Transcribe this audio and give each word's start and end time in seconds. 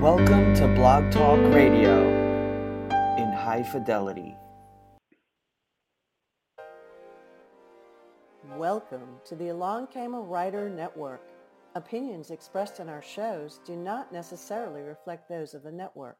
Welcome 0.00 0.54
to 0.54 0.66
Blog 0.66 1.10
Talk 1.12 1.38
Radio 1.52 2.00
in 3.18 3.30
high 3.34 3.62
fidelity. 3.62 4.34
Welcome 8.56 9.16
to 9.26 9.36
the 9.36 9.48
Along 9.48 9.88
Came 9.88 10.14
a 10.14 10.20
Writer 10.20 10.70
Network. 10.70 11.20
Opinions 11.74 12.30
expressed 12.30 12.80
in 12.80 12.88
our 12.88 13.02
shows 13.02 13.60
do 13.66 13.76
not 13.76 14.10
necessarily 14.10 14.80
reflect 14.80 15.28
those 15.28 15.52
of 15.52 15.64
the 15.64 15.70
network. 15.70 16.16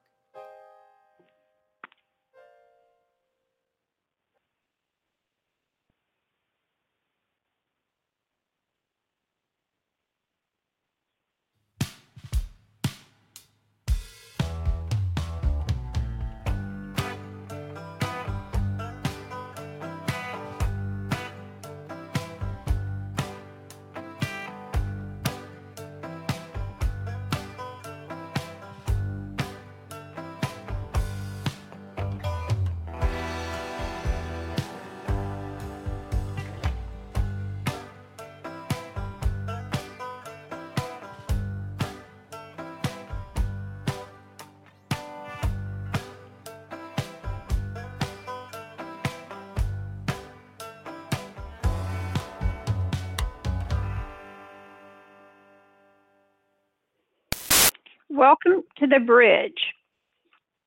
Welcome 58.20 58.64
to 58.76 58.86
the 58.86 59.00
bridge. 59.00 59.54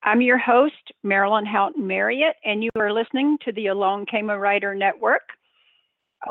I'm 0.01 0.23
your 0.23 0.39
host, 0.39 0.91
Merilyn 1.05 1.45
Houghton 1.45 1.85
Marriott, 1.85 2.35
and 2.43 2.63
you 2.63 2.71
are 2.75 2.91
listening 2.91 3.37
to 3.45 3.51
the 3.51 3.67
Along 3.67 4.07
Came 4.07 4.31
a 4.31 4.39
Writer 4.39 4.73
Network. 4.73 5.21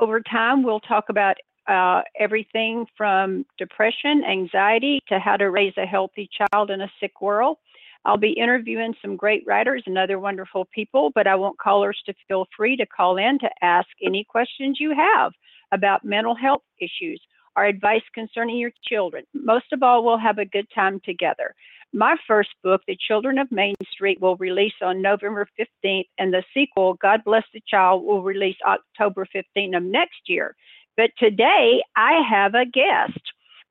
Over 0.00 0.20
time, 0.20 0.65
we'll 0.65 0.81
talk 0.81 1.05
about 1.11 1.37
uh, 1.69 2.03
everything 2.19 2.87
from 2.97 3.47
depression, 3.56 4.25
anxiety, 4.28 4.98
to 5.06 5.20
how 5.20 5.37
to 5.37 5.53
raise 5.53 5.75
a 5.77 5.87
healthy 5.87 6.28
child 6.37 6.73
in 6.73 6.81
a 6.81 6.91
sick 6.98 7.20
world. 7.20 7.59
I'll 8.05 8.17
be 8.17 8.33
interviewing 8.33 8.93
some 9.00 9.15
great 9.15 9.45
writers 9.47 9.84
and 9.87 9.97
other 9.97 10.19
wonderful 10.19 10.67
people, 10.75 11.12
but 11.15 11.28
I 11.28 11.37
want 11.37 11.56
callers 11.56 12.03
to 12.06 12.15
feel 12.27 12.47
free 12.56 12.77
to 12.78 12.87
call 12.87 13.19
in 13.19 13.39
to 13.39 13.50
ask 13.62 13.87
any 14.05 14.25
questions 14.25 14.78
you 14.81 14.93
have 14.93 15.31
about 15.70 16.05
mental 16.05 16.34
health 16.34 16.62
issues 16.81 17.23
or 17.56 17.64
advice 17.64 18.03
concerning 18.14 18.56
your 18.56 18.72
children. 18.84 19.25
Most 19.34 19.67
of 19.72 19.83
all, 19.83 20.05
we'll 20.05 20.19
have 20.19 20.39
a 20.39 20.45
good 20.45 20.67
time 20.75 21.00
together. 21.05 21.55
My 21.92 22.17
first 22.27 22.50
book, 22.64 22.81
The 22.86 22.97
Children 23.06 23.39
of 23.39 23.53
Main 23.53 23.75
Street, 23.91 24.20
will 24.20 24.36
release 24.36 24.72
on 24.81 25.03
November 25.03 25.47
15th, 25.61 26.09
and 26.19 26.33
the 26.33 26.42
sequel, 26.55 26.94
God 26.94 27.22
Bless 27.25 27.44
the 27.53 27.62
Child, 27.69 28.05
will 28.05 28.22
release 28.22 28.56
October 28.67 29.27
15th 29.34 29.77
of 29.77 29.83
next 29.83 30.20
year. 30.27 30.56
But 30.97 31.11
today, 31.19 31.83
I 31.94 32.22
have 32.28 32.55
a 32.55 32.64
guest. 32.64 33.20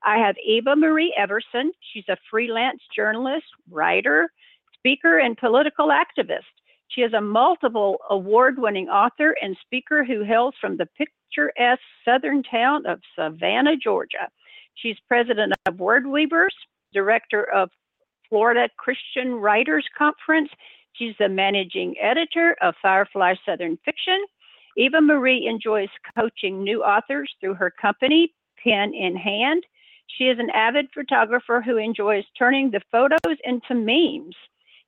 I 0.04 0.18
have 0.18 0.36
Eva 0.44 0.76
Marie 0.76 1.16
Everson. 1.18 1.72
She's 1.92 2.08
a 2.10 2.18
freelance 2.30 2.82
journalist, 2.96 3.46
writer, 3.70 4.30
speaker, 4.78 5.18
and 5.20 5.38
political 5.38 5.90
activist. 5.90 6.42
She 6.94 7.02
is 7.02 7.14
a 7.14 7.22
multiple 7.22 8.00
award 8.10 8.60
winning 8.60 8.90
author 8.90 9.36
and 9.42 9.56
speaker 9.62 10.04
who 10.04 10.24
hails 10.24 10.56
from 10.60 10.76
the 10.76 10.88
picturesque 10.98 11.82
southern 12.04 12.44
town 12.44 12.86
of 12.86 13.00
Savannah, 13.16 13.78
Georgia. 13.78 14.28
She's 14.76 14.98
president 15.08 15.54
of 15.66 15.80
Word 15.80 16.06
Weavers, 16.06 16.56
director 16.94 17.44
of 17.52 17.70
Florida 18.28 18.68
Christian 18.78 19.36
Writers 19.36 19.86
Conference. 19.98 20.50
She's 20.94 21.16
the 21.18 21.30
managing 21.30 21.96
editor 22.02 22.58
of 22.62 22.76
Firefly 22.82 23.36
Southern 23.46 23.78
Fiction. 23.86 24.26
Eva 24.76 25.00
Marie 25.00 25.48
enjoys 25.48 25.90
coaching 26.18 26.62
new 26.62 26.84
authors 26.84 27.34
through 27.40 27.54
her 27.54 27.72
company, 27.72 28.34
Pen 28.62 28.94
in 28.94 29.16
Hand. 29.16 29.64
She 30.18 30.26
is 30.26 30.40
an 30.40 30.50
avid 30.50 30.88
photographer 30.94 31.62
who 31.62 31.78
enjoys 31.78 32.26
turning 32.38 32.70
the 32.70 32.82
photos 32.92 33.38
into 33.46 33.76
memes. 33.76 34.36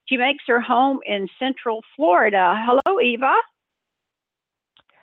She 0.05 0.17
makes 0.17 0.43
her 0.47 0.59
home 0.59 0.99
in 1.05 1.27
Central 1.39 1.81
Florida. 1.95 2.55
Hello, 2.65 2.99
Eva. 2.99 3.33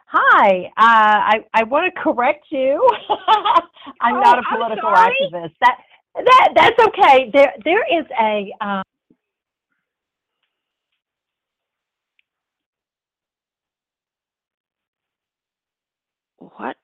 Hi, 0.07 0.65
uh, 0.77 0.77
I 0.77 1.45
I 1.55 1.63
want 1.65 1.93
to 1.93 2.01
correct 2.01 2.47
you. 2.51 2.87
I'm 4.01 4.17
Oh, 4.17 4.21
not 4.21 4.39
a 4.39 4.43
I'm 4.51 4.57
political 4.57 4.91
activist. 4.91 5.55
That 5.61 5.79
that 6.17 6.49
that's 6.55 6.79
okay. 6.89 7.31
There 7.33 7.53
there 7.65 8.01
is 8.01 8.07
a 8.21 8.53
um, 8.61 8.83
What? 16.39 16.77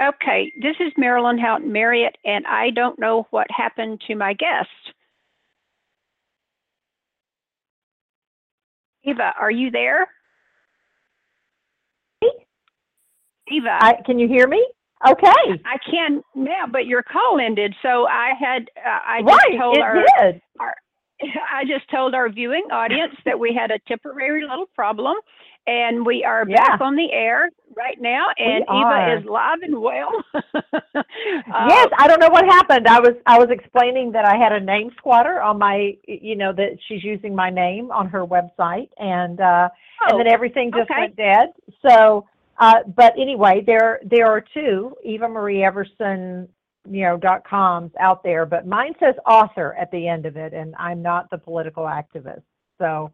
Okay, 0.00 0.52
this 0.60 0.76
is 0.78 0.92
Merilyn 0.96 1.40
Houghton 1.40 1.72
Marriott, 1.72 2.16
and 2.24 2.46
I 2.46 2.70
don't 2.70 2.98
know 3.00 3.26
what 3.30 3.48
happened 3.50 4.00
to 4.06 4.14
my 4.14 4.32
guest. 4.32 4.68
Eva, 9.02 9.32
are 9.38 9.50
you 9.50 9.70
there? 9.72 10.06
Eva, 13.50 13.78
I, 13.80 13.94
can 14.04 14.18
you 14.18 14.28
hear 14.28 14.46
me? 14.46 14.64
Okay, 15.08 15.32
I 15.64 15.78
can 15.90 16.22
now, 16.34 16.66
but 16.70 16.86
your 16.86 17.02
call 17.02 17.40
ended, 17.40 17.74
so 17.82 18.06
I 18.06 18.32
had 18.38 18.68
uh, 18.76 18.98
I 19.06 19.22
just 19.22 19.36
right. 19.36 19.58
told 19.58 19.78
our 19.78 19.94
did. 19.94 20.40
I 21.52 21.64
just 21.64 21.88
told 21.90 22.14
our 22.14 22.28
viewing 22.28 22.64
audience 22.72 23.14
that 23.24 23.38
we 23.38 23.54
had 23.54 23.70
a 23.70 23.78
temporary 23.86 24.42
little 24.42 24.66
problem, 24.74 25.16
and 25.68 26.04
we 26.06 26.24
are 26.24 26.44
Yeah. 26.48 26.56
back 26.56 26.80
on 26.80 26.96
the 26.96 27.12
air 27.12 27.50
right 27.76 28.00
now, 28.00 28.28
and. 28.38 28.64
Eva 28.64 29.18
is 29.18 29.24
live 29.26 29.60
and 29.62 29.80
well. 29.80 30.10
Uh, 31.50 31.66
yes, 31.68 31.88
I 31.98 32.06
don't 32.06 32.20
know 32.20 32.28
what 32.28 32.44
happened. 32.44 32.86
I 32.86 33.00
was 33.00 33.14
I 33.26 33.38
was 33.38 33.48
explaining 33.50 34.12
that 34.12 34.24
I 34.24 34.36
had 34.36 34.52
a 34.52 34.60
name 34.60 34.90
squatter 34.96 35.40
on 35.40 35.58
my 35.58 35.96
you 36.06 36.36
know 36.36 36.52
that 36.52 36.78
she's 36.86 37.02
using 37.02 37.34
my 37.34 37.50
name 37.50 37.90
on 37.90 38.08
her 38.08 38.24
website 38.26 38.88
and 38.98 39.40
uh 39.40 39.68
and 40.08 40.18
then 40.18 40.28
oh, 40.28 40.32
everything 40.32 40.70
just 40.70 40.90
okay. 40.90 41.00
went 41.00 41.16
dead. 41.16 41.48
So 41.86 42.26
uh 42.58 42.80
but 42.96 43.14
anyway, 43.18 43.62
there 43.66 44.00
there 44.04 44.26
are 44.26 44.44
two 44.54 44.94
Eva 45.04 45.28
Marie 45.28 45.64
Everson 45.64 46.48
you 46.88 47.02
know 47.02 47.16
dot 47.16 47.44
coms 47.48 47.92
out 48.00 48.22
there, 48.22 48.44
but 48.46 48.66
mine 48.66 48.94
says 49.00 49.14
author 49.26 49.74
at 49.78 49.90
the 49.90 50.06
end 50.06 50.26
of 50.26 50.36
it 50.36 50.52
and 50.52 50.74
I'm 50.78 51.02
not 51.02 51.30
the 51.30 51.38
political 51.38 51.84
activist. 51.84 52.42
So 52.78 53.12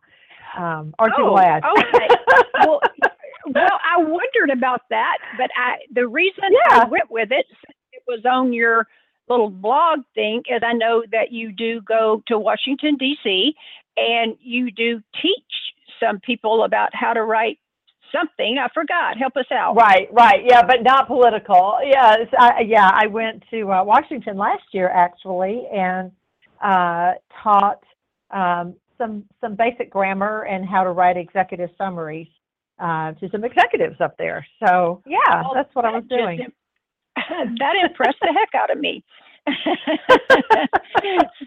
um 0.56 0.94
aren't 0.98 1.14
you 1.18 1.24
Oh, 1.26 1.30
glad? 1.30 1.62
okay. 1.64 2.08
well, 2.66 2.80
well, 3.46 3.80
I 3.84 3.98
wondered 3.98 4.50
about 4.52 4.82
that, 4.90 5.18
but 5.38 5.50
I 5.56 5.76
the 5.92 6.06
reason 6.08 6.44
I 6.70 6.84
went 6.86 7.10
with 7.10 7.30
it 7.32 7.46
it 7.92 8.02
was 8.06 8.24
on 8.24 8.52
your 8.52 8.86
little 9.28 9.50
blog 9.50 10.00
thing, 10.14 10.42
is 10.48 10.62
I 10.64 10.72
know 10.74 11.02
that 11.12 11.32
you 11.32 11.52
do 11.52 11.80
go 11.82 12.22
to 12.28 12.38
Washington 12.38 12.96
D.C. 12.96 13.54
and 13.96 14.36
you 14.40 14.70
do 14.70 15.02
teach 15.22 15.52
some 16.00 16.20
people 16.20 16.64
about 16.64 16.90
how 16.94 17.12
to 17.14 17.22
write 17.22 17.58
something. 18.12 18.58
I 18.58 18.68
forgot. 18.74 19.16
Help 19.18 19.36
us 19.36 19.46
out. 19.50 19.76
Right, 19.76 20.08
right, 20.12 20.42
yeah, 20.44 20.62
but 20.66 20.82
not 20.82 21.06
political. 21.06 21.78
Yes, 21.84 22.26
I, 22.38 22.60
yeah, 22.66 22.90
I 22.92 23.06
went 23.06 23.44
to 23.50 23.70
uh, 23.72 23.82
Washington 23.84 24.36
last 24.36 24.62
year 24.72 24.88
actually, 24.90 25.66
and 25.72 26.12
uh, 26.62 27.12
taught 27.42 27.82
um, 28.30 28.74
some 28.98 29.24
some 29.40 29.54
basic 29.56 29.90
grammar 29.90 30.42
and 30.42 30.66
how 30.66 30.84
to 30.84 30.90
write 30.90 31.16
executive 31.16 31.70
summaries 31.76 32.28
uh, 32.78 33.12
to 33.12 33.28
some 33.30 33.44
executives 33.44 33.96
up 34.00 34.16
there. 34.18 34.46
So 34.64 35.02
yeah, 35.06 35.42
Well, 35.42 35.52
that's 35.54 35.74
what 35.74 35.84
I 35.84 35.90
was 35.90 36.04
doing. 36.08 36.40
im- 36.40 36.52
that 37.58 37.74
impressed 37.82 38.18
the 38.20 38.32
heck 38.32 38.54
out 38.60 38.70
of 38.70 38.78
me. 38.78 39.04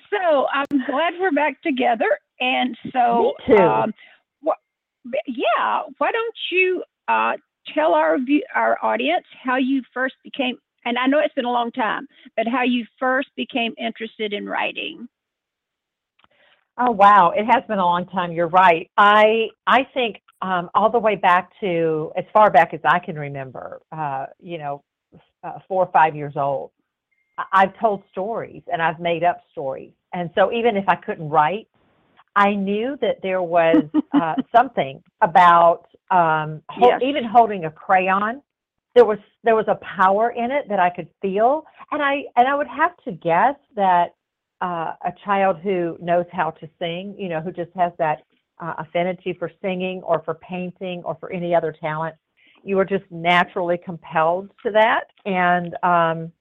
so 0.09 0.45
I'm 0.53 0.85
glad 0.85 1.13
we're 1.19 1.31
back 1.31 1.61
together. 1.61 2.19
And 2.39 2.77
so, 2.93 3.33
Me 3.47 3.55
too. 3.55 3.63
Um, 3.63 3.93
wh- 4.45 4.61
yeah, 5.27 5.81
why 5.97 6.11
don't 6.11 6.35
you 6.51 6.83
uh, 7.07 7.33
tell 7.73 7.93
our 7.93 8.19
view, 8.19 8.43
our 8.53 8.77
audience 8.83 9.25
how 9.43 9.57
you 9.57 9.81
first 9.93 10.15
became 10.23 10.57
and 10.85 10.97
I 10.97 11.05
know 11.05 11.19
it's 11.19 11.33
been 11.33 11.43
a 11.43 11.51
long 11.51 11.71
time, 11.71 12.07
but 12.37 12.47
how 12.47 12.63
you 12.63 12.85
first 12.97 13.27
became 13.35 13.73
interested 13.77 14.31
in 14.31 14.47
writing. 14.47 15.09
Oh 16.79 16.91
wow, 16.91 17.31
it 17.35 17.45
has 17.45 17.63
been 17.67 17.79
a 17.79 17.85
long 17.85 18.05
time. 18.07 18.31
You're 18.31 18.49
right. 18.49 18.89
I 18.97 19.47
I 19.65 19.87
think 19.93 20.21
um, 20.41 20.69
all 20.75 20.91
the 20.91 20.99
way 20.99 21.15
back 21.15 21.51
to 21.61 22.11
as 22.15 22.25
far 22.31 22.51
back 22.51 22.73
as 22.73 22.79
I 22.85 22.99
can 22.99 23.17
remember. 23.17 23.81
Uh, 23.91 24.27
you 24.39 24.59
know, 24.59 24.83
uh, 25.43 25.59
four 25.67 25.83
or 25.83 25.91
five 25.91 26.15
years 26.15 26.33
old. 26.35 26.71
I've 27.51 27.77
told 27.79 28.03
stories 28.11 28.63
and 28.71 28.81
I've 28.81 28.99
made 28.99 29.23
up 29.23 29.41
stories, 29.51 29.93
and 30.13 30.29
so 30.35 30.51
even 30.51 30.75
if 30.75 30.85
I 30.87 30.95
couldn't 30.95 31.29
write, 31.29 31.67
I 32.35 32.53
knew 32.53 32.97
that 33.01 33.17
there 33.23 33.41
was 33.41 33.83
uh, 34.13 34.35
something 34.55 35.03
about 35.21 35.85
um, 36.11 36.61
yes. 36.79 37.01
even 37.03 37.23
holding 37.23 37.65
a 37.65 37.71
crayon. 37.71 38.41
There 38.93 39.05
was 39.05 39.19
there 39.43 39.55
was 39.55 39.65
a 39.67 39.79
power 39.97 40.29
in 40.31 40.51
it 40.51 40.69
that 40.69 40.79
I 40.79 40.91
could 40.91 41.07
feel, 41.21 41.65
and 41.91 42.03
I 42.03 42.25
and 42.35 42.47
I 42.47 42.55
would 42.55 42.67
have 42.67 42.95
to 43.05 43.11
guess 43.11 43.55
that 43.75 44.13
uh, 44.61 44.93
a 45.05 45.11
child 45.23 45.57
who 45.63 45.97
knows 46.01 46.25
how 46.31 46.51
to 46.51 46.69
sing, 46.79 47.15
you 47.17 47.29
know, 47.29 47.41
who 47.41 47.51
just 47.51 47.71
has 47.75 47.91
that 47.97 48.23
uh, 48.59 48.73
affinity 48.79 49.35
for 49.37 49.51
singing 49.61 50.01
or 50.03 50.21
for 50.23 50.35
painting 50.35 51.01
or 51.05 51.15
for 51.19 51.31
any 51.31 51.53
other 51.53 51.71
talent, 51.71 52.15
you 52.63 52.79
are 52.79 52.85
just 52.85 53.03
naturally 53.11 53.77
compelled 53.77 54.49
to 54.63 54.71
that. 54.71 55.05
And 55.25 55.75
um, 55.83 56.31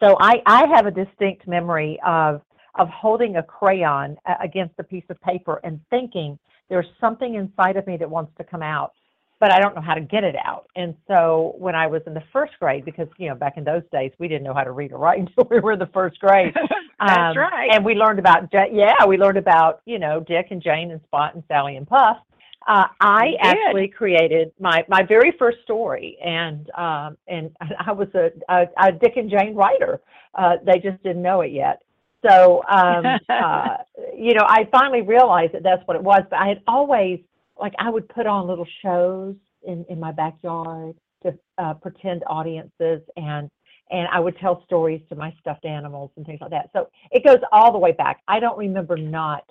so 0.00 0.16
I, 0.20 0.42
I 0.46 0.66
have 0.74 0.86
a 0.86 0.90
distinct 0.90 1.46
memory 1.46 1.98
of 2.06 2.42
of 2.78 2.88
holding 2.90 3.36
a 3.36 3.42
crayon 3.42 4.16
against 4.40 4.74
a 4.78 4.84
piece 4.84 5.04
of 5.08 5.20
paper 5.20 5.60
and 5.64 5.80
thinking 5.90 6.38
there's 6.68 6.86
something 7.00 7.34
inside 7.34 7.76
of 7.76 7.84
me 7.88 7.96
that 7.96 8.08
wants 8.08 8.30
to 8.38 8.44
come 8.44 8.62
out 8.62 8.92
but 9.40 9.52
I 9.52 9.60
don't 9.60 9.74
know 9.74 9.80
how 9.80 9.94
to 9.94 10.00
get 10.00 10.24
it 10.24 10.34
out. 10.36 10.66
And 10.74 10.94
so 11.06 11.54
when 11.58 11.74
I 11.74 11.86
was 11.86 12.02
in 12.06 12.14
the 12.14 12.22
first 12.32 12.54
grade, 12.58 12.84
because 12.84 13.08
you 13.18 13.28
know 13.28 13.34
back 13.34 13.56
in 13.56 13.64
those 13.64 13.82
days 13.92 14.12
we 14.18 14.28
didn't 14.28 14.44
know 14.44 14.54
how 14.54 14.64
to 14.64 14.72
read 14.72 14.92
or 14.92 14.98
write 14.98 15.20
until 15.26 15.46
we 15.50 15.60
were 15.60 15.72
in 15.72 15.78
the 15.78 15.90
first 15.92 16.18
grade. 16.20 16.54
That's 17.00 17.36
um, 17.36 17.38
right. 17.38 17.70
And 17.72 17.84
we 17.84 17.94
learned 17.94 18.18
about 18.18 18.48
yeah, 18.52 19.04
we 19.06 19.16
learned 19.16 19.38
about 19.38 19.82
you 19.84 19.98
know 19.98 20.20
Dick 20.20 20.48
and 20.50 20.62
Jane 20.62 20.90
and 20.90 21.00
Spot 21.04 21.34
and 21.34 21.44
Sally 21.48 21.76
and 21.76 21.86
Puff. 21.86 22.18
Uh, 22.66 22.86
I 23.00 23.34
actually 23.40 23.88
created 23.88 24.52
my 24.60 24.84
my 24.88 25.02
very 25.02 25.32
first 25.38 25.58
story, 25.62 26.18
and 26.24 26.70
um, 26.76 27.16
and 27.26 27.50
I 27.86 27.92
was 27.92 28.08
a, 28.14 28.30
a, 28.48 28.66
a 28.78 28.92
Dick 28.92 29.16
and 29.16 29.30
Jane 29.30 29.54
writer. 29.54 30.00
Uh, 30.34 30.56
they 30.64 30.78
just 30.78 31.02
didn't 31.02 31.22
know 31.22 31.40
it 31.40 31.52
yet. 31.52 31.82
So 32.28 32.62
um, 32.68 33.06
uh, 33.28 33.76
you 34.14 34.34
know, 34.34 34.44
I 34.46 34.68
finally 34.72 35.02
realized 35.02 35.54
that 35.54 35.62
that's 35.62 35.86
what 35.86 35.96
it 35.96 36.02
was. 36.02 36.22
But 36.28 36.40
I 36.40 36.48
had 36.48 36.62
always 36.66 37.20
like 37.58 37.74
I 37.78 37.90
would 37.90 38.08
put 38.08 38.26
on 38.26 38.46
little 38.46 38.66
shows 38.82 39.36
in 39.62 39.84
in 39.88 39.98
my 40.00 40.12
backyard 40.12 40.96
to 41.22 41.36
uh, 41.58 41.74
pretend 41.74 42.22
audiences 42.26 43.02
and 43.16 43.50
and 43.90 44.06
I 44.12 44.20
would 44.20 44.36
tell 44.38 44.62
stories 44.64 45.00
to 45.08 45.16
my 45.16 45.32
stuffed 45.40 45.64
animals 45.64 46.10
and 46.16 46.26
things 46.26 46.40
like 46.40 46.50
that. 46.50 46.68
So 46.74 46.88
it 47.10 47.24
goes 47.24 47.38
all 47.52 47.72
the 47.72 47.78
way 47.78 47.92
back. 47.92 48.20
I 48.28 48.38
don't 48.38 48.58
remember 48.58 48.98
not 48.98 49.44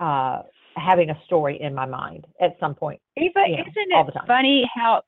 uh, 0.00 0.42
having 0.76 1.10
a 1.10 1.20
story 1.26 1.60
in 1.60 1.74
my 1.74 1.84
mind 1.84 2.26
at 2.40 2.56
some 2.58 2.74
point. 2.74 3.00
Eva, 3.18 3.44
you 3.46 3.56
know, 3.56 3.62
isn't 3.62 4.16
it 4.16 4.26
funny 4.26 4.64
how 4.74 5.02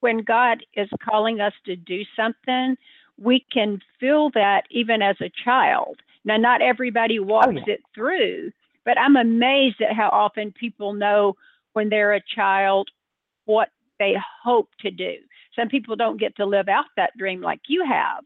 when 0.00 0.18
God 0.22 0.64
is 0.74 0.88
calling 1.02 1.40
us 1.40 1.52
to 1.66 1.76
do 1.76 2.02
something, 2.16 2.76
we 3.20 3.44
can 3.52 3.80
feel 3.98 4.30
that 4.30 4.62
even 4.70 5.02
as 5.02 5.16
a 5.20 5.30
child. 5.44 5.98
Now, 6.24 6.36
not 6.36 6.62
everybody 6.62 7.18
walks 7.18 7.48
oh, 7.48 7.62
yeah. 7.66 7.74
it 7.74 7.80
through, 7.94 8.52
but 8.84 8.98
I'm 8.98 9.16
amazed 9.16 9.80
at 9.80 9.94
how 9.94 10.08
often 10.08 10.52
people 10.52 10.92
know 10.92 11.34
when 11.78 11.88
they're 11.88 12.14
a 12.14 12.20
child 12.34 12.88
what 13.44 13.68
they 14.00 14.14
hope 14.42 14.68
to 14.80 14.90
do. 14.90 15.14
Some 15.56 15.68
people 15.68 15.94
don't 15.94 16.18
get 16.18 16.34
to 16.34 16.44
live 16.44 16.68
out 16.68 16.86
that 16.96 17.16
dream 17.16 17.40
like 17.40 17.60
you 17.68 17.84
have, 17.86 18.24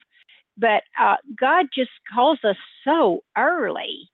but 0.56 0.82
uh, 0.99 1.16
God 1.38 1.66
just 1.75 1.90
calls 2.14 2.38
us 2.44 2.56
so 2.82 3.20
early. 3.37 4.08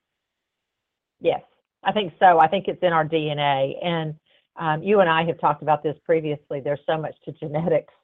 Yes, 1.21 1.43
I 1.85 1.93
think 1.93 2.15
so. 2.19 2.41
I 2.41 2.49
think 2.49 2.67
it's 2.67 2.83
in 2.83 2.93
our 2.93 3.07
DNA. 3.07 3.75
And 3.81 4.17
um, 4.57 4.83
you 4.83 4.99
and 4.99 5.09
I 5.09 5.25
have 5.25 5.39
talked 5.39 5.63
about 5.63 5.85
this 5.85 5.97
previously. 6.05 6.59
There's 6.61 6.81
so 6.85 6.99
much 6.99 7.15
to 7.25 7.33
genetics. 7.41 7.95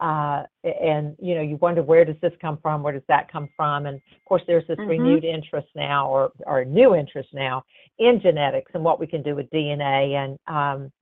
Uh, 0.00 0.44
and 0.62 1.16
you 1.20 1.34
know, 1.34 1.40
you 1.40 1.56
wonder 1.56 1.82
where 1.82 2.04
does 2.04 2.16
this 2.22 2.32
come 2.40 2.58
from? 2.62 2.82
Where 2.82 2.92
does 2.92 3.02
that 3.08 3.30
come 3.30 3.48
from? 3.56 3.86
And 3.86 3.96
of 3.96 4.24
course, 4.26 4.42
there's 4.46 4.66
this 4.68 4.78
mm-hmm. 4.78 4.90
renewed 4.90 5.24
interest 5.24 5.68
now, 5.74 6.08
or 6.08 6.30
or 6.46 6.64
new 6.64 6.94
interest 6.94 7.30
now 7.32 7.64
in 7.98 8.20
genetics 8.20 8.70
and 8.74 8.84
what 8.84 9.00
we 9.00 9.06
can 9.06 9.22
do 9.22 9.34
with 9.34 9.50
DNA, 9.50 10.14
and 10.14 10.38
um, 10.46 10.92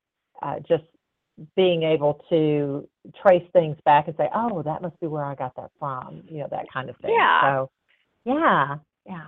uh, 0.42 0.60
just 0.66 0.84
being 1.54 1.82
able 1.82 2.24
to 2.30 2.88
trace 3.20 3.46
things 3.52 3.76
back 3.84 4.08
and 4.08 4.16
say, 4.16 4.28
oh, 4.34 4.62
that 4.62 4.82
must 4.82 4.98
be 5.00 5.06
where 5.06 5.24
I 5.24 5.34
got 5.34 5.54
that 5.56 5.70
from, 5.78 6.22
you 6.28 6.38
know, 6.38 6.48
that 6.50 6.66
kind 6.72 6.88
of 6.88 6.96
thing. 6.98 7.14
Yeah. 7.14 7.40
So, 7.42 7.70
yeah, 8.24 8.76
yeah. 9.06 9.26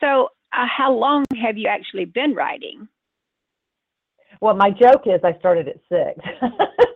So, 0.00 0.28
uh, 0.52 0.66
how 0.66 0.92
long 0.92 1.24
have 1.42 1.58
you 1.58 1.68
actually 1.68 2.06
been 2.06 2.34
writing? 2.34 2.88
Well, 4.40 4.54
my 4.54 4.70
joke 4.70 5.02
is 5.06 5.20
I 5.24 5.38
started 5.38 5.68
at 5.68 5.76
six. 5.88 6.18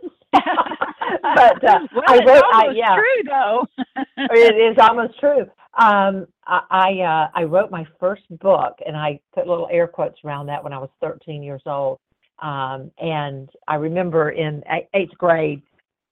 but 1.23 1.65
uh, 1.69 1.79
well, 1.95 2.05
I 2.07 2.19
wrote. 2.25 2.45
I, 2.53 2.69
yeah, 2.75 2.97
true 2.97 3.23
though. 3.27 3.67
it 4.17 4.73
is 4.73 4.79
almost 4.79 5.19
true. 5.19 5.47
Um, 5.79 6.27
I 6.47 6.61
I, 6.71 7.01
uh, 7.01 7.29
I 7.35 7.45
wrote 7.45 7.71
my 7.71 7.87
first 7.99 8.23
book, 8.41 8.79
and 8.87 8.97
I 8.97 9.21
put 9.35 9.47
little 9.47 9.69
air 9.71 9.87
quotes 9.87 10.19
around 10.25 10.47
that 10.47 10.63
when 10.63 10.73
I 10.73 10.79
was 10.79 10.91
13 11.01 11.43
years 11.43 11.63
old. 11.67 11.99
Um, 12.41 12.91
and 12.99 13.49
I 13.69 13.77
remember 13.77 14.31
in 14.31 14.63
eighth 14.95 15.17
grade, 15.17 15.63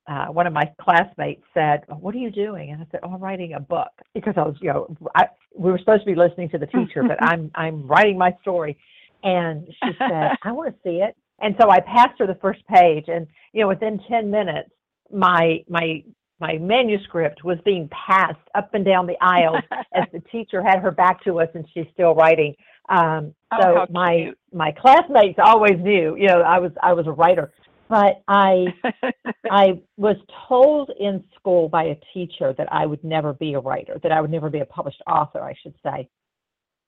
uh, 0.07 0.27
one 0.27 0.47
of 0.47 0.53
my 0.53 0.71
classmates 0.81 1.43
said, 1.53 1.85
"What 1.89 2.15
are 2.15 2.19
you 2.19 2.31
doing?" 2.31 2.71
And 2.71 2.83
I 2.83 2.87
said, 2.91 3.01
"Oh, 3.03 3.13
I'm 3.13 3.21
writing 3.21 3.55
a 3.55 3.61
book 3.61 3.91
because 4.15 4.35
I 4.37 4.43
was, 4.43 4.57
you 4.61 4.73
know, 4.73 4.97
I, 5.15 5.29
we 5.57 5.71
were 5.71 5.79
supposed 5.79 6.03
to 6.03 6.07
be 6.07 6.15
listening 6.15 6.49
to 6.51 6.59
the 6.59 6.67
teacher, 6.67 7.03
but 7.03 7.23
I'm 7.23 7.51
I'm 7.57 7.87
writing 7.87 8.17
my 8.17 8.37
story." 8.43 8.79
And 9.23 9.67
she 9.69 9.91
said, 9.99 10.37
"I 10.43 10.53
want 10.53 10.75
to 10.75 10.81
see 10.83 10.97
it." 10.97 11.17
And 11.41 11.55
so 11.61 11.71
I 11.71 11.81
passed 11.81 12.19
her 12.19 12.27
the 12.27 12.37
first 12.37 12.67
page, 12.67 13.05
and 13.09 13.27
you 13.53 13.63
know, 13.63 13.69
within 13.69 14.01
10 14.09 14.31
minutes, 14.31 14.71
my 15.13 15.65
my 15.69 16.03
my 16.41 16.57
manuscript 16.59 17.45
was 17.45 17.59
being 17.65 17.89
passed 17.89 18.39
up 18.55 18.73
and 18.75 18.85
down 18.85 19.07
the 19.07 19.17
aisles 19.21 19.63
as 19.95 20.05
the 20.13 20.21
teacher 20.33 20.63
had 20.63 20.81
her 20.81 20.91
back 20.91 21.23
to 21.25 21.41
us, 21.41 21.49
and 21.55 21.67
she's 21.73 21.87
still 21.93 22.15
writing. 22.15 22.55
Um, 22.89 23.35
oh, 23.53 23.59
so 23.61 23.87
my 23.91 24.17
cute. 24.17 24.39
my 24.53 24.73
classmates 24.73 25.39
always 25.43 25.79
knew, 25.79 26.17
you 26.17 26.27
know, 26.27 26.41
I 26.41 26.59
was 26.59 26.73
I 26.83 26.93
was 26.93 27.07
a 27.07 27.13
writer, 27.13 27.53
but 27.89 28.23
I 28.27 28.67
I 29.51 29.81
was 29.97 30.17
told 30.49 30.91
in 30.99 31.23
school 31.39 31.69
by 31.69 31.85
a 31.85 31.97
teacher 32.13 32.55
that 32.57 32.73
I 32.73 32.87
would 32.87 33.05
never 33.05 33.33
be 33.33 33.55
a 33.55 33.61
writer, 33.61 33.99
that 34.03 34.13
I 34.13 34.21
would 34.21 34.31
never 34.31 34.51
be 34.51 34.61
a 34.61 34.67
published 34.67 35.03
author, 35.07 35.43
I 35.43 35.55
should 35.63 35.75
say, 35.85 36.09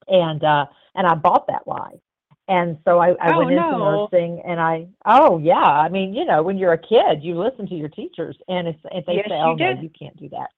and 0.08 0.42
uh, 0.42 0.66
and 0.94 1.06
I 1.06 1.14
bought 1.14 1.46
that 1.48 1.66
lie. 1.66 2.00
And 2.48 2.76
so 2.84 2.98
I, 2.98 3.10
I 3.20 3.34
oh, 3.34 3.38
went 3.38 3.52
into 3.52 3.70
no. 3.70 4.08
nursing 4.10 4.42
and 4.44 4.60
I, 4.60 4.86
oh 5.06 5.38
yeah, 5.38 5.54
I 5.54 5.88
mean, 5.88 6.12
you 6.12 6.24
know, 6.24 6.42
when 6.42 6.58
you're 6.58 6.72
a 6.72 6.78
kid, 6.78 7.22
you 7.22 7.38
listen 7.38 7.68
to 7.68 7.74
your 7.74 7.88
teachers 7.88 8.36
and 8.48 8.68
if, 8.68 8.76
if 8.90 9.06
they 9.06 9.14
yes, 9.14 9.28
say, 9.28 9.34
oh 9.36 9.56
you 9.56 9.64
no, 9.64 9.80
you 9.80 9.90
can't 9.96 10.16
do 10.16 10.28
that. 10.30 10.50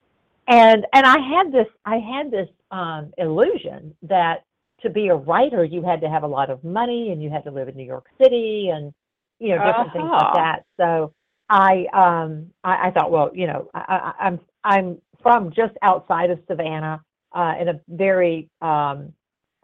And, 0.48 0.86
and 0.92 1.06
I 1.06 1.18
had 1.18 1.52
this, 1.52 1.66
I 1.84 1.96
had 1.98 2.30
this 2.30 2.48
um, 2.70 3.12
illusion 3.18 3.94
that 4.02 4.44
to 4.82 4.90
be 4.90 5.08
a 5.08 5.14
writer, 5.14 5.64
you 5.64 5.82
had 5.82 6.00
to 6.00 6.08
have 6.08 6.22
a 6.22 6.26
lot 6.26 6.50
of 6.50 6.64
money 6.64 7.10
and 7.12 7.22
you 7.22 7.30
had 7.30 7.44
to 7.44 7.50
live 7.50 7.68
in 7.68 7.76
New 7.76 7.84
York 7.86 8.06
City 8.20 8.70
and, 8.72 8.92
you 9.38 9.50
know, 9.50 9.64
different 9.64 9.92
things 9.92 10.04
Uh-huh. 10.04 10.24
like 10.24 10.34
that. 10.34 10.64
So 10.78 11.12
I, 11.50 11.86
um, 11.92 12.50
I, 12.64 12.88
I 12.88 12.90
thought, 12.90 13.10
well, 13.10 13.30
you 13.34 13.46
know, 13.46 13.68
I, 13.74 14.12
I, 14.18 14.26
I'm, 14.26 14.40
I'm 14.64 14.98
from 15.22 15.52
just 15.52 15.74
outside 15.82 16.30
of 16.30 16.38
Savannah, 16.46 17.02
uh, 17.32 17.54
in 17.60 17.68
a 17.68 17.80
very, 17.88 18.48
um, 18.60 19.12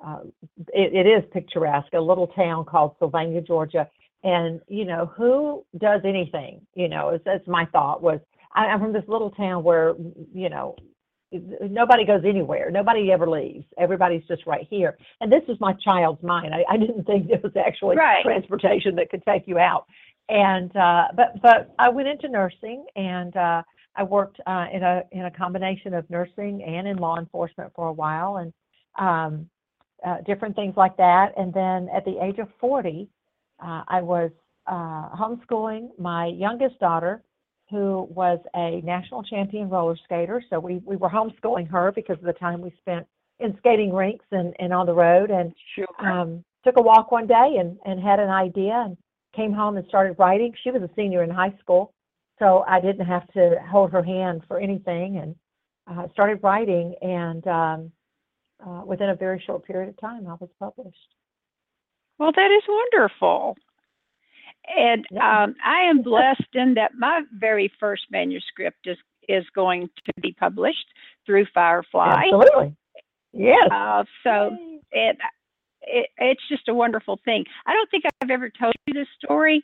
uh, 0.04 0.20
it, 0.72 0.94
it 0.94 1.08
is 1.08 1.24
picturesque, 1.32 1.92
a 1.94 2.00
little 2.00 2.28
town 2.28 2.64
called 2.64 2.94
Sylvania, 2.98 3.40
Georgia. 3.40 3.88
And, 4.22 4.60
you 4.68 4.84
know, 4.84 5.06
who 5.16 5.64
does 5.78 6.02
anything? 6.04 6.60
You 6.74 6.88
know, 6.88 7.08
as, 7.10 7.20
as 7.26 7.40
my 7.46 7.64
thought 7.66 8.02
was, 8.02 8.20
I, 8.54 8.66
I'm 8.66 8.80
from 8.80 8.92
this 8.92 9.04
little 9.08 9.30
town 9.30 9.62
where, 9.62 9.94
you 10.34 10.48
know, 10.50 10.76
nobody 11.32 12.04
goes 12.04 12.22
anywhere. 12.26 12.70
Nobody 12.70 13.12
ever 13.12 13.28
leaves. 13.28 13.64
Everybody's 13.78 14.24
just 14.26 14.46
right 14.46 14.66
here. 14.68 14.98
And 15.20 15.30
this 15.30 15.42
is 15.48 15.56
my 15.60 15.72
child's 15.74 16.22
mind. 16.22 16.52
I, 16.54 16.64
I 16.68 16.76
didn't 16.76 17.04
think 17.06 17.28
there 17.28 17.40
was 17.42 17.52
actually 17.56 17.96
Right. 17.96 18.22
transportation 18.24 18.94
that 18.96 19.10
could 19.10 19.22
take 19.24 19.46
you 19.46 19.58
out. 19.58 19.86
And 20.28 20.74
uh, 20.76 21.08
but 21.16 21.40
but 21.42 21.74
I 21.78 21.88
went 21.88 22.06
into 22.06 22.28
nursing 22.28 22.86
and 22.94 23.36
uh, 23.36 23.62
I 23.96 24.04
worked 24.04 24.38
uh, 24.46 24.66
in 24.72 24.82
a 24.84 25.02
in 25.10 25.24
a 25.24 25.30
combination 25.30 25.92
of 25.92 26.08
nursing 26.08 26.62
and 26.62 26.86
in 26.86 26.98
law 26.98 27.18
enforcement 27.18 27.72
for 27.74 27.88
a 27.88 27.92
while 27.92 28.36
and 28.36 28.52
um, 28.96 29.48
uh, 30.06 30.18
different 30.26 30.54
things 30.56 30.74
like 30.76 30.96
that. 30.96 31.32
And 31.36 31.52
then 31.52 31.88
at 31.94 32.04
the 32.04 32.22
age 32.22 32.38
of 32.38 32.48
40, 32.60 33.08
uh, 33.62 33.82
I 33.88 34.00
was 34.00 34.30
uh, 34.66 35.10
homeschooling 35.16 35.88
my 35.98 36.26
youngest 36.26 36.78
daughter, 36.78 37.22
who 37.70 38.08
was 38.10 38.40
a 38.56 38.80
national 38.80 39.22
champion 39.22 39.68
roller 39.70 39.96
skater. 40.04 40.42
So 40.50 40.58
we, 40.58 40.80
we 40.84 40.96
were 40.96 41.08
homeschooling 41.08 41.68
her 41.70 41.92
because 41.92 42.18
of 42.18 42.24
the 42.24 42.32
time 42.32 42.60
we 42.60 42.72
spent 42.80 43.06
in 43.38 43.56
skating 43.58 43.92
rinks 43.94 44.24
and, 44.32 44.54
and 44.58 44.72
on 44.72 44.86
the 44.86 44.92
road. 44.94 45.30
And 45.30 45.54
Sure. 45.74 45.86
um, 45.98 46.44
took 46.64 46.76
a 46.78 46.82
walk 46.82 47.10
one 47.12 47.26
day 47.26 47.56
and, 47.58 47.78
and 47.84 48.00
had 48.02 48.18
an 48.20 48.28
idea 48.28 48.82
and 48.86 48.96
came 49.34 49.52
home 49.52 49.76
and 49.76 49.86
started 49.86 50.16
writing. 50.18 50.52
She 50.62 50.70
was 50.70 50.82
a 50.82 50.90
senior 50.96 51.22
in 51.22 51.30
high 51.30 51.54
school. 51.60 51.92
so 52.38 52.64
I 52.66 52.80
didn't 52.80 53.06
have 53.06 53.30
to 53.34 53.56
hold 53.70 53.92
her 53.92 54.02
hand 54.02 54.42
for 54.48 54.58
anything, 54.58 55.18
and 55.18 55.36
uh, 55.86 56.08
started 56.12 56.40
writing. 56.42 56.94
And 57.02 57.46
um, 57.46 57.92
uh, 58.66 58.82
within 58.84 59.10
a 59.10 59.14
very 59.16 59.42
short 59.44 59.64
period 59.64 59.88
of 59.88 60.00
time, 60.00 60.26
I 60.26 60.34
was 60.34 60.50
published. 60.58 61.14
Well, 62.18 62.32
that 62.34 62.50
is 62.50 62.62
wonderful. 62.68 63.56
And 64.76 65.06
Yeah. 65.10 65.44
um, 65.44 65.56
I 65.64 65.82
am 65.88 66.02
blessed 66.02 66.54
in 66.54 66.74
that 66.74 66.94
my 66.94 67.22
very 67.32 67.68
first 67.80 68.02
manuscript 68.10 68.86
is 68.86 68.98
is 69.28 69.44
going 69.54 69.88
to 70.04 70.12
be 70.20 70.32
published 70.32 70.86
through 71.24 71.46
Firefly. 71.54 72.24
Absolutely. 72.24 72.76
Yes. 73.32 73.68
Uh, 73.70 74.04
so 74.24 74.56
it, 74.90 75.16
it 75.82 76.08
it's 76.18 76.48
just 76.48 76.68
a 76.68 76.74
wonderful 76.74 77.18
thing. 77.24 77.44
I 77.66 77.72
don't 77.72 77.90
think 77.90 78.04
I've 78.20 78.30
ever 78.30 78.50
told 78.50 78.74
you 78.86 78.94
this 78.94 79.08
story, 79.22 79.62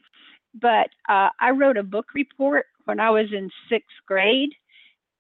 but 0.55 0.89
uh, 1.09 1.31
I 1.41 1.51
wrote 1.51 1.77
a 1.77 1.83
book 1.83 2.07
report 2.15 2.67
when 2.85 3.01
I 3.01 3.11
was 3.11 3.27
in 3.33 3.51
sixth 3.69 3.97
grade, 4.07 4.51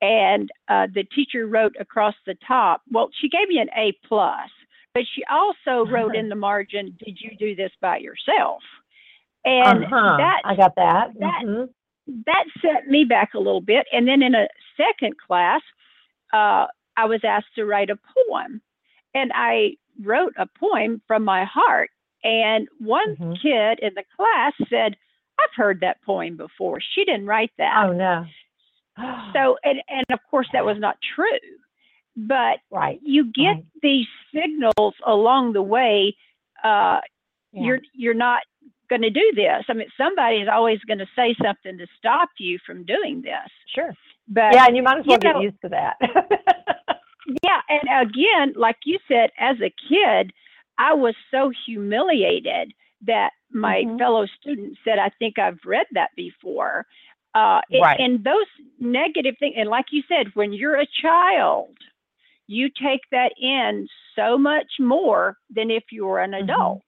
and 0.00 0.50
uh, 0.68 0.86
the 0.94 1.04
teacher 1.04 1.46
wrote 1.46 1.74
across 1.80 2.14
the 2.26 2.36
top. 2.46 2.82
Well, 2.90 3.10
she 3.20 3.28
gave 3.28 3.48
me 3.48 3.58
an 3.58 3.70
A 3.76 3.92
plus, 4.06 4.50
but 4.94 5.04
she 5.14 5.22
also 5.30 5.90
wrote 5.90 6.14
in 6.14 6.28
the 6.28 6.34
margin, 6.34 6.96
"Did 7.04 7.18
you 7.20 7.36
do 7.38 7.54
this 7.54 7.72
by 7.80 7.98
yourself?" 7.98 8.62
And 9.44 9.84
uh-huh. 9.84 10.16
that 10.18 10.42
I 10.44 10.56
got 10.56 10.74
that. 10.76 11.10
that- 11.18 11.42
Mhm. 11.44 11.68
that 12.24 12.44
set 12.62 12.86
me 12.88 13.04
back 13.04 13.34
a 13.34 13.38
little 13.38 13.60
bit. 13.60 13.86
And 13.92 14.06
then 14.06 14.22
in 14.22 14.34
a 14.34 14.48
second 14.76 15.16
class, 15.18 15.60
uh, 16.32 16.66
I 16.96 17.04
was 17.04 17.20
asked 17.24 17.54
to 17.56 17.64
write 17.64 17.90
a 17.90 17.98
poem, 18.28 18.60
and 19.14 19.32
I 19.34 19.76
wrote 20.02 20.34
a 20.36 20.46
poem 20.46 21.02
from 21.06 21.24
my 21.24 21.44
heart. 21.44 21.90
And 22.24 22.68
one 22.78 23.16
Mhm. 23.16 23.40
kid 23.40 23.78
in 23.80 23.94
the 23.94 24.04
class 24.16 24.52
said, 24.68 24.96
"I've 25.38 25.54
heard 25.54 25.80
that 25.80 26.00
poem 26.02 26.36
before." 26.36 26.80
She 26.80 27.04
didn't 27.04 27.26
write 27.26 27.52
that. 27.58 27.84
Oh 27.84 27.92
no. 27.92 28.26
So, 29.32 29.56
and 29.64 29.78
and 29.88 30.06
of 30.10 30.20
course 30.30 30.48
that 30.52 30.64
was 30.64 30.76
not 30.78 30.96
true, 31.14 31.26
but 32.16 32.58
right. 32.70 32.98
you 33.02 33.24
get 33.32 33.42
Right. 33.56 33.64
these 33.82 34.06
signals 34.34 34.94
along 35.06 35.52
the 35.52 35.62
way. 35.62 36.16
Uh, 36.64 37.00
Yeah. 37.52 37.62
You're 37.64 37.80
you're 37.94 38.14
not 38.14 38.42
going 38.88 39.02
to 39.02 39.10
do 39.10 39.32
this. 39.34 39.64
I 39.68 39.72
mean, 39.72 39.88
somebody 39.96 40.36
is 40.36 40.48
always 40.52 40.78
going 40.86 40.98
to 40.98 41.08
say 41.16 41.34
something 41.42 41.76
to 41.78 41.86
stop 41.98 42.28
you 42.38 42.58
from 42.64 42.84
doing 42.84 43.20
this. 43.22 43.50
Sure. 43.74 43.92
But 44.28 44.54
Yeah, 44.54 44.66
and 44.66 44.76
you 44.76 44.82
might 44.82 44.98
as 44.98 45.06
well 45.06 45.18
get 45.18 45.34
know- 45.34 45.40
used 45.40 45.60
to 45.62 45.68
that. 45.70 45.96
yeah, 47.42 47.60
and 47.68 48.08
again, 48.08 48.52
like 48.56 48.76
you 48.84 48.98
said, 49.08 49.30
as 49.38 49.56
a 49.60 49.74
kid, 49.88 50.32
I 50.78 50.94
was 50.94 51.14
so 51.30 51.50
humiliated 51.66 52.72
that 53.02 53.30
my 53.50 53.82
Mhm. 53.84 53.98
fellow 53.98 54.26
students 54.40 54.78
said, 54.84 54.98
"I 54.98 55.08
think 55.18 55.38
I've 55.38 55.64
read 55.64 55.86
that 55.92 56.10
before." 56.16 56.86
Uh, 57.36 57.60
Right. 57.70 58.00
And 58.00 58.24
those 58.24 58.46
negative 58.80 59.34
things, 59.38 59.54
and 59.58 59.68
like 59.68 59.86
you 59.90 60.02
said, 60.08 60.28
when 60.34 60.52
you're 60.54 60.80
a 60.80 60.86
child, 61.02 61.76
you 62.46 62.68
take 62.82 63.02
that 63.10 63.32
in 63.38 63.86
so 64.14 64.38
much 64.38 64.70
more 64.80 65.36
than 65.50 65.70
if 65.70 65.84
you're 65.90 66.20
an 66.20 66.32
Mhm. 66.32 66.44
adult. 66.44 66.82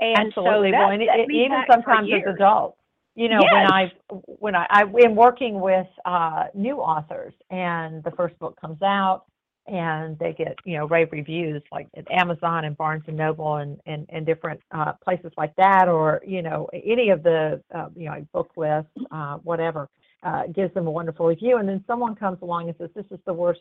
And 0.00 0.28
Absolutely. 0.28 0.68
so 0.68 0.72
that 0.72 0.80
well, 0.80 0.90
and 0.90 1.02
it, 1.02 1.30
even 1.30 1.64
sometimes 1.70 2.10
as 2.12 2.34
adults, 2.34 2.78
you 3.14 3.28
know, 3.28 3.40
when 3.52 3.66
I 3.70 3.92
when 4.26 4.56
I 4.56 4.66
I 4.68 4.82
am 5.04 5.14
working 5.14 5.60
with 5.60 5.86
uh, 6.04 6.46
new 6.52 6.78
authors, 6.80 7.34
and 7.50 8.02
the 8.02 8.10
first 8.10 8.36
book 8.40 8.60
comes 8.60 8.82
out, 8.82 9.26
and 9.66 10.18
they 10.18 10.32
get 10.32 10.56
you 10.64 10.76
know 10.76 10.86
rave 10.86 11.08
reviews 11.12 11.62
like 11.72 11.88
at 11.96 12.10
Amazon 12.10 12.64
and 12.64 12.76
Barnes 12.76 13.04
and 13.06 13.16
Noble 13.16 13.56
and 13.56 13.80
and, 13.86 14.06
and 14.10 14.26
different 14.26 14.60
uh, 14.72 14.92
places 15.02 15.32
like 15.36 15.54
that, 15.56 15.88
or 15.88 16.20
you 16.26 16.42
know 16.42 16.68
any 16.72 17.10
of 17.10 17.22
the 17.22 17.62
uh, 17.74 17.88
you 17.96 18.06
know 18.06 18.26
book 18.32 18.50
lists, 18.56 18.90
uh, 19.10 19.36
whatever, 19.38 19.88
uh, 20.22 20.42
gives 20.54 20.72
them 20.74 20.86
a 20.86 20.90
wonderful 20.90 21.26
review, 21.26 21.58
and 21.58 21.68
then 21.68 21.82
someone 21.86 22.14
comes 22.14 22.38
along 22.42 22.68
and 22.68 22.76
says, 22.78 22.90
"This 22.94 23.06
is 23.10 23.20
the 23.26 23.32
worst 23.34 23.60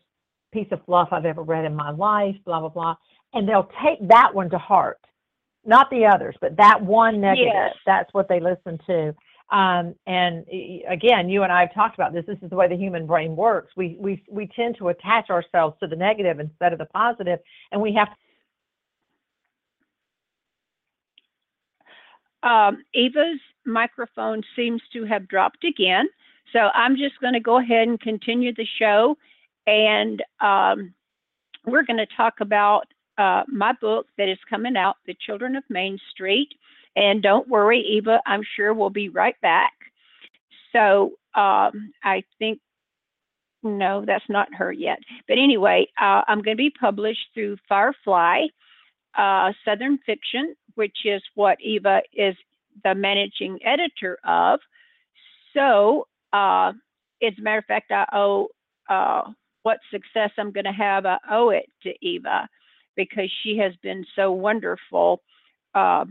piece 0.51 0.67
of 0.71 0.83
fluff 0.85 1.09
I've 1.11 1.25
ever 1.25 1.41
read 1.41 1.65
in 1.65 1.75
my 1.75 1.91
life," 1.91 2.35
blah 2.45 2.59
blah 2.59 2.69
blah, 2.69 2.95
and 3.33 3.47
they'll 3.47 3.69
take 3.83 4.05
that 4.07 4.33
one 4.33 4.49
to 4.49 4.57
heart 4.57 4.99
not 5.65 5.89
the 5.89 6.05
others, 6.05 6.35
but 6.41 6.57
that 6.57 6.81
one 6.81 7.21
negative. 7.21 7.53
Yes. 7.53 7.75
That's 7.85 8.13
what 8.13 8.27
they 8.27 8.39
listen 8.39 8.79
to. 8.87 9.15
Um, 9.53 9.93
and 10.07 10.45
again, 10.89 11.29
you 11.29 11.43
and 11.43 11.53
I 11.53 11.61
have 11.61 11.73
talked 11.75 11.93
about 11.93 12.11
this. 12.11 12.25
This 12.25 12.39
is 12.41 12.49
the 12.49 12.55
way 12.55 12.67
the 12.67 12.75
human 12.75 13.05
brain 13.05 13.35
works. 13.35 13.71
We 13.77 13.95
we 13.99 14.23
we 14.27 14.47
tend 14.47 14.77
to 14.79 14.89
attach 14.89 15.29
ourselves 15.29 15.77
to 15.79 15.87
the 15.87 15.95
negative 15.95 16.39
instead 16.39 16.73
of 16.73 16.79
the 16.79 16.85
positive, 16.85 17.39
and 17.71 17.79
we 17.79 17.93
have. 17.93 18.07
Um, 22.41 22.83
Eva's 22.93 23.39
microphone 23.65 24.41
seems 24.55 24.81
to 24.91 25.05
have 25.05 25.27
dropped 25.27 25.63
again. 25.63 26.07
So 26.51 26.59
I'm 26.73 26.97
just 26.97 27.19
going 27.21 27.33
to 27.33 27.39
go 27.39 27.59
ahead 27.59 27.87
and 27.87 27.99
continue 27.99 28.53
the 28.53 28.67
show. 28.79 29.15
And 29.65 30.21
um, 30.41 30.93
we're 31.65 31.83
going 31.83 31.97
to 31.97 32.07
talk 32.17 32.41
about 32.41 32.87
uh, 33.17 33.43
my 33.47 33.73
book 33.79 34.07
that 34.17 34.27
is 34.27 34.37
coming 34.49 34.75
out, 34.75 34.97
The 35.05 35.15
Children 35.25 35.55
of 35.55 35.63
Main 35.69 35.97
Street. 36.11 36.49
And 36.95 37.21
don't 37.21 37.47
worry, 37.47 37.79
Eva, 37.79 38.21
I'm 38.25 38.43
sure 38.55 38.73
we'll 38.73 38.89
be 38.89 39.09
right 39.09 39.39
back. 39.41 39.73
So 40.71 41.13
um, 41.35 41.93
I 42.03 42.23
think, 42.39 42.59
no, 43.63 44.03
that's 44.05 44.25
not 44.29 44.53
her 44.53 44.71
yet. 44.71 44.99
But 45.27 45.37
anyway, 45.37 45.87
uh, 45.99 46.21
I'm 46.27 46.41
going 46.41 46.57
to 46.57 46.61
be 46.61 46.69
published 46.69 47.27
through 47.33 47.57
Firefly 47.67 48.47
uh, 49.17 49.53
Southern 49.63 49.97
Fiction, 50.05 50.55
which 50.75 50.97
is 51.05 51.21
what 51.35 51.61
Eva 51.61 52.01
is 52.13 52.35
the 52.83 52.93
managing 52.95 53.59
editor 53.65 54.17
of. 54.25 54.59
So, 55.53 56.07
uh, 56.33 56.73
as 57.21 57.33
a 57.37 57.41
matter 57.41 57.59
of 57.59 57.65
fact, 57.65 57.91
I 57.91 58.05
owe 58.11 58.47
uh, 58.89 59.31
what 59.61 59.79
success 59.91 60.31
I'm 60.37 60.51
going 60.51 60.65
to 60.65 60.71
have, 60.71 61.05
I 61.05 61.17
owe 61.31 61.49
it 61.49 61.65
to 61.83 61.93
Eva 62.05 62.49
because 62.95 63.31
she 63.43 63.57
has 63.57 63.73
been 63.81 64.05
so 64.15 64.31
wonderful 64.31 65.21
uh, 65.73 66.05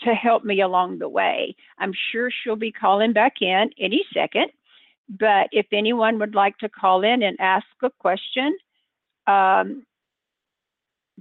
to 0.00 0.14
help 0.14 0.44
me 0.44 0.60
along 0.60 0.98
the 0.98 1.08
way. 1.08 1.54
I'm 1.78 1.92
sure 2.12 2.30
she'll 2.30 2.56
be 2.56 2.72
calling 2.72 3.12
back 3.12 3.34
in 3.40 3.70
any 3.78 4.04
second. 4.12 4.48
But 5.08 5.48
if 5.52 5.66
anyone 5.72 6.18
would 6.18 6.34
like 6.34 6.58
to 6.58 6.68
call 6.68 7.02
in 7.02 7.22
and 7.22 7.36
ask 7.40 7.66
a 7.82 7.90
question, 7.98 8.56
um, 9.26 9.84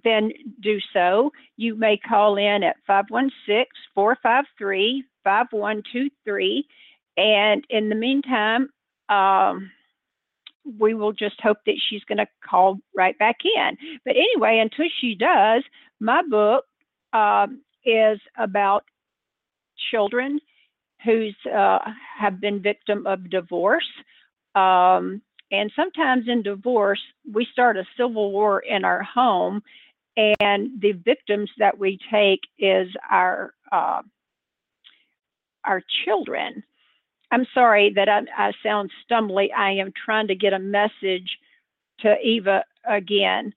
then 0.03 0.31
do 0.61 0.79
so. 0.93 1.31
You 1.57 1.75
may 1.75 1.97
call 1.97 2.37
in 2.37 2.63
at 2.63 2.77
516 2.87 3.65
453 3.93 5.03
5123. 5.23 6.67
And 7.17 7.63
in 7.69 7.89
the 7.89 7.95
meantime, 7.95 8.69
um, 9.09 9.71
we 10.79 10.93
will 10.93 11.13
just 11.13 11.39
hope 11.41 11.57
that 11.65 11.79
she's 11.89 12.03
going 12.05 12.17
to 12.17 12.27
call 12.47 12.79
right 12.95 13.17
back 13.19 13.37
in. 13.43 13.77
But 14.03 14.15
anyway, 14.15 14.59
until 14.59 14.87
she 14.99 15.15
does, 15.15 15.63
my 15.99 16.21
book 16.23 16.65
um, 17.13 17.61
is 17.85 18.19
about 18.37 18.83
children 19.91 20.39
who 21.03 21.29
uh, 21.53 21.79
have 22.17 22.41
been 22.41 22.61
victim 22.61 23.05
of 23.05 23.29
divorce. 23.29 23.87
Um, 24.55 25.21
and 25.51 25.71
sometimes 25.75 26.25
in 26.27 26.41
divorce, 26.41 27.01
we 27.31 27.47
start 27.51 27.77
a 27.77 27.85
civil 27.97 28.31
war 28.31 28.59
in 28.59 28.83
our 28.83 29.03
home, 29.03 29.61
and 30.17 30.81
the 30.81 30.93
victims 30.93 31.49
that 31.59 31.77
we 31.77 31.99
take 32.11 32.39
is 32.57 32.87
our 33.09 33.53
uh, 33.71 34.01
our 35.65 35.81
children. 36.05 36.63
I'm 37.31 37.45
sorry 37.53 37.91
that 37.95 38.07
I, 38.07 38.21
I 38.37 38.51
sound 38.63 38.91
stumbly. 39.03 39.49
I 39.55 39.71
am 39.71 39.91
trying 40.05 40.27
to 40.27 40.35
get 40.35 40.53
a 40.53 40.59
message 40.59 41.37
to 41.99 42.15
Eva 42.23 42.63
again. 42.87 43.53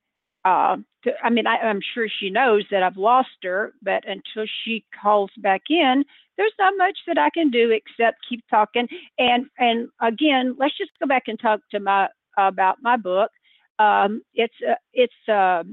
Uh, 0.48 0.76
to, 1.04 1.12
I 1.22 1.28
mean, 1.28 1.46
I, 1.46 1.56
I'm 1.58 1.80
sure 1.94 2.08
she 2.08 2.30
knows 2.30 2.64
that 2.70 2.82
I've 2.82 2.96
lost 2.96 3.28
her, 3.42 3.74
but 3.82 4.02
until 4.08 4.46
she 4.64 4.84
calls 5.02 5.30
back 5.38 5.62
in, 5.68 6.04
there's 6.36 6.58
not 6.58 6.72
much 6.78 6.96
that 7.06 7.18
I 7.18 7.28
can 7.30 7.50
do 7.50 7.70
except 7.70 8.26
keep 8.28 8.42
talking. 8.48 8.88
And 9.18 9.46
and 9.58 9.88
again, 10.00 10.56
let's 10.58 10.78
just 10.78 10.92
go 11.00 11.06
back 11.06 11.24
and 11.26 11.38
talk 11.38 11.60
to 11.72 11.80
my 11.80 12.08
about 12.38 12.76
my 12.80 12.96
book. 12.96 13.30
Um, 13.78 14.22
it's 14.34 14.54
uh, 14.66 14.80
it's 14.94 15.28
uh, 15.28 15.64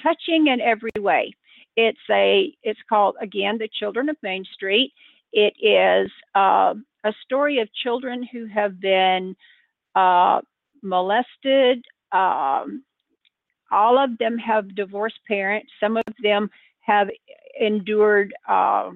touching 0.00 0.46
in 0.46 0.60
every 0.60 0.90
way. 0.98 1.32
It's 1.76 2.06
a 2.08 2.54
it's 2.62 2.80
called 2.88 3.16
again 3.20 3.58
the 3.58 3.68
Children 3.80 4.08
of 4.08 4.16
Main 4.22 4.44
Street. 4.54 4.92
It 5.32 5.54
is 5.60 6.10
uh, 6.36 6.74
a 7.04 7.12
story 7.24 7.58
of 7.58 7.68
children 7.82 8.22
who 8.30 8.46
have 8.46 8.80
been 8.80 9.34
uh, 9.96 10.40
molested. 10.82 11.84
Um, 12.12 12.84
all 13.70 13.98
of 13.98 14.16
them 14.18 14.36
have 14.38 14.74
divorced 14.74 15.20
parents. 15.26 15.70
Some 15.80 15.96
of 15.96 16.04
them 16.22 16.50
have 16.80 17.08
endured 17.60 18.32
uh, 18.48 18.90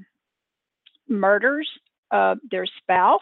murders 1.08 1.68
of 2.10 2.38
their 2.50 2.66
spouse. 2.66 3.20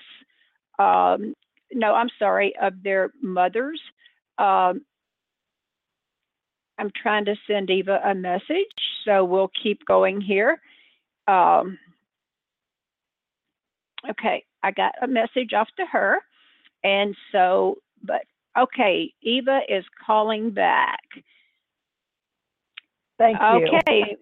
Um, 0.79 1.35
no, 1.73 1.95
I'm 1.95 2.11
sorry, 2.19 2.55
of 2.61 2.75
their 2.83 3.11
mothers. 3.23 3.81
Um, 4.39 4.83
I'm 6.79 6.91
trying 7.01 7.25
to 7.27 7.37
send 7.47 7.71
Eva 7.71 8.01
a 8.05 8.15
message, 8.15 8.67
so 9.05 9.25
we'll 9.25 9.51
keep 9.63 9.85
going 9.87 10.21
here. 10.21 10.61
Um, 11.29 11.79
okay, 14.11 14.45
I 14.63 14.71
got 14.71 14.95
a 15.03 15.07
message 15.07 15.53
off 15.55 15.69
to 15.77 15.87
her. 15.87 16.19
And 16.85 17.15
so, 17.31 17.77
but 18.03 18.23
okay, 18.59 19.13
Eva 19.23 19.61
is 19.69 19.85
calling 20.05 20.51
back. 20.51 21.01
Thank 23.19 23.39
you. 23.41 23.67
Okay. 23.79 24.17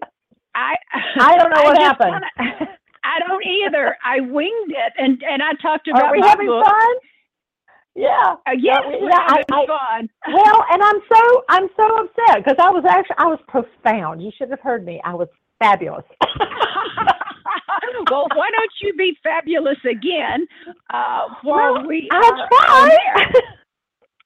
I 0.55 0.75
I 1.21 1.37
don't 1.39 1.51
know 1.51 1.63
what 1.65 1.79
happened. 1.79 2.11
wanna- 2.39 2.69
I 3.03 3.19
don't 3.27 3.45
either. 3.47 3.97
I 4.05 4.21
winged 4.21 4.71
it 4.73 4.93
and 4.99 5.23
and 5.23 5.43
I 5.43 5.53
talked 5.63 5.89
about 5.89 6.03
Are 6.05 6.13
we 6.13 6.21
having 6.21 6.47
book. 6.49 6.65
fun? 6.67 6.95
Yeah. 7.97 8.35
Uh, 8.47 8.53
yeah, 8.59 8.79
I- 8.79 9.43
I- 9.51 9.67
fun. 9.67 10.09
Well, 10.33 10.65
and 10.71 10.83
I'm 10.83 11.01
so 11.13 11.45
I'm 11.49 11.69
so 11.77 11.97
upset 12.05 12.45
because 12.45 12.57
I 12.59 12.71
was 12.71 12.85
actually 12.89 13.17
I 13.19 13.27
was 13.27 13.39
profound. 13.49 14.23
You 14.23 14.31
should 14.37 14.51
have 14.51 14.61
heard 14.61 14.85
me. 14.85 15.01
I 15.05 15.15
was 15.15 15.29
fabulous. 15.59 16.05
well, 18.11 18.27
why 18.35 18.49
don't 18.51 18.73
you 18.83 18.93
be 18.95 19.17
fabulous 19.23 19.79
again 19.91 20.47
uh, 20.93 21.23
while 21.43 21.75
Well, 21.75 21.87
we 21.87 22.09
I'll 22.13 22.49
try. 22.49 22.97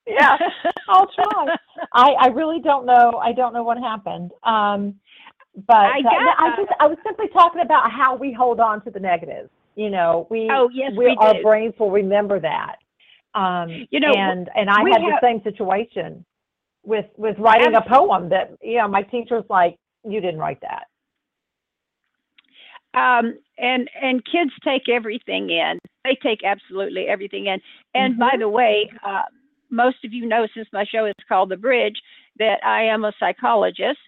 yeah, 0.06 0.37
I'll 0.88 1.06
try. 1.14 1.56
I 1.92 2.12
I 2.12 2.26
really 2.28 2.61
don't 2.61 2.87
know. 2.87 3.20
I 3.23 3.32
don't 3.32 3.52
know 3.52 3.62
what 3.62 3.78
happened. 3.78 4.32
Um, 4.42 4.94
but 5.66 5.87
I 5.87 5.99
uh, 5.99 6.34
I 6.38 6.56
just 6.56 6.73
I 6.80 6.87
was 6.87 6.99
simply 7.04 7.28
talking 7.32 7.61
about 7.62 7.90
how 7.90 8.16
we 8.16 8.32
hold 8.32 8.61
on 8.61 8.82
to 8.84 8.90
the 8.90 9.00
negatives. 9.00 9.50
You 9.76 9.90
know, 9.90 10.26
we 10.30 10.49
Oh, 10.50 10.68
yes, 10.73 10.92
we, 10.96 11.06
we 11.06 11.16
our 11.18 11.34
brains 11.42 11.75
will 11.78 11.90
remember 11.90 12.38
that. 12.40 12.76
Um, 13.34 13.87
You 13.90 14.00
know, 14.00 14.12
and 14.14 14.49
and 14.54 14.70
I 14.70 14.80
had 14.92 15.02
have- 15.02 15.14
the 15.14 15.18
same 15.23 15.42
situation 15.42 16.25
with 16.84 17.06
with 17.16 17.38
writing 17.38 17.75
a 17.75 17.80
poem 17.82 18.28
that 18.28 18.52
you 18.62 18.78
know 18.78 18.88
my 18.88 19.02
teacher's 19.02 19.44
like, 19.49 19.76
you 20.04 20.20
didn't 20.20 20.38
write 20.38 20.61
that. 20.61 20.87
um, 22.94 23.37
and 23.58 23.90
and 24.00 24.25
kids 24.25 24.50
take 24.64 24.88
everything 24.88 25.50
in. 25.50 25.78
They 26.04 26.16
take 26.23 26.44
absolutely 26.44 27.06
everything 27.08 27.46
in. 27.46 27.61
And 27.94 28.18
by 28.18 28.30
Mhm. 28.34 28.38
the 28.40 28.49
way, 28.49 28.90
uh, 29.02 29.23
most 29.75 30.04
of 30.04 30.12
you 30.12 30.26
know 30.26 30.47
since 30.54 30.69
my 30.73 30.85
show 30.85 31.07
is 31.07 31.14
called 31.28 31.50
The 31.50 31.57
Bridge 31.57 31.97
that 32.38 32.64
I 32.64 32.83
am 32.85 33.04
a 33.04 33.12
psychologist, 33.19 33.99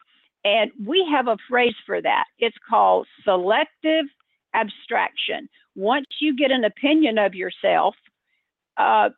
and 0.44 0.70
we 0.85 1.06
have 1.11 1.28
a 1.28 1.37
phrase 1.49 1.75
for 1.85 2.00
that. 2.00 2.25
It's 2.38 2.56
called 2.68 3.06
selective 3.25 4.06
abstraction. 4.54 5.49
Once 5.75 6.06
you 6.20 6.37
get 6.37 6.50
an 6.50 6.64
opinion 6.64 7.18
of 7.18 7.35
yourself, 7.35 7.94
uh, 8.76 9.11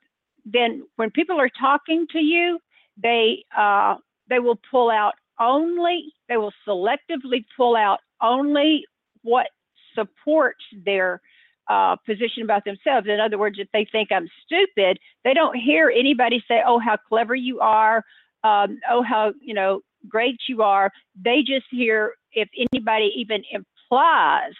then 0.45 0.87
when 0.97 1.11
people 1.11 1.41
are 1.41 1.51
talking 1.61 2.07
to 2.13 2.19
you, 2.19 2.59
they 3.01 3.45
uh, 3.57 3.97
they 4.29 4.39
will 4.39 4.59
pull 4.71 4.91
out 4.91 5.13
only 5.41 6.13
they 6.29 6.37
will 6.37 6.53
selectively 6.67 7.45
pull 7.57 7.77
out 7.77 7.99
only 8.21 8.85
what 9.23 9.47
supports 9.95 10.65
their 10.85 11.21
uh, 11.69 11.97
position 12.07 12.43
about 12.43 12.65
themselves. 12.65 13.07
In 13.07 13.21
other 13.21 13.39
words, 13.39 13.59
if 13.59 13.69
they 13.73 13.87
think 13.91 14.11
I'm 14.11 14.29
stupid, 14.45 14.99
they 15.25 15.35
don't 15.35 15.57
hear 15.57 15.93
anybody 15.95 16.43
say, 16.49 16.63
"Oh, 16.67 16.79
how 16.79 16.97
clever 16.97 17.35
you 17.35 17.61
are," 17.61 18.05
um, 18.45 18.79
"Oh, 18.91 19.03
how 19.03 19.33
you 19.41 19.55
know 19.55 19.81
great 20.09 20.39
you 20.49 20.63
are." 20.63 20.91
They 21.23 21.41
just 21.41 21.67
hear 21.71 22.15
if 22.33 22.49
anybody 22.73 23.13
even 23.17 23.43
implies 23.51 24.53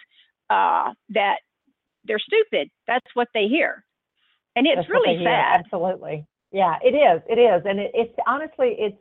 uh, 0.49 0.93
that 1.09 1.37
they're 2.05 2.19
stupid. 2.19 2.69
That's 2.87 3.07
what 3.13 3.27
they 3.33 3.47
hear, 3.47 3.83
and 4.55 4.67
it's 4.67 4.77
That's 4.77 4.89
really 4.89 5.23
sad. 5.23 5.61
Absolutely. 5.65 6.25
Yeah, 6.51 6.77
it 6.83 6.95
is. 6.95 7.21
It 7.27 7.39
is, 7.39 7.63
and 7.65 7.79
it, 7.79 7.91
it's 7.93 8.13
honestly, 8.27 8.75
it's 8.77 8.97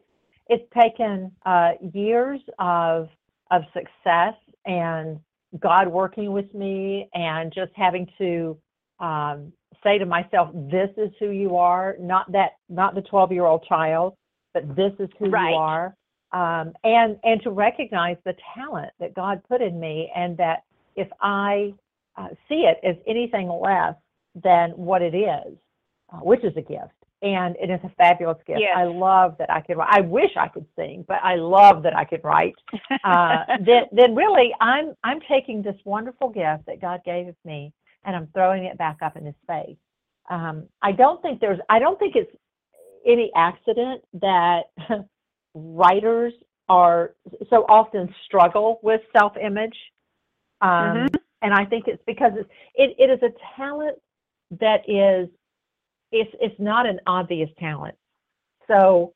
it's 0.49 0.65
taken 0.75 1.33
uh, 1.45 1.73
years 1.93 2.41
of 2.59 3.09
of 3.51 3.63
success 3.73 4.35
and 4.67 5.19
God 5.61 5.89
working 5.89 6.33
with 6.33 6.53
me, 6.55 7.09
and 7.15 7.53
just 7.53 7.73
having 7.75 8.07
to 8.19 8.59
um, 9.01 9.53
say 9.83 9.99
to 9.99 10.07
myself, 10.07 10.51
"This 10.55 10.91
is 10.97 11.11
who 11.19 11.31
you 11.31 11.57
are." 11.57 11.97
Not 11.99 12.31
that, 12.33 12.53
not 12.69 12.95
the 12.95 13.03
twelve 13.03 13.33
year 13.33 13.45
old 13.45 13.65
child, 13.65 14.15
but 14.55 14.77
this 14.77 14.93
is 14.99 15.09
who 15.19 15.31
Right. 15.31 15.51
you 15.51 15.57
are. 15.57 15.95
Um, 16.33 16.75
and 16.85 17.19
and 17.25 17.43
to 17.43 17.51
recognize 17.51 18.19
the 18.25 18.35
talent 18.55 18.93
that 19.01 19.15
God 19.15 19.43
put 19.49 19.63
in 19.63 19.81
me, 19.81 20.13
and 20.15 20.37
that 20.37 20.65
if 20.97 21.09
I 21.23 21.73
uh, 22.17 22.29
see 22.49 22.67
it 22.67 22.79
as 22.83 22.97
anything 23.07 23.49
less 23.49 23.95
than 24.35 24.71
what 24.73 25.01
it 25.01 25.15
is, 25.15 25.57
uh, 26.13 26.19
which 26.19 26.45
is 26.45 26.53
a 26.57 26.63
gift. 26.63 26.98
And 27.21 27.57
it 27.57 27.69
is 27.69 27.81
a 27.83 27.89
fabulous 27.97 28.39
gift. 28.47 28.61
Yes. 28.61 28.75
I 28.77 28.85
love 28.85 29.37
that 29.39 29.51
I 29.51 29.61
could 29.61 29.77
write. 29.77 29.89
I 29.91 30.03
wish 30.03 30.31
I 30.37 30.47
could 30.47 30.67
sing, 30.77 31.05
but 31.09 31.19
I 31.23 31.35
love 31.35 31.83
that 31.83 31.97
I 31.97 32.05
could 32.05 32.23
write. 32.25 32.55
Uh, 33.05 33.45
then, 33.65 33.85
then 33.93 34.15
really, 34.15 34.53
I'm 34.61 34.95
I'm 35.05 35.21
taking 35.29 35.63
this 35.63 35.77
wonderful 35.85 36.29
gift 36.29 36.67
that 36.67 36.81
God 36.81 37.01
gave 37.05 37.35
me, 37.45 37.73
and 38.05 38.15
I'm 38.15 38.29
throwing 38.35 38.65
it 38.65 38.77
back 38.79 38.99
up 39.03 39.17
in 39.17 39.25
His 39.25 39.35
face. 39.47 39.77
Um, 40.31 40.65
I 40.83 40.93
don't 40.93 41.21
think 41.23 41.41
there's. 41.41 41.59
I 41.69 41.79
don't 41.79 41.99
think 41.99 42.15
it's 42.17 42.31
any 43.07 43.31
accident 43.35 44.03
that 44.21 44.65
writers 45.55 46.35
are 46.69 47.15
so 47.51 47.65
often 47.69 48.15
struggle 48.27 48.79
with 48.83 49.01
self-image. 49.17 49.77
Um, 50.61 50.69
Mhm. 50.71 51.15
and 51.43 51.55
I 51.55 51.65
think 51.65 51.89
it's 51.89 52.03
because 52.07 52.33
it's, 52.37 52.51
it, 52.75 52.95
it 52.99 53.11
is 53.11 53.23
a 53.23 53.33
talent 53.57 53.99
that 54.61 54.89
is 54.89 55.29
it's 56.13 56.31
it's 56.41 56.59
not 56.59 56.87
an 56.87 57.01
obvious 57.07 57.51
talent. 57.59 57.97
So 58.67 59.13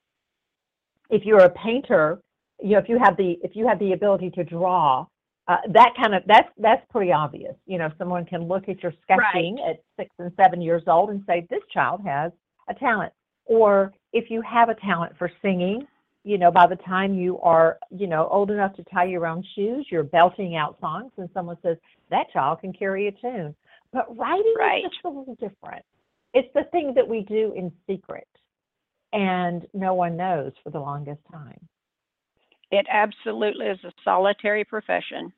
if 1.11 1.25
you're 1.25 1.41
a 1.45 1.51
painter, 1.51 2.21
you 2.61 2.71
know 2.71 2.79
if 2.79 2.89
you 2.89 2.99
have 2.99 3.17
the 3.17 3.39
if 3.43 3.55
you 3.55 3.67
have 3.69 3.79
the 3.79 3.93
ability 3.93 4.31
to 4.31 4.45
draw, 4.45 5.07
uh, 5.49 5.57
that 5.71 5.93
kind 5.97 6.15
of 6.15 6.23
that's 6.27 6.49
that's 6.59 6.85
pretty 6.91 7.13
obvious. 7.13 7.55
You 7.67 7.79
know, 7.79 7.91
someone 7.99 8.25
can 8.25 8.47
look 8.47 8.69
at 8.69 8.83
your 8.83 8.93
sketching 9.03 9.59
at 9.69 9.83
six 9.99 10.11
and 10.19 10.33
seven 10.37 10.61
years 10.61 10.83
old 10.87 11.11
and 11.11 11.23
say 11.27 11.47
this 11.51 11.63
child 11.73 12.01
has 12.05 12.33
a 12.69 12.75
talent. 12.75 13.13
Or 13.45 13.93
if 14.13 14.31
you 14.31 14.41
have 14.43 14.69
a 14.69 14.75
talent 14.77 15.15
for 15.19 15.31
singing, 15.43 15.87
you 16.25 16.39
know, 16.39 16.51
by 16.53 16.67
the 16.67 16.77
time 16.77 17.15
you 17.15 17.41
are, 17.41 17.79
you 17.91 18.07
know, 18.07 18.29
old 18.29 18.51
enough 18.51 18.75
to 18.77 18.85
tie 18.85 19.05
your 19.05 19.27
own 19.27 19.45
shoes, 19.55 19.87
you're 19.91 20.05
belting 20.05 20.55
out 20.55 20.79
songs, 20.81 21.11
and 21.17 21.29
someone 21.35 21.57
says 21.63 21.77
that 22.11 22.31
child 22.33 22.61
can 22.61 22.73
carry 22.73 23.09
a 23.09 23.13
tune. 23.13 23.55
But 23.93 24.17
writing 24.17 24.55
Right. 24.57 24.85
is 24.85 24.91
just 24.91 25.05
a 25.05 25.09
little 25.09 25.35
different. 25.35 25.85
It's 26.35 26.49
the 26.55 26.65
thing 26.73 26.95
that 26.95 27.07
we 27.07 27.21
do 27.23 27.53
in 27.57 27.71
secret, 27.87 28.27
and 29.13 29.67
no 29.75 29.95
one 29.95 30.17
knows 30.17 30.53
for 30.63 30.71
the 30.71 30.81
longest 30.81 31.21
time. 31.31 31.61
It 32.71 32.87
absolutely 32.91 33.67
is 33.67 33.79
a 33.85 33.93
solitary 34.03 34.65
profession. 34.65 35.33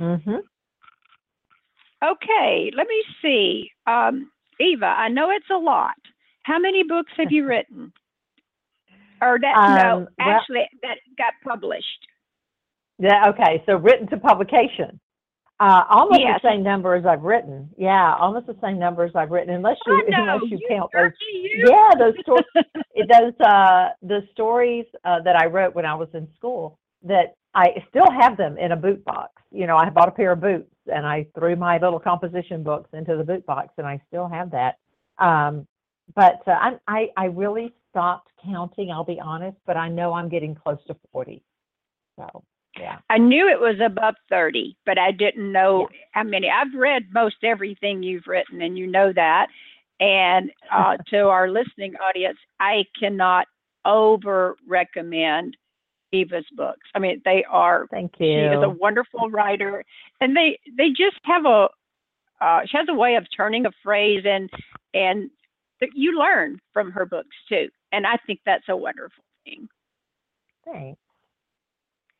Mm-hmm. 0.00 0.36
Okay, 2.04 2.70
let 2.76 2.86
me 2.88 3.02
see. 3.22 3.70
Um, 3.86 4.30
Eva, 4.60 4.86
I 4.86 5.08
know 5.08 5.30
it's 5.30 5.50
a 5.50 5.56
lot. 5.58 5.94
How 6.42 6.58
many 6.58 6.82
books 6.84 7.12
have 7.16 7.32
you 7.32 7.46
written? 7.48 7.92
Or 9.20 9.38
that 9.40 9.56
Um, 9.56 9.74
no, 9.76 10.08
well- 10.18 10.36
actually 10.36 10.68
that 10.82 10.98
got 11.16 11.32
published. 11.46 12.06
Yeah. 12.98 13.28
Okay. 13.30 13.62
So 13.66 13.76
written 13.76 14.06
to 14.08 14.16
publication. 14.16 15.00
Uh, 15.60 15.84
almost 15.88 16.20
Yes. 16.20 16.40
the 16.42 16.48
same 16.50 16.62
number 16.64 16.94
as 16.94 17.06
I've 17.06 17.22
written. 17.22 17.70
Yeah, 17.76 18.14
almost 18.16 18.46
the 18.46 18.56
same 18.60 18.78
number 18.78 19.04
as 19.04 19.14
I've 19.14 19.30
written, 19.30 19.54
unless 19.54 19.76
you 19.86 19.92
oh, 19.94 20.02
no, 20.08 20.22
unless 20.34 20.50
you 20.50 20.58
you 20.58 20.68
count 20.68 20.90
those 20.92 21.12
you. 21.32 21.66
yeah, 21.70 21.90
those 21.96 22.14
stories. 22.22 22.44
does. 23.08 23.32
Uh, 23.40 23.90
the 24.02 24.26
stories 24.32 24.84
uh, 25.04 25.20
that 25.22 25.36
I 25.36 25.46
wrote 25.46 25.74
when 25.74 25.86
I 25.86 25.94
was 25.94 26.08
in 26.12 26.28
school 26.36 26.78
that 27.04 27.36
I 27.54 27.84
still 27.88 28.10
have 28.10 28.36
them 28.36 28.58
in 28.58 28.72
a 28.72 28.76
boot 28.76 29.04
box. 29.04 29.30
You 29.52 29.66
know, 29.68 29.76
I 29.76 29.90
bought 29.90 30.08
a 30.08 30.12
pair 30.12 30.32
of 30.32 30.40
boots 30.40 30.70
and 30.92 31.06
I 31.06 31.26
threw 31.38 31.54
my 31.54 31.78
little 31.78 32.00
composition 32.00 32.62
books 32.64 32.90
into 32.92 33.16
the 33.16 33.24
boot 33.24 33.46
box, 33.46 33.68
and 33.78 33.86
I 33.86 34.00
still 34.08 34.28
have 34.28 34.50
that. 34.50 34.78
Um, 35.18 35.66
but 36.14 36.42
uh, 36.48 36.50
I, 36.50 36.78
I, 36.88 37.08
I 37.16 37.24
really 37.26 37.72
stopped 37.90 38.30
counting. 38.44 38.90
I'll 38.90 39.04
be 39.04 39.20
honest, 39.20 39.56
but 39.66 39.76
I 39.76 39.88
know 39.88 40.12
I'm 40.12 40.28
getting 40.28 40.54
close 40.54 40.78
to 40.88 40.96
forty. 41.12 41.42
So 42.18 42.42
yeah. 42.78 42.98
I 43.10 43.18
knew 43.18 43.48
it 43.48 43.60
was 43.60 43.76
above 43.84 44.14
30, 44.28 44.76
but 44.84 44.98
I 44.98 45.10
didn't 45.12 45.50
know 45.52 45.88
how 46.12 46.22
many. 46.22 46.48
I've 46.50 46.74
read 46.74 47.04
most 47.12 47.36
everything 47.42 48.02
you've 48.02 48.26
written, 48.26 48.62
and 48.62 48.76
you 48.76 48.86
know 48.86 49.12
that. 49.12 49.48
And 50.00 50.50
uh, 50.72 50.96
to 51.10 51.28
our 51.28 51.48
listening 51.48 51.94
audience, 51.96 52.38
I 52.60 52.84
cannot 52.98 53.46
over 53.84 54.56
recommend 54.66 55.56
Eva's 56.12 56.46
books. 56.56 56.88
I 56.94 56.98
mean, 56.98 57.20
they 57.24 57.44
are 57.50 57.86
Thank 57.90 58.14
you. 58.18 58.26
She 58.26 58.56
is 58.56 58.62
a 58.62 58.68
wonderful 58.68 59.30
writer, 59.30 59.84
and 60.20 60.36
they 60.36 60.58
they 60.76 60.88
just 60.88 61.18
have 61.24 61.44
a 61.44 61.68
uh, 62.40 62.60
she 62.66 62.76
has 62.76 62.86
a 62.88 62.94
way 62.94 63.16
of 63.16 63.26
turning 63.36 63.66
a 63.66 63.72
phrase 63.82 64.24
and 64.24 64.50
and 64.92 65.30
that 65.80 65.90
you 65.94 66.18
learn 66.18 66.60
from 66.72 66.90
her 66.92 67.04
books 67.04 67.36
too, 67.48 67.68
and 67.92 68.06
I 68.06 68.16
think 68.26 68.40
that's 68.46 68.68
a 68.68 68.76
wonderful 68.76 69.24
thing. 69.44 69.68
Thanks. 70.64 71.00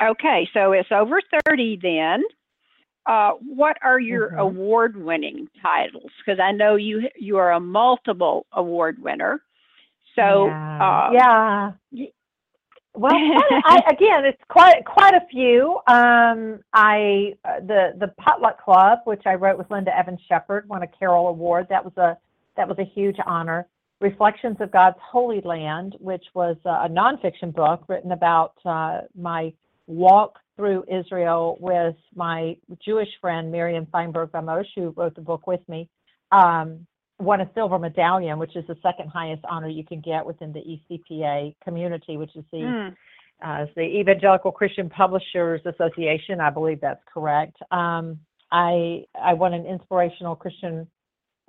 Okay, 0.05 0.49
so 0.53 0.73
it's 0.73 0.91
over 0.93 1.21
thirty 1.47 1.79
then. 1.81 2.23
Uh, 3.07 3.33
what 3.47 3.77
are 3.83 4.01
your 4.01 4.31
Mhm. 4.31 4.39
award-winning 4.39 5.49
titles? 5.63 6.11
Because 6.19 6.41
I 6.41 6.53
know 6.53 6.77
you 6.77 7.09
you 7.17 7.37
are 7.37 7.53
a 7.53 7.61
multiple 7.61 8.47
award 8.53 9.03
winner. 9.03 9.43
So 10.17 10.47
yeah. 10.49 10.79
uh, 10.81 11.11
yeah. 11.13 11.73
Well, 12.97 13.13
I, 13.13 13.83
again, 13.91 14.25
it's 14.25 14.41
quite 14.49 14.85
quite 14.85 15.15
a 15.15 15.27
few. 15.31 15.81
Um, 15.87 16.61
I 16.73 17.35
uh, 17.45 17.61
the 17.61 17.95
the 17.99 18.09
Potluck 18.19 18.63
Club, 18.63 19.01
which 19.05 19.23
I 19.27 19.35
wrote 19.35 19.59
with 19.59 19.71
Linda 19.71 19.97
Evans 19.97 20.21
Shepherd, 20.29 20.69
won 20.69 20.83
a 20.83 20.87
Carol 20.87 21.29
Award. 21.29 21.67
That 21.69 21.85
was 21.85 21.97
a 21.97 22.17
that 22.57 22.69
was 22.69 22.79
a 22.79 22.85
huge 22.85 23.17
honor. 23.27 23.67
Reflections 24.01 24.57
of 24.61 24.71
God's 24.71 24.99
Holy 25.01 25.41
Land, 25.41 25.97
which 25.99 26.25
was 26.35 26.57
a 26.65 26.89
nonfiction 26.89 27.53
book 27.55 27.85
written 27.89 28.13
about 28.13 28.55
uh, 28.65 29.03
my 29.17 29.53
walk 29.87 30.39
through 30.57 30.85
Israel 30.89 31.57
with 31.61 31.97
my 32.15 32.57
Jewish 32.85 33.09
friend 33.21 33.51
Miriam 33.51 33.87
Feinberg 33.91 34.31
Vamosh, 34.31 34.67
who 34.77 34.95
wrote 34.97 35.15
the 35.15 35.21
book 35.21 35.47
with 35.47 35.61
me. 35.69 35.89
Um, 36.31 36.87
won 37.19 37.41
a 37.41 37.51
silver 37.55 37.79
medallion, 37.79 38.39
which 38.39 38.57
is 38.57 38.65
the 38.67 38.77
second 38.83 39.09
highest 39.09 39.45
honor 39.49 39.69
you 39.69 39.85
can 39.85 40.01
get 40.01 40.25
within 40.25 40.53
the 40.53 40.61
ECPA 40.61 41.55
community, 41.63 42.17
which 42.17 42.35
is 42.35 42.45
the 42.53 42.59
mm. 42.59 42.97
uh, 43.45 43.67
the 43.77 43.83
Evangelical 43.83 44.53
Christian 44.53 44.89
Publishers 44.89 45.61
Association. 45.65 46.41
I 46.41 46.51
believe 46.51 46.81
that's 46.81 47.03
correct. 47.13 47.57
Um, 47.71 48.19
I 48.51 49.05
I 49.21 49.35
won 49.35 49.55
an 49.55 49.67
Inspirational 49.67 50.37
Christian 50.37 50.87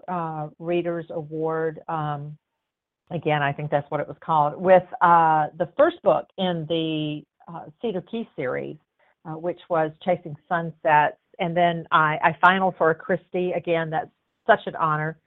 uh, 0.07 0.49
Readers 0.59 1.05
Award. 1.09 1.79
Um, 1.87 2.37
again, 3.11 3.41
I 3.41 3.53
think 3.53 3.71
that's 3.71 3.89
what 3.89 4.01
it 4.01 4.07
was 4.07 4.17
called 4.23 4.59
with 4.59 4.83
uh, 5.01 5.47
the 5.57 5.69
first 5.77 6.01
book 6.03 6.27
in 6.37 6.65
the 6.69 7.23
uh, 7.47 7.65
Cedar 7.81 8.01
Key 8.01 8.27
series, 8.35 8.77
uh, 9.25 9.33
which 9.33 9.59
was 9.69 9.91
Chasing 10.03 10.35
Sunsets, 10.47 11.17
and 11.39 11.55
then 11.55 11.87
I, 11.91 12.17
I 12.23 12.37
finaled 12.43 12.77
for 12.77 12.91
a 12.91 12.95
Christy. 12.95 13.51
Again, 13.51 13.89
that's 13.89 14.09
such 14.47 14.61
an 14.67 14.75
honor 14.75 15.17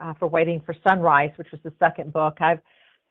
uh, 0.00 0.14
for 0.14 0.28
Waiting 0.28 0.62
for 0.64 0.74
Sunrise, 0.86 1.30
which 1.36 1.48
was 1.52 1.60
the 1.64 1.72
second 1.78 2.12
book. 2.12 2.38
I've 2.40 2.60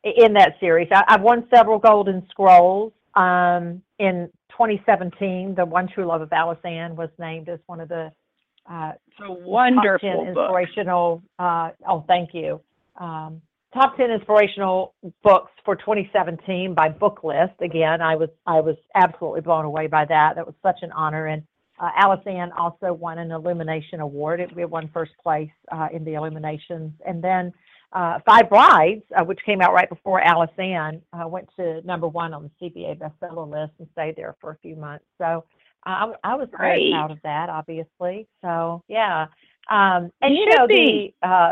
in 0.03 0.33
that 0.33 0.53
series. 0.59 0.87
I, 0.91 1.03
have 1.07 1.21
won 1.21 1.47
several 1.53 1.79
Golden 1.79 2.25
Scrolls. 2.29 2.93
Um, 3.15 3.81
in 3.99 4.29
2017, 4.51 5.55
the 5.55 5.65
One 5.65 5.87
True 5.87 6.05
Love 6.05 6.21
of 6.21 6.31
Alice 6.31 6.59
Ann 6.63 6.95
was 6.95 7.09
named 7.17 7.49
as 7.49 7.59
one 7.65 7.81
of 7.81 7.89
the 7.89 8.11
uh, 8.69 8.91
a 9.21 9.31
wonderful 9.31 10.09
top 10.09 10.19
10 10.19 10.27
inspirational. 10.27 11.23
Uh, 11.39 11.69
oh, 11.87 12.03
thank 12.07 12.33
you. 12.33 12.61
Um, 12.97 13.41
top 13.77 13.95
10 13.95 14.09
inspirational 14.09 14.95
books 15.23 15.51
for 15.63 15.75
2017 15.75 16.73
by 16.73 16.89
Booklist. 16.89 17.59
Again, 17.61 18.01
I 18.01 18.15
was 18.15 18.29
I 18.47 18.59
was 18.59 18.75
absolutely 18.95 19.41
blown 19.41 19.65
away 19.65 19.87
by 19.87 20.05
that. 20.05 20.35
That 20.35 20.45
was 20.45 20.55
such 20.63 20.79
an 20.81 20.91
honor, 20.93 21.27
and 21.27 21.43
uh, 21.79 21.91
Alice 21.95 22.25
Ann 22.25 22.51
also 22.53 22.91
won 22.91 23.19
an 23.19 23.31
Illumination 23.31 23.99
Award. 23.99 24.39
It, 24.39 24.55
we 24.55 24.65
won 24.65 24.89
first 24.91 25.11
place 25.21 25.51
uh, 25.71 25.89
in 25.93 26.03
the 26.03 26.15
Illuminations. 26.15 26.91
And 27.05 27.23
then 27.23 27.53
uh, 27.93 28.17
Five 28.25 28.49
Brides, 28.49 29.03
uh, 29.15 29.23
which 29.23 29.39
came 29.45 29.61
out 29.61 29.73
right 29.73 29.87
before 29.87 30.19
Alice 30.21 30.49
Ann, 30.57 31.01
uh, 31.13 31.27
went 31.27 31.47
to 31.57 31.81
number 31.85 32.07
one 32.07 32.33
on 32.33 32.49
the 32.59 32.69
CBA 32.69 32.97
bestseller 32.97 33.47
list 33.47 33.73
and 33.77 33.87
stayed 33.91 34.15
there 34.15 34.35
for 34.41 34.51
a 34.51 34.57
few 34.57 34.75
months. 34.75 35.05
So 35.19 35.43
I, 35.85 36.13
I 36.23 36.33
was 36.33 36.49
very 36.57 36.89
proud 36.91 37.11
of 37.11 37.19
that, 37.23 37.49
obviously. 37.49 38.27
So 38.41 38.81
yeah, 38.87 39.27
um, 39.69 40.11
and 40.21 40.33
you, 40.33 40.41
you 40.41 40.55
know 40.55 40.67
be. 40.67 41.13
the 41.21 41.27
uh, 41.27 41.51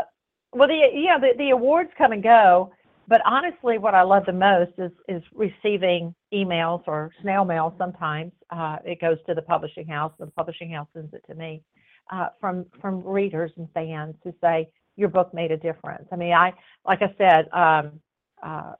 well, 0.52 0.68
the 0.68 0.88
yeah 0.94 1.18
the, 1.18 1.32
the 1.38 1.50
awards 1.50 1.90
come 1.96 2.12
and 2.12 2.22
go. 2.22 2.72
But 3.08 3.20
honestly, 3.24 3.78
what 3.78 3.94
I 3.94 4.02
love 4.02 4.24
the 4.26 4.32
most 4.32 4.72
is 4.78 4.90
is 5.08 5.22
receiving 5.32 6.14
emails 6.32 6.82
or 6.86 7.12
snail 7.22 7.44
mail. 7.44 7.74
Sometimes 7.78 8.32
uh, 8.50 8.76
it 8.84 9.00
goes 9.00 9.18
to 9.28 9.34
the 9.34 9.42
publishing 9.42 9.86
house, 9.86 10.12
and 10.18 10.28
the 10.28 10.32
publishing 10.32 10.72
house 10.72 10.88
sends 10.92 11.14
it 11.14 11.22
to 11.28 11.34
me 11.34 11.62
uh, 12.10 12.28
from 12.40 12.66
from 12.80 13.02
readers 13.04 13.52
and 13.56 13.68
fans 13.74 14.14
who 14.24 14.32
say 14.40 14.68
your 14.96 15.08
book 15.08 15.32
made 15.32 15.52
a 15.52 15.56
difference. 15.56 16.08
I 16.10 16.16
mean, 16.16 16.32
I 16.32 16.52
like 16.84 17.00
I 17.02 17.14
said, 17.18 17.48
um, 17.52 18.00
uh, 18.42 18.72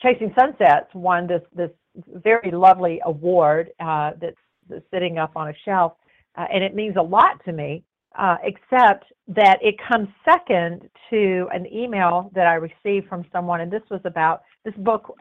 Chasing 0.00 0.32
Sunsets 0.38 0.88
won 0.94 1.26
this 1.26 1.42
this 1.54 1.70
very 2.14 2.50
lovely 2.50 3.00
award 3.04 3.70
uh, 3.78 4.12
that's, 4.20 4.36
that's 4.68 4.84
sitting 4.92 5.18
up 5.18 5.32
on 5.36 5.48
a 5.48 5.54
shelf, 5.64 5.92
uh, 6.36 6.46
and 6.52 6.64
it 6.64 6.74
means 6.74 6.96
a 6.96 7.02
lot 7.02 7.44
to 7.44 7.52
me 7.52 7.84
uh, 8.16 8.36
except 8.42 9.06
that 9.28 9.58
it 9.62 9.76
comes 9.88 10.08
second 10.24 10.88
to 11.10 11.48
an 11.52 11.66
email 11.72 12.30
that 12.34 12.46
I 12.46 12.54
received 12.54 13.08
from 13.08 13.24
someone, 13.32 13.60
and 13.60 13.72
this 13.72 13.82
was 13.90 14.00
about 14.04 14.42
this 14.64 14.74
book 14.78 15.16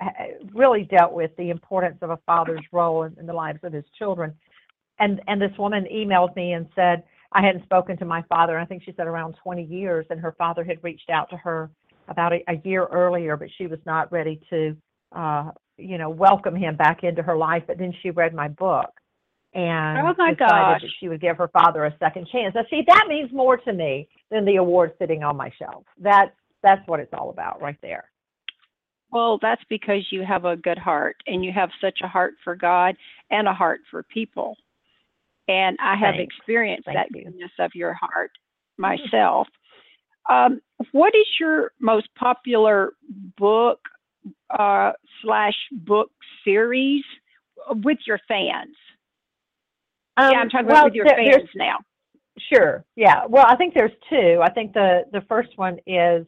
really 0.54 0.84
dealt 0.84 1.14
with 1.14 1.32
the 1.38 1.50
importance 1.50 1.98
of 2.02 2.10
a 2.10 2.18
father's 2.26 2.64
role 2.72 3.04
in, 3.04 3.16
in 3.20 3.26
the 3.26 3.34
lives 3.34 3.60
of 3.64 3.74
his 3.74 3.86
children. 3.98 4.34
And 5.00 5.22
and 5.28 5.42
this 5.42 5.58
woman 5.58 5.86
emailed 5.92 6.36
me 6.36 6.54
and 6.54 6.68
said 6.76 7.04
I 7.34 7.42
hadn't 7.42 7.64
spoken 7.64 7.98
to 7.98 8.06
my 8.06 8.22
father. 8.30 8.60
I 8.60 8.66
think 8.66 8.84
she 8.84 8.94
said 8.96 9.08
around 9.08 9.36
20 9.44 9.64
years, 9.64 10.06
and 10.10 10.20
her 10.20 10.34
father 10.38 10.64
had 10.64 10.84
reached 10.84 11.10
out 11.10 11.30
to 11.32 11.38
her 11.38 11.70
about 12.08 12.34
a, 12.34 12.44
a 12.48 12.62
year 12.64 12.86
earlier, 12.86 13.38
but 13.38 13.50
she 13.58 13.68
was 13.68 13.80
not 13.86 14.12
ready 14.12 14.40
to, 14.50 14.76
uh, 15.14 15.52
you 15.78 15.98
know, 15.98 16.10
welcome 16.10 16.56
him 16.56 16.76
back 16.76 17.04
into 17.04 17.24
her 17.24 17.36
life. 17.36 17.64
But 17.66 17.80
then 17.80 17.94
she 18.02 18.12
read 18.12 18.34
my 18.34 18.48
book, 18.48 18.90
and 19.54 20.00
oh 20.00 20.14
my 20.18 20.34
decided 20.34 20.40
gosh. 20.40 20.82
that 20.82 20.92
she 21.00 21.08
would 21.10 21.22
give 21.22 21.38
her 21.38 21.48
father 21.50 21.86
a 21.86 21.96
second 22.00 22.28
chance. 22.32 22.56
Now, 22.56 22.66
see, 22.70 22.84
that 22.88 23.06
means 23.08 23.32
more 23.32 23.58
to 23.58 23.74
me 23.74 24.08
than 24.32 24.46
the 24.46 24.56
award 24.56 24.94
sitting 25.00 25.24
on 25.24 25.38
my 25.38 25.52
shelf. 25.60 25.86
That's 26.00 26.32
that's 26.64 26.82
what 26.88 27.00
it's 27.00 27.14
all 27.14 27.30
about, 27.30 27.62
right 27.62 27.78
there. 27.82 28.10
Well, 29.12 29.38
that's 29.42 29.62
because 29.70 30.08
you 30.12 30.24
have 30.24 30.46
a 30.46 30.56
good 30.56 30.80
heart, 30.80 31.18
and 31.28 31.46
you 31.46 31.52
have 31.52 31.70
such 31.80 32.00
a 32.04 32.08
heart 32.08 32.34
for 32.44 32.56
God 32.56 32.96
and 33.30 33.48
a 33.48 33.54
heart 33.54 33.82
for 33.92 34.04
people. 34.04 34.56
And 35.48 35.78
I 35.82 35.96
have 35.98 36.16
experienced 36.16 36.86
Thank 36.86 36.98
that 36.98 37.08
you. 37.12 37.26
goodness 37.26 37.52
of 37.60 37.72
your 37.76 37.94
heart 37.94 38.32
myself. 38.78 39.48
Um, 40.30 40.62
what 40.94 41.14
is 41.16 41.28
your 41.40 41.74
most 41.80 42.08
popular 42.18 42.94
book 43.38 43.80
uh, 44.58 44.94
slash 45.22 45.56
book 45.72 46.10
series 46.46 47.04
with 47.84 47.98
your 48.08 48.20
fans? 48.28 48.76
Um, 50.18 50.32
yeah, 50.32 50.40
I'm 50.40 50.50
talking 50.50 50.68
well, 50.68 50.78
about 50.78 50.86
with 50.86 50.94
your 50.96 51.06
there- 51.06 51.18
fans 51.18 51.50
now. 51.56 51.78
Sure. 52.52 52.84
Yeah. 52.96 53.26
Well, 53.30 53.46
I 53.48 53.56
think 53.56 53.74
there's 53.76 53.92
two. 54.10 54.40
I 54.42 54.50
think 54.52 54.74
the 54.74 55.04
the 55.12 55.22
first 55.30 55.50
one 55.56 55.78
is 55.86 56.26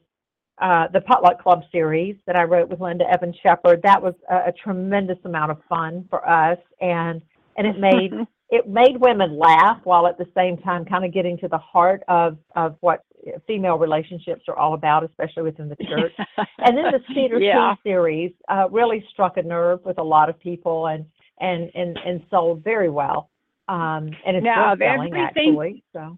uh, 0.62 0.88
the 0.94 1.02
Potluck 1.02 1.42
Club 1.42 1.64
series 1.72 2.16
that 2.28 2.36
I 2.36 2.44
wrote 2.44 2.70
with 2.70 2.80
Linda 2.80 3.06
Evans 3.12 3.36
Shepherd. 3.42 3.82
That 3.84 4.02
was 4.02 4.14
a, 4.30 4.50
a 4.50 4.52
tremendous 4.52 5.18
amount 5.26 5.52
of 5.52 5.58
fun 5.68 6.06
for 6.10 6.28
us, 6.30 6.60
and 6.80 7.22
and 7.58 7.66
it 7.66 7.80
made 7.80 8.14
it 8.50 8.68
made 8.70 8.98
women 8.98 9.38
laugh 9.38 9.80
while 9.84 10.06
at 10.06 10.18
the 10.20 10.28
same 10.38 10.58
time 10.58 10.86
kind 10.86 11.06
of 11.06 11.12
getting 11.12 11.38
to 11.40 11.48
the 11.48 11.58
heart 11.58 12.04
of 12.08 12.38
of 12.56 12.76
what 12.82 13.04
female 13.48 13.78
relationships 13.78 14.44
are 14.48 14.56
all 14.56 14.76
about, 14.76 15.04
especially 15.04 15.44
within 15.44 15.68
the 15.70 15.76
church. 15.76 16.14
and 16.60 16.78
then 16.78 16.86
the 16.92 17.00
Cedar 17.14 17.40
Yeah. 17.40 17.74
Key 17.84 17.90
series 17.90 18.32
uh, 18.48 18.68
really 18.70 19.04
struck 19.12 19.38
a 19.38 19.42
nerve 19.42 19.80
with 19.84 19.98
a 19.98 20.04
lot 20.04 20.30
of 20.30 20.40
people 20.40 20.88
and 20.88 21.06
and 21.40 21.72
and 21.74 21.98
and 22.06 22.22
sold 22.30 22.64
very 22.64 22.90
well. 22.90 23.30
Um, 23.68 24.12
and 24.26 24.38
it's 24.38 24.44
Now, 24.44 24.76
still 24.76 24.88
selling 24.88 25.16
everything- 25.16 25.50
actually. 25.50 25.84
So 25.94 26.18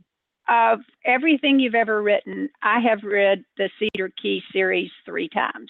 of 0.49 0.79
everything 1.05 1.59
you've 1.59 1.75
ever 1.75 2.01
written, 2.01 2.49
I 2.61 2.79
have 2.79 3.03
read 3.03 3.43
the 3.57 3.69
Cedar 3.79 4.09
Key 4.21 4.41
series 4.53 4.91
three 5.05 5.27
times. 5.29 5.69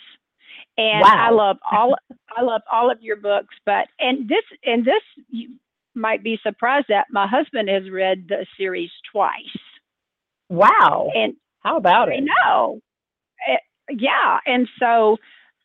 And 0.77 1.03
I 1.03 1.29
love 1.31 1.57
all 1.71 1.95
I 2.35 2.41
love 2.41 2.61
all 2.71 2.91
of 2.91 3.01
your 3.01 3.15
books, 3.15 3.55
but 3.65 3.87
and 3.99 4.27
this 4.29 4.43
and 4.65 4.85
this 4.85 5.01
you 5.29 5.49
might 5.95 6.23
be 6.23 6.39
surprised 6.43 6.85
that 6.89 7.07
my 7.11 7.25
husband 7.25 7.69
has 7.69 7.89
read 7.89 8.27
the 8.27 8.45
series 8.55 8.91
twice. 9.11 9.33
wow, 10.49 11.09
And 11.15 11.33
how 11.63 11.77
about 11.77 12.09
I 12.09 12.15
it? 12.15 12.23
know. 12.45 12.79
Eh, 13.47 13.57
yeah, 13.89 14.39
and 14.45 14.67
so 14.79 15.17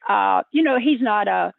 uh, 0.09 0.42
you 0.53 0.62
know, 0.62 0.79
he's 0.79 1.01
not 1.03 1.29
a 1.29 1.53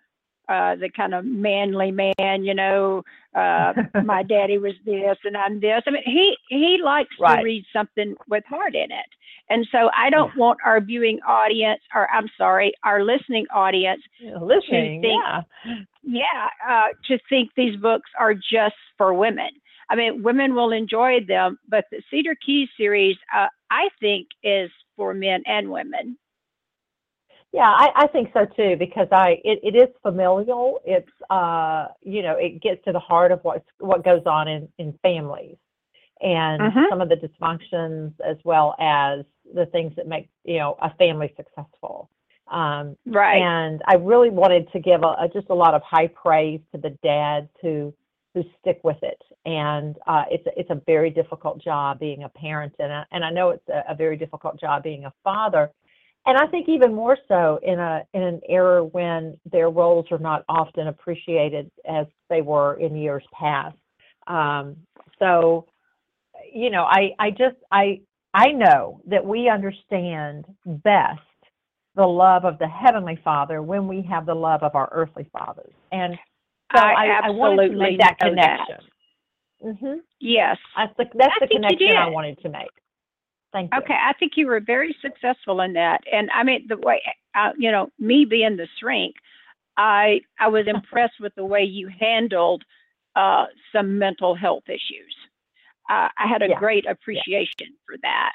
uh, 0.50 0.76
the 0.76 0.90
kind 0.90 1.14
of 1.14 1.26
manly 1.26 1.92
man, 1.92 2.44
you 2.44 2.54
know, 2.54 3.04
uh, 3.36 3.74
my 4.04 4.24
daddy 4.24 4.58
was 4.58 4.74
this 4.86 5.18
and 5.24 5.36
I'm 5.38 5.60
this. 5.60 5.82
I 5.88 5.92
mean, 5.92 6.04
he 6.06 6.36
he 6.50 6.80
likes 6.84 7.10
Right. 7.20 7.38
to 7.38 7.44
read 7.44 7.66
something 7.74 8.16
with 8.28 8.44
heart 8.46 8.76
in 8.76 8.92
it, 8.92 9.06
and 9.50 9.68
so 9.72 9.90
I 9.96 10.10
don't 10.10 10.36
want 10.38 10.60
our 10.66 10.80
viewing 10.82 11.20
audience, 11.28 11.82
or 11.96 12.10
I'm 12.12 12.30
sorry, 12.38 12.74
our 12.84 13.04
listening 13.04 13.46
audience, 13.54 14.02
Listening, 14.22 15.02
think- 15.02 15.22
yeah. 15.24 15.42
yeah, 16.04 16.50
uh, 16.70 16.88
to 17.08 17.18
think 17.30 17.52
these 17.56 17.76
books 17.78 18.10
are 18.20 18.34
just 18.34 18.76
for 18.98 19.14
women. 19.14 19.50
I 19.90 19.96
mean, 19.96 20.24
women 20.24 20.56
will 20.56 20.72
enjoy 20.72 21.20
them, 21.28 21.60
but 21.68 21.86
the 21.92 22.02
Cedar 22.10 22.36
Key 22.46 22.68
series, 22.78 23.18
uh, 23.36 23.48
I 23.70 23.90
think, 24.00 24.28
is 24.44 24.72
for 24.96 25.14
men 25.14 25.44
and 25.46 25.70
women. 25.70 26.18
Yeah, 27.54 27.70
I, 27.70 27.92
I 27.96 28.08
think 28.08 28.32
so 28.34 28.46
too 28.46 28.76
because 28.78 29.08
I 29.12 29.40
it, 29.44 29.60
it 29.64 29.76
is 29.76 29.90
familial. 30.02 30.80
It's 30.86 31.08
uh 31.30 31.88
you 32.02 32.24
know 32.24 32.36
it 32.36 32.62
gets 32.62 32.84
to 32.86 32.92
the 32.92 33.00
heart 33.00 33.32
of 33.32 33.42
what 33.44 33.64
what 33.80 34.04
goes 34.04 34.24
on 34.26 34.48
in 34.48 34.68
in 34.80 34.98
families 35.04 35.58
and 36.22 36.62
Mhm. 36.62 36.86
some 36.90 37.02
of 37.02 37.10
the 37.10 37.16
dysfunctions 37.16 38.14
as 38.26 38.38
well 38.44 38.76
as 38.80 39.26
the 39.54 39.68
things 39.68 39.94
that 39.98 40.08
make 40.08 40.30
you 40.46 40.58
know 40.60 40.78
a 40.82 40.94
family 40.96 41.34
successful. 41.38 42.10
Um, 42.52 42.98
Right. 43.06 43.36
and 43.40 43.82
I 43.88 43.96
really 43.96 44.30
wanted 44.32 44.72
to 44.74 44.80
give 44.80 45.04
a, 45.04 45.16
a, 45.22 45.30
just 45.34 45.48
a 45.50 45.56
lot 45.56 45.74
of 45.76 45.82
high 45.84 46.08
praise 46.08 46.62
to 46.74 46.80
the 46.80 46.92
dads 47.04 47.50
who 47.62 47.94
who 48.34 48.44
stick 48.60 48.80
with 48.84 48.98
it. 49.04 49.22
And 49.46 49.98
uh, 50.08 50.26
it's 50.32 50.46
a, 50.48 50.60
it's 50.60 50.70
a 50.72 50.82
very 50.88 51.12
difficult 51.12 51.60
job 51.64 52.00
being 52.00 52.24
a 52.24 52.30
parent, 52.30 52.74
and 52.80 52.92
I, 52.94 53.06
and 53.12 53.24
I 53.26 53.30
know 53.32 53.52
it's 53.52 53.70
a, 53.70 53.84
a 53.90 53.96
very 53.96 54.18
difficult 54.18 54.60
job 54.60 54.84
being 54.84 55.06
a 55.06 55.14
father. 55.24 55.72
And 56.26 56.38
I 56.38 56.48
think 56.48 56.70
even 56.70 56.94
more 56.94 57.18
so 57.28 57.60
in 57.64 57.80
a 57.80 58.04
in 58.14 58.24
an 58.24 58.42
era 58.48 58.84
when 58.84 59.38
their 59.52 59.70
roles 59.70 60.06
are 60.12 60.20
not 60.20 60.44
often 60.48 60.88
appreciated 60.88 61.70
as 61.88 62.06
they 62.30 62.42
were 62.42 62.76
in 62.76 62.96
years 62.96 63.24
past. 63.34 63.76
Um, 64.28 64.78
so, 65.20 65.68
you 66.54 66.70
know, 66.70 66.84
I 66.84 67.12
I 67.20 67.32
just 67.32 67.58
I 67.72 68.02
I 68.34 68.52
know 68.52 69.02
that 69.08 69.26
we 69.26 69.50
understand 69.50 70.46
best 70.66 71.20
the 71.96 72.06
love 72.06 72.46
of 72.46 72.58
the 72.58 72.68
heavenly 72.68 73.20
Father 73.24 73.62
when 73.62 73.88
we 73.88 74.02
have 74.04 74.26
the 74.26 74.34
love 74.34 74.64
of 74.64 74.76
our 74.76 74.90
earthly 74.92 75.30
fathers, 75.32 75.74
and 75.92 76.18
so 76.76 76.82
I 76.82 76.94
I, 76.94 77.20
I 77.26 77.30
wanted 77.30 77.68
to 77.68 77.74
absolutely 77.74 77.76
make 77.76 78.00
that 78.00 78.18
know 78.22 78.36
that. 78.36 78.68
connection. 78.68 78.86
hmm 79.62 80.00
Yes. 80.20 80.58
That's 80.76 80.94
the 80.98 81.06
that's 81.16 81.34
I 81.36 81.46
the 81.46 81.48
connection 81.48 81.98
I 81.98 82.08
wanted 82.08 82.40
to 82.42 82.50
make. 82.50 82.72
Thank 83.54 83.72
you. 83.72 83.80
Okay, 83.80 83.94
I 83.94 84.14
think 84.14 84.34
you 84.36 84.48
were 84.48 84.60
very 84.60 84.96
successful 85.02 85.62
in 85.62 85.74
that, 85.74 86.02
and 86.12 86.30
I 86.32 86.44
mean 86.44 86.66
the 86.68 86.78
way, 86.78 87.02
uh, 87.36 87.52
you 87.58 87.72
know, 87.72 87.90
me 88.00 88.26
being 88.26 88.58
the 88.58 88.68
shrink, 88.80 89.16
I 89.78 90.22
I 90.40 90.48
was 90.50 90.66
impressed 90.68 91.20
with 91.20 91.34
the 91.36 91.46
way 91.46 91.64
you 91.64 91.88
handled 92.00 92.64
uh, 93.16 93.46
some 93.72 93.98
mental 94.00 94.36
health 94.36 94.64
issues. 94.68 95.16
Uh, 95.90 96.10
I 96.18 96.28
had 96.28 96.42
a 96.42 96.50
Yeah, 96.50 96.60
great 96.60 96.86
appreciation 96.90 97.76
for 97.86 97.96
that. 98.02 98.32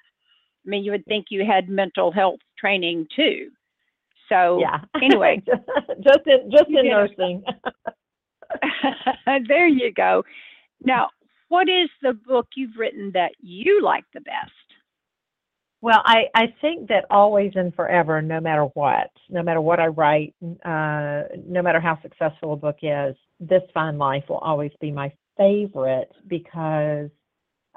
I 0.64 0.68
mean, 0.68 0.85
you 0.85 0.92
would 0.92 1.04
think 1.07 1.26
you 1.31 1.44
had 1.44 1.68
mental 1.68 2.12
health 2.12 2.40
training 2.59 3.09
too. 3.14 3.50
So 4.28 4.61
Yeah. 4.61 4.81
anyway. 5.02 5.42
just 6.00 6.26
in 6.26 6.50
just 6.50 6.68
in 6.68 6.88
nursing. 6.88 7.42
there 9.48 9.66
you 9.66 9.92
go. 9.92 10.24
Now, 10.85 11.09
what 11.48 11.68
is 11.68 11.88
the 12.02 12.12
book 12.12 12.46
you've 12.54 12.76
written 12.76 13.11
that 13.14 13.33
you 13.40 13.83
like 13.83 14.04
the 14.14 14.20
best? 14.20 14.52
Well, 15.80 16.02
I, 16.04 16.24
I 16.34 16.52
think 16.60 16.88
that 16.88 17.04
always 17.10 17.52
and 17.54 17.72
forever, 17.74 18.20
no 18.20 18.40
matter 18.40 18.64
what, 18.74 19.10
no 19.30 19.42
matter 19.42 19.60
what 19.60 19.78
I 19.78 19.86
write, 19.86 20.34
uh, 20.64 21.22
no 21.46 21.62
matter 21.62 21.80
how 21.80 21.98
successful 22.02 22.52
a 22.52 22.56
book 22.56 22.78
is, 22.82 23.14
This 23.38 23.62
Fine 23.72 23.96
Life 23.96 24.24
will 24.28 24.38
always 24.38 24.72
be 24.80 24.90
my 24.90 25.12
favorite 25.36 26.10
because 26.26 27.10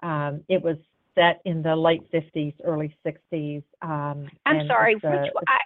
um, 0.02 0.44
it 0.50 0.62
was 0.64 0.78
set 1.14 1.42
in 1.46 1.62
the 1.62 1.76
late 1.76 2.02
50s, 2.12 2.56
early 2.64 2.96
60s. 3.06 3.64
Um, 3.84 4.28
I'm 4.48 4.68
sorry, 4.68 4.96
which 4.96 5.04
uh, 5.04 5.42
I 5.48 5.60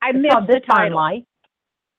I 0.00 0.12
missed 0.12 0.34
the 0.46 0.54
This 0.54 0.62
Fine 0.66 0.92
title. 0.92 0.96
Life. 0.96 1.24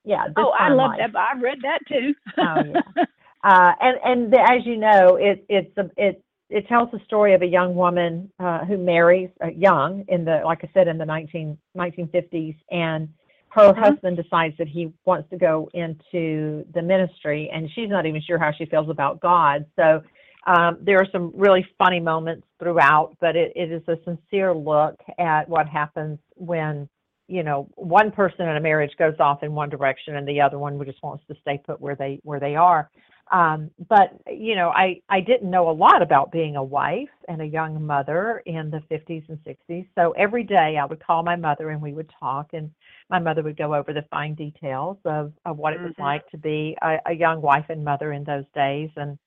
Yeah, 0.05 0.25
Oh, 0.37 0.53
I 0.57 0.69
love 0.69 0.91
Life. 0.91 1.11
that. 1.13 1.19
I 1.19 1.39
read 1.39 1.59
that 1.61 1.79
too. 1.87 2.13
Oh, 2.39 2.63
yeah. 2.63 3.03
Uh, 3.41 3.71
and 3.79 3.97
and 4.03 4.33
the, 4.33 4.39
as 4.41 4.65
you 4.65 4.75
know, 4.75 5.15
it 5.15 5.45
it's 5.47 5.77
a, 5.77 5.89
it 5.95 6.21
it 6.49 6.67
tells 6.67 6.89
the 6.91 6.99
story 7.05 7.33
of 7.33 7.41
a 7.41 7.45
young 7.45 7.75
woman 7.75 8.31
uh, 8.39 8.65
who 8.65 8.77
marries 8.77 9.29
uh, 9.43 9.47
young 9.49 10.03
in 10.07 10.25
the 10.25 10.41
like 10.43 10.63
I 10.63 10.69
said 10.73 10.88
in 10.88 10.97
the 10.97 11.05
19, 11.05 11.57
1950s, 11.77 12.55
and 12.71 13.07
her 13.49 13.73
Mhm. 13.73 13.77
husband 13.77 14.17
decides 14.17 14.57
that 14.57 14.67
he 14.67 14.93
wants 15.05 15.29
to 15.29 15.38
go 15.38 15.69
into 15.73 16.65
the 16.73 16.81
ministry, 16.81 17.49
and 17.51 17.69
she's 17.71 17.89
not 17.89 18.05
even 18.05 18.21
sure 18.21 18.38
how 18.38 18.51
she 18.51 18.65
feels 18.65 18.89
about 18.89 19.19
God. 19.19 19.65
So 19.75 20.03
um, 20.47 20.77
there 20.81 20.99
are 20.99 21.07
some 21.12 21.31
really 21.35 21.65
funny 21.77 21.99
moments 21.99 22.47
throughout, 22.59 23.15
but 23.19 23.35
it, 23.35 23.51
it 23.55 23.71
is 23.71 23.83
a 23.88 23.97
sincere 24.03 24.53
look 24.53 24.99
at 25.17 25.47
what 25.47 25.67
happens 25.67 26.19
when 26.35 26.89
you 27.27 27.43
know 27.43 27.69
one 27.75 28.12
person 28.12 28.47
in 28.47 28.57
a 28.57 28.59
marriage 28.59 28.95
goes 28.97 29.15
off 29.19 29.43
in 29.43 29.53
one 29.53 29.69
direction 29.69 30.15
and 30.15 30.27
the 30.27 30.41
other 30.41 30.57
one 30.57 30.83
just 30.83 31.01
wants 31.03 31.23
to 31.27 31.35
stay 31.41 31.59
put 31.63 31.79
where 31.79 31.95
they 31.95 32.19
where 32.23 32.39
they 32.39 32.55
are 32.55 32.89
um, 33.31 33.69
but 33.89 34.11
you 34.31 34.55
know 34.55 34.69
i 34.69 34.99
i 35.09 35.19
didn't 35.19 35.49
know 35.49 35.69
a 35.69 35.71
lot 35.71 36.01
about 36.01 36.31
being 36.31 36.55
a 36.55 36.63
wife 36.63 37.09
and 37.27 37.41
a 37.41 37.45
young 37.45 37.83
mother 37.83 38.41
in 38.45 38.69
the 38.71 38.81
50s 38.89 39.23
and 39.29 39.37
60s 39.43 39.87
so 39.95 40.11
every 40.11 40.43
day 40.43 40.77
i 40.77 40.85
would 40.85 41.03
call 41.03 41.23
my 41.23 41.35
mother 41.35 41.69
and 41.69 41.81
we 41.81 41.93
would 41.93 42.11
talk 42.19 42.47
and 42.53 42.71
my 43.09 43.19
mother 43.19 43.43
would 43.43 43.57
go 43.57 43.73
over 43.75 43.93
the 43.93 44.05
fine 44.09 44.35
details 44.35 44.97
of 45.05 45.31
of 45.45 45.57
what 45.57 45.73
it 45.73 45.81
was 45.81 45.93
Mhm. 45.97 45.99
like 45.99 46.27
to 46.29 46.37
be 46.37 46.77
a, 46.81 46.97
a 47.07 47.13
young 47.13 47.41
wife 47.41 47.65
and 47.69 47.83
mother 47.83 48.13
in 48.13 48.23
those 48.23 48.45
days 48.55 48.89
and 48.97 49.17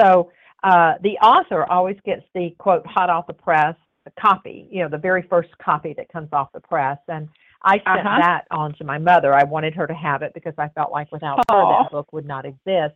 so 0.00 0.30
uh, 0.62 0.94
the 1.02 1.16
author 1.18 1.64
always 1.70 1.96
gets 2.04 2.22
the 2.34 2.50
quote 2.58 2.86
hot 2.86 3.10
off 3.10 3.26
the 3.26 3.32
press 3.32 3.74
copy, 4.18 4.66
you 4.70 4.82
know, 4.82 4.88
the 4.88 4.98
very 4.98 5.22
first 5.28 5.50
copy 5.58 5.92
that 5.94 6.08
comes 6.08 6.28
off 6.32 6.52
the 6.52 6.60
press. 6.60 6.98
And 7.08 7.28
I 7.62 7.74
sent 7.74 7.86
Uh-huh. 7.86 8.20
that 8.20 8.46
on 8.50 8.74
to 8.74 8.84
my 8.84 8.98
mother. 8.98 9.34
I 9.34 9.44
wanted 9.44 9.74
her 9.74 9.86
to 9.86 9.94
have 9.94 10.22
it 10.22 10.32
because 10.34 10.54
I 10.58 10.68
felt 10.70 10.90
like 10.90 11.10
without 11.12 11.38
her, 11.50 11.66
Aw. 11.66 11.66
that 11.66 11.90
book 11.90 12.12
would 12.12 12.26
not 12.26 12.46
exist. 12.46 12.94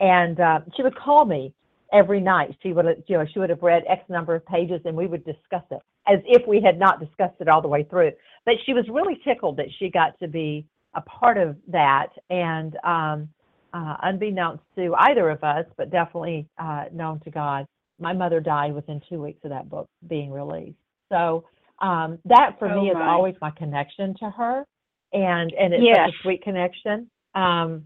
And 0.00 0.38
uh, 0.40 0.60
she 0.76 0.82
would 0.82 0.96
call 0.96 1.24
me 1.24 1.52
every 1.92 2.20
night. 2.20 2.56
She 2.62 2.72
would, 2.72 2.86
you 3.06 3.18
know, 3.18 3.24
she 3.32 3.38
would 3.38 3.50
have 3.50 3.62
read 3.62 3.82
X 3.88 4.02
number 4.08 4.34
of 4.34 4.44
pages, 4.46 4.80
and 4.84 4.96
we 4.96 5.06
would 5.06 5.24
discuss 5.24 5.62
it 5.70 5.80
as 6.08 6.20
if 6.26 6.46
we 6.46 6.60
had 6.60 6.78
not 6.78 7.00
discussed 7.00 7.36
it 7.40 7.48
all 7.48 7.62
the 7.62 7.68
way 7.68 7.84
through. 7.84 8.12
But 8.44 8.54
she 8.64 8.72
was 8.72 8.84
really 8.88 9.20
tickled 9.24 9.56
that 9.56 9.66
she 9.78 9.90
got 9.90 10.18
to 10.20 10.28
be 10.28 10.66
a 10.94 11.00
part 11.00 11.36
of 11.38 11.56
that, 11.68 12.08
and 12.30 12.76
um, 12.84 13.28
uh, 13.72 13.96
unbeknownst 14.02 14.62
to 14.76 14.94
either 14.98 15.28
of 15.30 15.42
us, 15.44 15.66
but 15.76 15.90
definitely 15.90 16.48
uh, 16.58 16.84
known 16.92 17.20
to 17.20 17.30
God, 17.30 17.66
my 18.00 18.12
mother 18.12 18.40
died 18.40 18.74
within 18.74 19.00
two 19.08 19.20
weeks 19.20 19.40
of 19.44 19.50
that 19.50 19.68
book 19.68 19.88
being 20.08 20.30
released. 20.30 20.78
So 21.10 21.44
um, 21.80 22.18
that 22.24 22.58
for 22.58 22.68
Oh, 22.68 22.80
me 22.80 22.90
is 22.90 22.96
always 22.98 23.34
my 23.40 23.50
connection 23.50 24.14
to 24.20 24.30
her, 24.30 24.64
and 25.12 25.52
and 25.52 25.74
it's 25.74 25.84
Yes. 25.84 26.06
such 26.06 26.14
a 26.14 26.22
sweet 26.22 26.42
connection. 26.42 27.10
Um, 27.34 27.84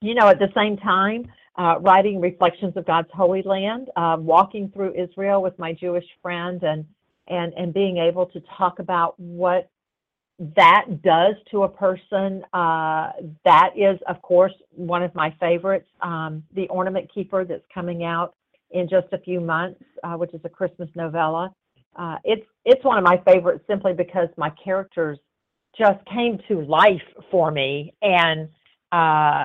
you 0.00 0.14
know, 0.14 0.28
at 0.28 0.38
the 0.38 0.48
same 0.54 0.76
time, 0.76 1.24
uh, 1.56 1.76
writing 1.80 2.20
reflections 2.20 2.76
of 2.76 2.86
God's 2.86 3.08
holy 3.12 3.42
land, 3.42 3.88
uh, 3.96 4.16
walking 4.18 4.70
through 4.70 4.94
Israel 4.94 5.42
with 5.42 5.58
my 5.58 5.72
Jewish 5.72 6.06
friend, 6.22 6.62
and 6.62 6.84
and 7.28 7.52
and 7.54 7.74
being 7.74 7.98
able 7.98 8.26
to 8.26 8.42
talk 8.58 8.78
about 8.78 9.18
what 9.18 9.68
that 10.56 10.86
does 11.02 11.34
to 11.50 11.64
a 11.64 11.68
person. 11.68 12.42
Uh, 12.52 13.12
that 13.44 13.70
is, 13.76 13.98
of 14.08 14.20
course, 14.22 14.52
one 14.70 15.02
of 15.02 15.14
my 15.14 15.34
favorites. 15.38 15.88
Um, 16.00 16.42
the 16.54 16.68
Ornament 16.68 17.10
Keeper 17.14 17.44
that's 17.44 17.64
coming 17.72 18.04
out 18.04 18.34
in 18.70 18.88
just 18.88 19.06
a 19.12 19.18
few 19.18 19.40
months, 19.40 19.80
uh, 20.02 20.14
which 20.14 20.32
is 20.34 20.40
a 20.44 20.48
Christmas 20.48 20.88
novella. 20.94 21.54
Uh, 21.94 22.16
it's 22.24 22.46
it's 22.64 22.82
one 22.84 22.96
of 22.96 23.04
my 23.04 23.18
favorites 23.26 23.62
simply 23.68 23.92
because 23.92 24.28
my 24.36 24.50
characters 24.64 25.18
just 25.78 26.04
came 26.06 26.38
to 26.48 26.62
life 26.62 27.02
for 27.30 27.50
me 27.50 27.94
and 28.02 28.48
uh, 28.92 29.44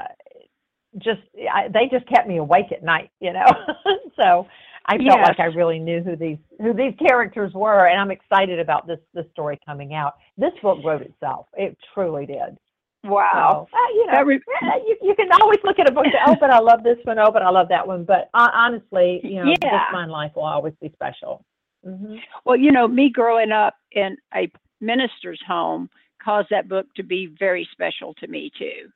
just 0.99 1.21
I, 1.53 1.67
they 1.69 1.87
just 1.91 2.07
kept 2.07 2.27
me 2.27 2.37
awake 2.37 2.71
at 2.71 2.83
night, 2.83 3.11
you 3.19 3.33
know. 3.33 3.45
so 4.15 4.47
I 4.85 4.97
felt 4.97 5.19
Yes. 5.19 5.27
like 5.27 5.39
I 5.39 5.45
really 5.45 5.79
knew 5.79 6.01
who 6.03 6.15
these 6.15 6.37
who 6.59 6.73
these 6.73 6.93
characters 6.99 7.53
were, 7.53 7.87
and 7.87 7.99
I'm 7.99 8.11
excited 8.11 8.59
about 8.59 8.87
this 8.87 8.99
this 9.13 9.25
story 9.31 9.59
coming 9.65 9.93
out. 9.93 10.15
This 10.37 10.53
book 10.61 10.79
wrote 10.83 11.01
itself; 11.01 11.47
it 11.53 11.77
truly 11.93 12.25
did. 12.25 12.57
Wow. 13.03 13.67
So, 13.71 13.77
uh, 13.77 13.93
you 13.93 14.07
know, 14.07 14.23
re- 14.23 14.41
you, 14.85 14.97
you 15.01 15.15
can 15.15 15.29
always 15.41 15.59
look 15.63 15.79
at 15.79 15.87
a 15.87 15.91
book 15.93 16.05
and 16.05 16.13
say, 16.13 16.19
oh, 16.25 16.35
but 16.39 16.49
I 16.49 16.59
love 16.59 16.83
this 16.83 16.97
one. 17.03 17.19
Oh, 17.19 17.31
but 17.31 17.41
I 17.41 17.49
love 17.49 17.69
that 17.69 17.87
one. 17.87 18.03
But 18.03 18.29
uh, 18.33 18.49
honestly, 18.53 19.21
you 19.23 19.35
know, 19.35 19.45
Yeah. 19.49 19.55
this 19.61 19.81
fine 19.91 20.09
life 20.09 20.31
will 20.35 20.43
always 20.45 20.73
be 20.81 20.89
special. 20.93 21.45
hmm 21.85 22.15
Well, 22.43 22.57
you 22.57 22.71
know, 22.71 22.87
me 22.87 23.09
growing 23.09 23.51
up 23.51 23.75
in 23.91 24.17
a 24.35 24.51
minister's 24.81 25.39
home 25.47 25.89
caused 26.21 26.49
that 26.49 26.67
book 26.67 26.87
to 26.95 27.03
be 27.03 27.27
very 27.39 27.67
special 27.71 28.13
to 28.15 28.27
me 28.27 28.51
too. 28.57 28.89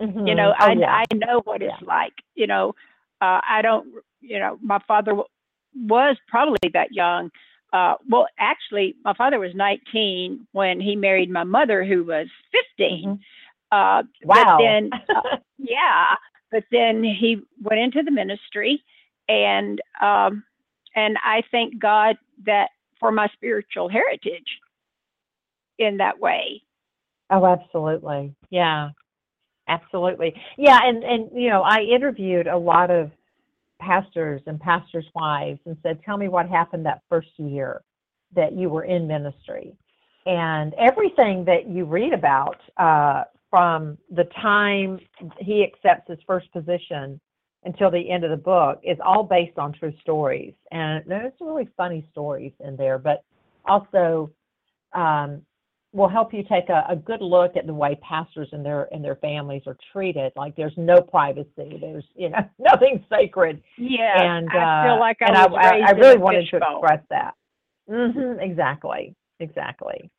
You 0.00 0.34
know, 0.34 0.52
oh, 0.58 0.64
I 0.64 0.72
yeah. 0.72 1.02
I 1.10 1.14
know 1.14 1.40
what 1.44 1.62
it's 1.62 1.74
Yeah. 1.80 1.86
like. 1.86 2.14
You 2.34 2.46
know, 2.46 2.70
uh, 3.20 3.40
I 3.48 3.60
don't. 3.62 3.86
You 4.20 4.38
know, 4.38 4.58
my 4.62 4.78
father 4.86 5.12
w- 5.12 5.28
was 5.74 6.16
probably 6.28 6.70
that 6.72 6.92
young. 6.92 7.30
Uh, 7.72 7.94
well, 8.08 8.26
actually, 8.38 8.94
my 9.04 9.14
father 9.14 9.38
was 9.38 9.54
19 9.54 10.46
when 10.52 10.80
he 10.80 10.94
married 10.94 11.30
my 11.30 11.44
mother, 11.44 11.84
who 11.84 12.04
was 12.04 12.28
15. 12.52 13.08
Mhm. 13.08 13.20
Uh, 13.72 14.02
wow. 14.24 14.56
But 14.58 14.62
then, 14.62 14.90
uh, 15.14 15.38
yeah, 15.58 16.06
but 16.50 16.64
then 16.70 17.02
he 17.02 17.40
went 17.62 17.80
into 17.80 18.02
the 18.02 18.10
ministry, 18.10 18.82
and 19.28 19.80
um, 20.00 20.44
and 20.94 21.16
I 21.24 21.42
thank 21.50 21.78
God 21.78 22.16
that 22.44 22.70
for 23.00 23.10
my 23.10 23.28
spiritual 23.28 23.88
heritage 23.88 24.60
in 25.78 25.96
that 25.98 26.18
way. 26.20 26.62
Oh, 27.30 27.46
absolutely. 27.46 28.34
Yeah, 28.50 28.90
absolutely. 29.68 30.34
Yeah, 30.56 30.78
and 30.82 31.02
and 31.02 31.30
you 31.34 31.48
know, 31.48 31.62
I 31.62 31.80
interviewed 31.80 32.46
a 32.46 32.56
lot 32.56 32.90
of 32.90 33.10
pastors 33.80 34.42
and 34.46 34.60
pastors' 34.60 35.06
wives 35.14 35.60
and 35.66 35.76
said, 35.82 36.00
"Tell 36.04 36.16
me 36.16 36.28
what 36.28 36.48
happened 36.48 36.86
that 36.86 37.02
first 37.08 37.30
year 37.36 37.82
that 38.34 38.52
you 38.52 38.68
were 38.68 38.84
in 38.84 39.06
ministry." 39.06 39.76
And 40.24 40.72
everything 40.74 41.44
that 41.46 41.66
you 41.68 41.84
read 41.84 42.12
about 42.12 42.60
uh, 42.76 43.24
from 43.50 43.98
the 44.10 44.24
time 44.40 45.00
he 45.38 45.64
accepts 45.64 46.08
his 46.08 46.18
first 46.26 46.50
position 46.52 47.20
until 47.64 47.90
the 47.90 48.10
end 48.10 48.24
of 48.24 48.30
the 48.30 48.36
book 48.36 48.80
is 48.82 48.98
all 49.04 49.22
based 49.22 49.58
on 49.58 49.72
true 49.72 49.92
stories. 50.00 50.54
And 50.70 51.04
there's 51.06 51.32
really 51.40 51.68
funny 51.76 52.06
stories 52.10 52.52
in 52.60 52.76
there, 52.76 52.98
but 52.98 53.24
also 53.66 54.30
um, 54.94 55.42
will 55.92 56.08
help 56.08 56.32
you 56.32 56.42
take 56.42 56.68
a, 56.70 56.84
a 56.88 56.96
good 56.96 57.20
look 57.20 57.56
at 57.56 57.66
the 57.66 57.74
way 57.74 57.98
pastors 58.02 58.48
and 58.52 58.64
their 58.64 58.88
and 58.92 59.04
their 59.04 59.16
families 59.16 59.62
are 59.66 59.76
treated. 59.92 60.32
Like 60.36 60.56
there's 60.56 60.72
no 60.76 61.00
privacy. 61.00 61.78
There's 61.80 62.04
you 62.14 62.30
know 62.30 62.38
nothing 62.58 63.04
sacred. 63.10 63.62
Yeah, 63.76 64.22
and 64.22 64.48
I 64.48 64.58
uh, 64.58 64.86
feel 64.86 64.98
like 65.00 65.18
I 65.20 65.28
and 65.28 65.36
I, 65.36 65.70
raised 65.70 65.88
I 65.88 65.90
really 65.92 66.18
wanted 66.18 66.40
to 66.50 66.56
fishbowl. 66.56 66.76
express 66.76 67.04
that. 67.10 67.34
hmm 67.88 68.40
exactly, 68.40 69.14
exactly. 69.40 70.10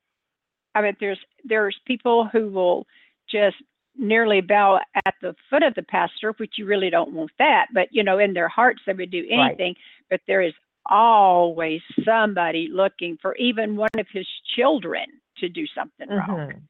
I 0.75 0.81
mean, 0.81 0.95
there's 0.99 1.19
there's 1.43 1.77
people 1.85 2.29
who 2.31 2.49
will 2.49 2.85
just 3.29 3.55
nearly 3.95 4.41
bow 4.41 4.79
at 5.05 5.13
the 5.21 5.35
foot 5.49 5.63
of 5.63 5.75
the 5.75 5.83
pastor, 5.83 6.33
which 6.37 6.53
you 6.57 6.65
really 6.65 6.89
don't 6.89 7.13
want 7.13 7.31
that. 7.39 7.67
But 7.73 7.87
you 7.91 8.03
know, 8.03 8.19
in 8.19 8.33
their 8.33 8.47
hearts, 8.47 8.81
they 8.85 8.93
would 8.93 9.11
do 9.11 9.25
Right. 9.31 9.57
anything. 9.57 9.75
But 10.09 10.21
there 10.27 10.41
is 10.41 10.53
always 10.85 11.81
somebody 12.05 12.67
looking 12.71 13.17
for 13.21 13.35
even 13.37 13.75
one 13.75 13.89
of 13.97 14.05
his 14.11 14.27
children 14.55 15.05
to 15.37 15.49
do 15.49 15.65
something 15.67 16.09
wrong. 16.09 16.27
Mhm. 16.49 16.61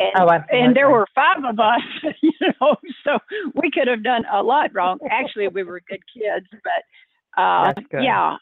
And, 0.00 0.12
Oh, 0.16 0.28
and 0.50 0.74
there 0.76 0.90
were 0.90 1.06
five 1.14 1.44
of 1.44 1.60
us, 1.60 1.80
you 2.20 2.32
know, 2.60 2.76
so 3.04 3.18
we 3.54 3.70
could 3.70 3.86
have 3.86 4.02
done 4.02 4.24
a 4.30 4.42
lot 4.42 4.74
wrong. 4.74 4.98
Actually, 5.08 5.48
we 5.48 5.62
were 5.62 5.80
good 5.88 6.02
kids, 6.12 6.46
but 6.50 7.40
uh, 7.40 7.72
yeah, 8.02 8.36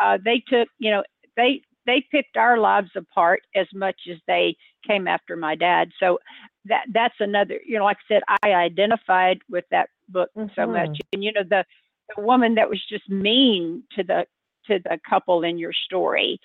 uh, 0.00 0.18
they 0.24 0.40
took, 0.48 0.68
you 0.78 0.90
know, 0.90 1.04
they 1.36 1.62
they 1.86 2.04
picked 2.10 2.36
our 2.36 2.58
lives 2.58 2.90
apart 2.96 3.40
as 3.54 3.66
much 3.72 3.96
as 4.10 4.18
they 4.26 4.56
came 4.86 5.08
after 5.08 5.36
my 5.36 5.54
dad. 5.54 5.90
So 6.00 6.18
that 6.66 6.84
that's 6.92 7.14
another, 7.20 7.60
you 7.64 7.78
know, 7.78 7.84
like 7.84 7.98
I 8.10 8.14
said, 8.14 8.22
I 8.42 8.52
identified 8.52 9.38
with 9.48 9.64
that 9.70 9.88
book 10.08 10.30
so 10.54 10.66
much. 10.66 10.98
And 11.12 11.22
you 11.22 11.32
know, 11.32 11.44
the 11.48 11.64
the 12.16 12.22
woman 12.22 12.54
that 12.56 12.68
was 12.68 12.84
just 12.88 13.08
mean 13.08 13.84
to 13.96 14.02
the 14.02 14.26
to 14.66 14.80
the 14.80 14.98
couple 15.08 15.44
in 15.44 15.56
your 15.58 15.72
story, 15.72 16.40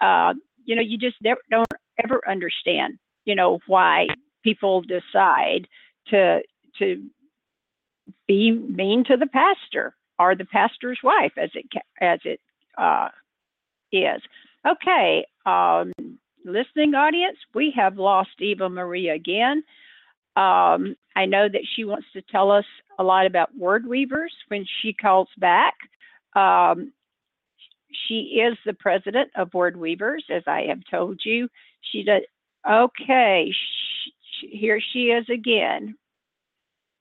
uh, 0.00 0.34
you 0.66 0.76
know, 0.76 0.82
you 0.82 0.98
just 0.98 1.16
never, 1.22 1.40
don't 1.50 1.66
ever 2.04 2.20
understand, 2.28 2.98
you 3.24 3.34
know, 3.34 3.60
why 3.66 4.06
people 4.42 4.82
decide 4.82 5.66
to 6.08 6.40
to 6.78 7.02
be 8.28 8.52
mean 8.52 9.04
to 9.04 9.16
the 9.16 9.26
pastor 9.26 9.94
or 10.18 10.34
the 10.34 10.44
pastor's 10.44 10.98
wife, 11.02 11.32
as 11.38 11.50
it 11.54 11.66
as 12.00 12.20
it 12.24 12.40
uh, 12.76 13.08
is. 13.92 14.20
Okay, 14.66 15.24
um, 15.46 15.92
listening 16.44 16.94
audience, 16.94 17.38
we 17.54 17.72
have 17.76 17.96
lost 17.96 18.30
Eva 18.40 18.68
Marie 18.68 19.10
again. 19.10 19.62
Um, 20.36 20.96
I 21.14 21.24
know 21.24 21.48
that 21.48 21.66
she 21.74 21.84
wants 21.84 22.06
to 22.12 22.22
tell 22.30 22.50
us 22.50 22.64
a 22.98 23.04
lot 23.04 23.26
about 23.26 23.56
word 23.56 23.86
weavers 23.86 24.34
when 24.48 24.66
she 24.82 24.92
calls 24.92 25.28
back. 25.38 25.74
Um, 26.34 26.92
she 28.08 28.40
is 28.44 28.56
the 28.64 28.74
president 28.74 29.30
of 29.36 29.52
Word 29.54 29.76
Weavers, 29.76 30.24
as 30.30 30.42
I 30.46 30.62
have 30.68 30.80
told 30.90 31.20
you. 31.24 31.48
She 31.92 32.02
does. 32.02 32.22
Okay, 32.68 33.50
sh- 33.52 34.10
sh- 34.40 34.46
here 34.50 34.80
she 34.92 35.06
is 35.06 35.24
again. 35.32 35.96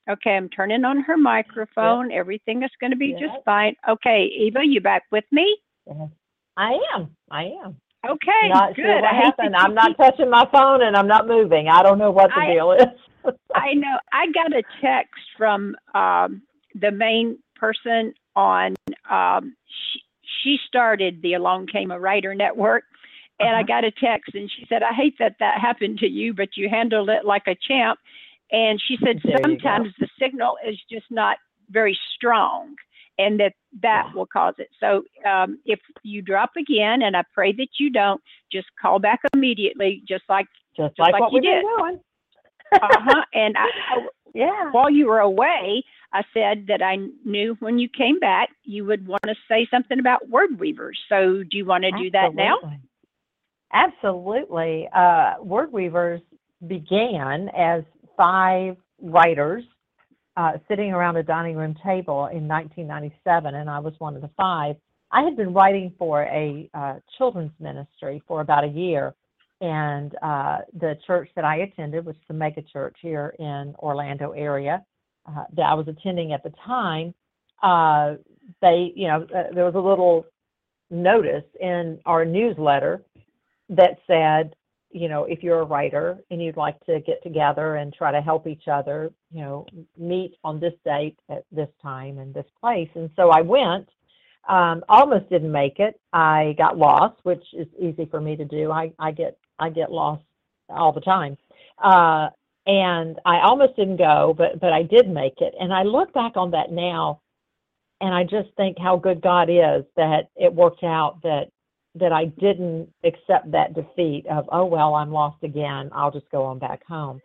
Okay, 0.09 0.31
I'm 0.35 0.49
turning 0.49 0.85
on 0.85 1.01
her 1.01 1.17
microphone. 1.17 2.11
Everything 2.11 2.61
is 2.61 2.69
going 2.79 2.91
to 2.91 2.97
be 2.97 3.07
Yep. 3.07 3.19
just 3.19 3.43
fine. 3.43 3.75
Okay, 3.89 4.25
Eva, 4.37 4.59
you 4.63 4.79
back 4.79 5.03
with 5.11 5.23
me? 5.31 5.57
I 6.57 6.77
am. 6.95 7.15
I 7.31 7.45
am. 7.63 7.75
Okay, 8.07 8.49
not 8.49 8.75
good. 8.75 8.83
sure 8.85 8.95
what 8.95 9.03
I 9.03 9.15
happened. 9.15 9.55
I'm 9.55 9.73
not 9.73 9.97
touching 9.97 10.29
my 10.29 10.47
phone 10.51 10.83
and 10.83 10.95
I'm 10.95 11.07
not 11.07 11.27
moving. 11.27 11.67
I 11.69 11.81
don't 11.81 11.97
know 11.97 12.11
what 12.11 12.29
the 12.35 12.41
I- 12.41 12.53
deal 12.53 12.71
is. 12.73 12.85
I 13.55 13.73
know. 13.73 13.97
I 14.13 14.27
got 14.31 14.53
a 14.55 14.61
text 14.79 15.19
from 15.35 15.75
um, 15.95 16.43
the 16.75 16.91
main 16.91 17.39
person 17.55 18.13
on. 18.35 18.75
Um, 19.09 19.55
she, 19.65 20.01
she 20.45 20.57
started 20.67 21.21
the 21.21 21.33
Along 21.33 21.67
Came 21.67 21.91
a 21.91 21.99
Writer 21.99 22.33
Network, 22.35 22.85
and 23.39 23.49
I 23.49 23.61
Uh-huh. 23.61 23.67
got 23.67 23.83
a 23.83 23.91
text, 23.91 24.35
and 24.35 24.49
she 24.49 24.65
said, 24.69 24.83
"I 24.83 24.93
hate 24.93 25.17
that 25.19 25.35
that 25.39 25.59
happened 25.59 25.99
to 25.99 26.07
you, 26.07 26.33
but 26.33 26.55
you 26.55 26.69
handled 26.69 27.09
it 27.09 27.25
like 27.25 27.47
a 27.47 27.55
champ." 27.55 27.99
And 28.51 28.79
she 28.87 28.95
said, 29.03 29.19
There 29.23 29.39
sometimes 29.43 29.89
the 29.99 30.07
signal 30.19 30.57
is 30.65 30.77
just 30.89 31.09
not 31.09 31.37
very 31.71 31.97
strong, 32.15 32.75
and 33.17 33.39
that 33.39 33.53
that 33.81 34.13
will 34.13 34.27
cause 34.27 34.53
it. 34.59 34.69
So 34.79 35.03
um, 35.27 35.59
if 35.65 35.79
you 36.03 36.21
drop 36.21 36.51
again, 36.55 37.01
and 37.01 37.17
I 37.17 37.23
pray 37.33 37.51
that 37.53 37.79
you 37.79 37.89
don't, 37.89 38.21
just 38.51 38.67
call 38.79 38.99
back 38.99 39.19
immediately, 39.33 40.03
just 40.07 40.23
like 40.29 40.45
Just, 40.77 40.95
Just 40.95 40.99
like, 40.99 41.13
like 41.13 41.21
what 41.23 41.33
you 41.33 41.41
did. 41.41 41.63
doing. 41.63 41.99
uh 42.73 42.79
huh. 42.81 43.23
and 43.33 43.57
I, 43.57 43.67
I 43.91 44.07
yeah. 44.35 44.71
while 44.71 44.89
you 44.89 45.07
were 45.07 45.19
away, 45.19 45.83
I 46.13 46.23
said 46.33 46.65
that 46.67 46.81
I 46.81 46.97
knew 47.25 47.55
when 47.59 47.79
you 47.79 47.89
came 47.89 48.19
back, 48.19 48.49
you 48.63 48.85
would 48.85 49.07
want 49.07 49.23
to 49.23 49.35
say 49.49 49.67
something 49.71 49.99
about 49.99 50.29
word 50.29 50.59
weavers. 50.59 50.99
So, 51.09 51.43
do 51.49 51.57
you 51.57 51.65
want 51.65 51.83
to 51.83 51.91
do 51.91 52.11
that 52.11 52.35
now? 52.35 52.57
Absolutely. 52.61 52.79
Absolutely. 53.73 54.89
Uh, 54.95 55.33
Word 55.43 55.71
Weavers 55.71 56.21
began 56.67 57.49
as 57.49 57.83
five 58.15 58.77
writers 59.01 59.63
uh, 60.37 60.53
sitting 60.67 60.91
around 60.91 61.17
a 61.17 61.23
dining 61.23 61.55
room 61.55 61.75
table 61.83 62.27
in 62.27 62.47
1997, 62.47 63.55
and 63.55 63.69
I 63.69 63.79
was 63.79 63.93
one 63.99 64.15
of 64.15 64.21
the 64.21 64.29
five. 64.37 64.75
I 65.11 65.23
had 65.23 65.35
been 65.35 65.53
writing 65.53 65.93
for 65.97 66.23
a 66.23 66.69
uh, 66.73 66.95
children's 67.17 67.51
ministry 67.59 68.21
for 68.27 68.41
about 68.41 68.63
a 68.63 68.67
year, 68.67 69.13
and 69.61 70.15
uh, 70.21 70.57
the 70.79 70.97
church 71.07 71.29
that 71.35 71.45
I 71.45 71.57
attended 71.57 72.05
was 72.05 72.15
the 72.27 72.33
mega 72.33 72.61
church 72.61 72.97
here 73.01 73.35
in 73.39 73.73
Orlando 73.79 74.31
area 74.31 74.83
uh, 75.27 75.45
that 75.55 75.63
I 75.63 75.73
was 75.73 75.87
attending 75.87 76.33
at 76.33 76.43
the 76.43 76.53
time. 76.65 77.13
Uh, 77.63 78.15
they, 78.61 78.91
you 78.95 79.07
know, 79.07 79.25
uh, 79.35 79.53
there 79.53 79.65
was 79.65 79.75
a 79.75 79.79
little 79.79 80.25
notice 80.89 81.45
in 81.59 81.99
our 82.05 82.25
newsletter 82.25 83.01
that 83.69 83.97
said, 84.05 84.55
you 84.91 85.09
know, 85.09 85.23
if 85.23 85.41
you're 85.41 85.61
a 85.61 85.65
writer 85.65 86.17
and 86.31 86.41
you'd 86.41 86.57
like 86.57 86.79
to 86.85 86.99
get 87.01 87.23
together 87.23 87.77
and 87.77 87.93
try 87.93 88.11
to 88.11 88.21
help 88.21 88.47
each 88.47 88.67
other, 88.71 89.11
you 89.31 89.41
know, 89.41 89.65
meet 89.97 90.35
on 90.43 90.59
this 90.59 90.73
date 90.85 91.17
at 91.29 91.43
this 91.51 91.69
time 91.81 92.19
and 92.19 92.33
this 92.33 92.45
place. 92.59 92.89
And 92.95 93.09
so 93.15 93.29
I 93.29 93.41
went. 93.41 93.89
Um, 94.47 94.83
almost 94.87 95.27
didn't 95.31 95.51
make 95.51 95.79
it. 95.79 95.99
I 96.13 96.53
got 96.59 96.77
lost, 96.77 97.15
which 97.23 97.43
is 97.53 97.65
easy 97.79 98.05
for 98.05 98.21
me 98.21 98.35
to 98.35 98.45
do. 98.45 98.71
I, 98.71 98.93
I 98.99 99.11
get 99.11 99.39
I 99.59 99.69
get 99.69 99.91
lost 99.91 100.23
all 100.69 100.91
the 100.91 101.01
time. 101.01 101.37
Uh, 101.83 102.29
and 102.67 103.19
I 103.25 103.41
almost 103.41 103.75
didn't 103.75 103.97
go, 103.97 104.33
but 104.35 104.59
but 104.59 104.73
I 104.73 104.83
did 104.83 105.07
make 105.07 105.39
it. 105.39 105.53
And 105.59 105.71
I 105.73 105.83
look 105.83 106.11
back 106.13 106.35
on 106.35 106.51
that 106.51 106.71
now, 106.71 107.21
and 108.01 108.13
I 108.13 108.23
just 108.23 108.49
think 108.57 108.77
how 108.79 108.97
good 108.97 109.21
God 109.21 109.49
is 109.49 109.83
that 109.95 110.29
it 110.35 110.53
worked 110.53 110.83
out 110.83 111.21
that 111.23 111.49
that 111.93 112.11
I 112.11 112.25
didn't 112.25 112.89
accept 113.03 113.51
that 113.51 113.75
defeat 113.75 114.25
of 114.27 114.49
oh 114.51 114.65
well 114.65 114.95
I'm 114.95 115.11
lost 115.11 115.43
again. 115.43 115.89
I'll 115.93 116.11
just 116.11 116.29
go 116.31 116.43
on 116.43 116.59
back 116.59 116.85
home. 116.87 117.21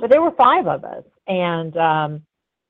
But 0.00 0.10
there 0.10 0.22
were 0.22 0.32
five 0.32 0.66
of 0.66 0.84
us, 0.84 1.04
and 1.26 1.76
um, 1.76 2.22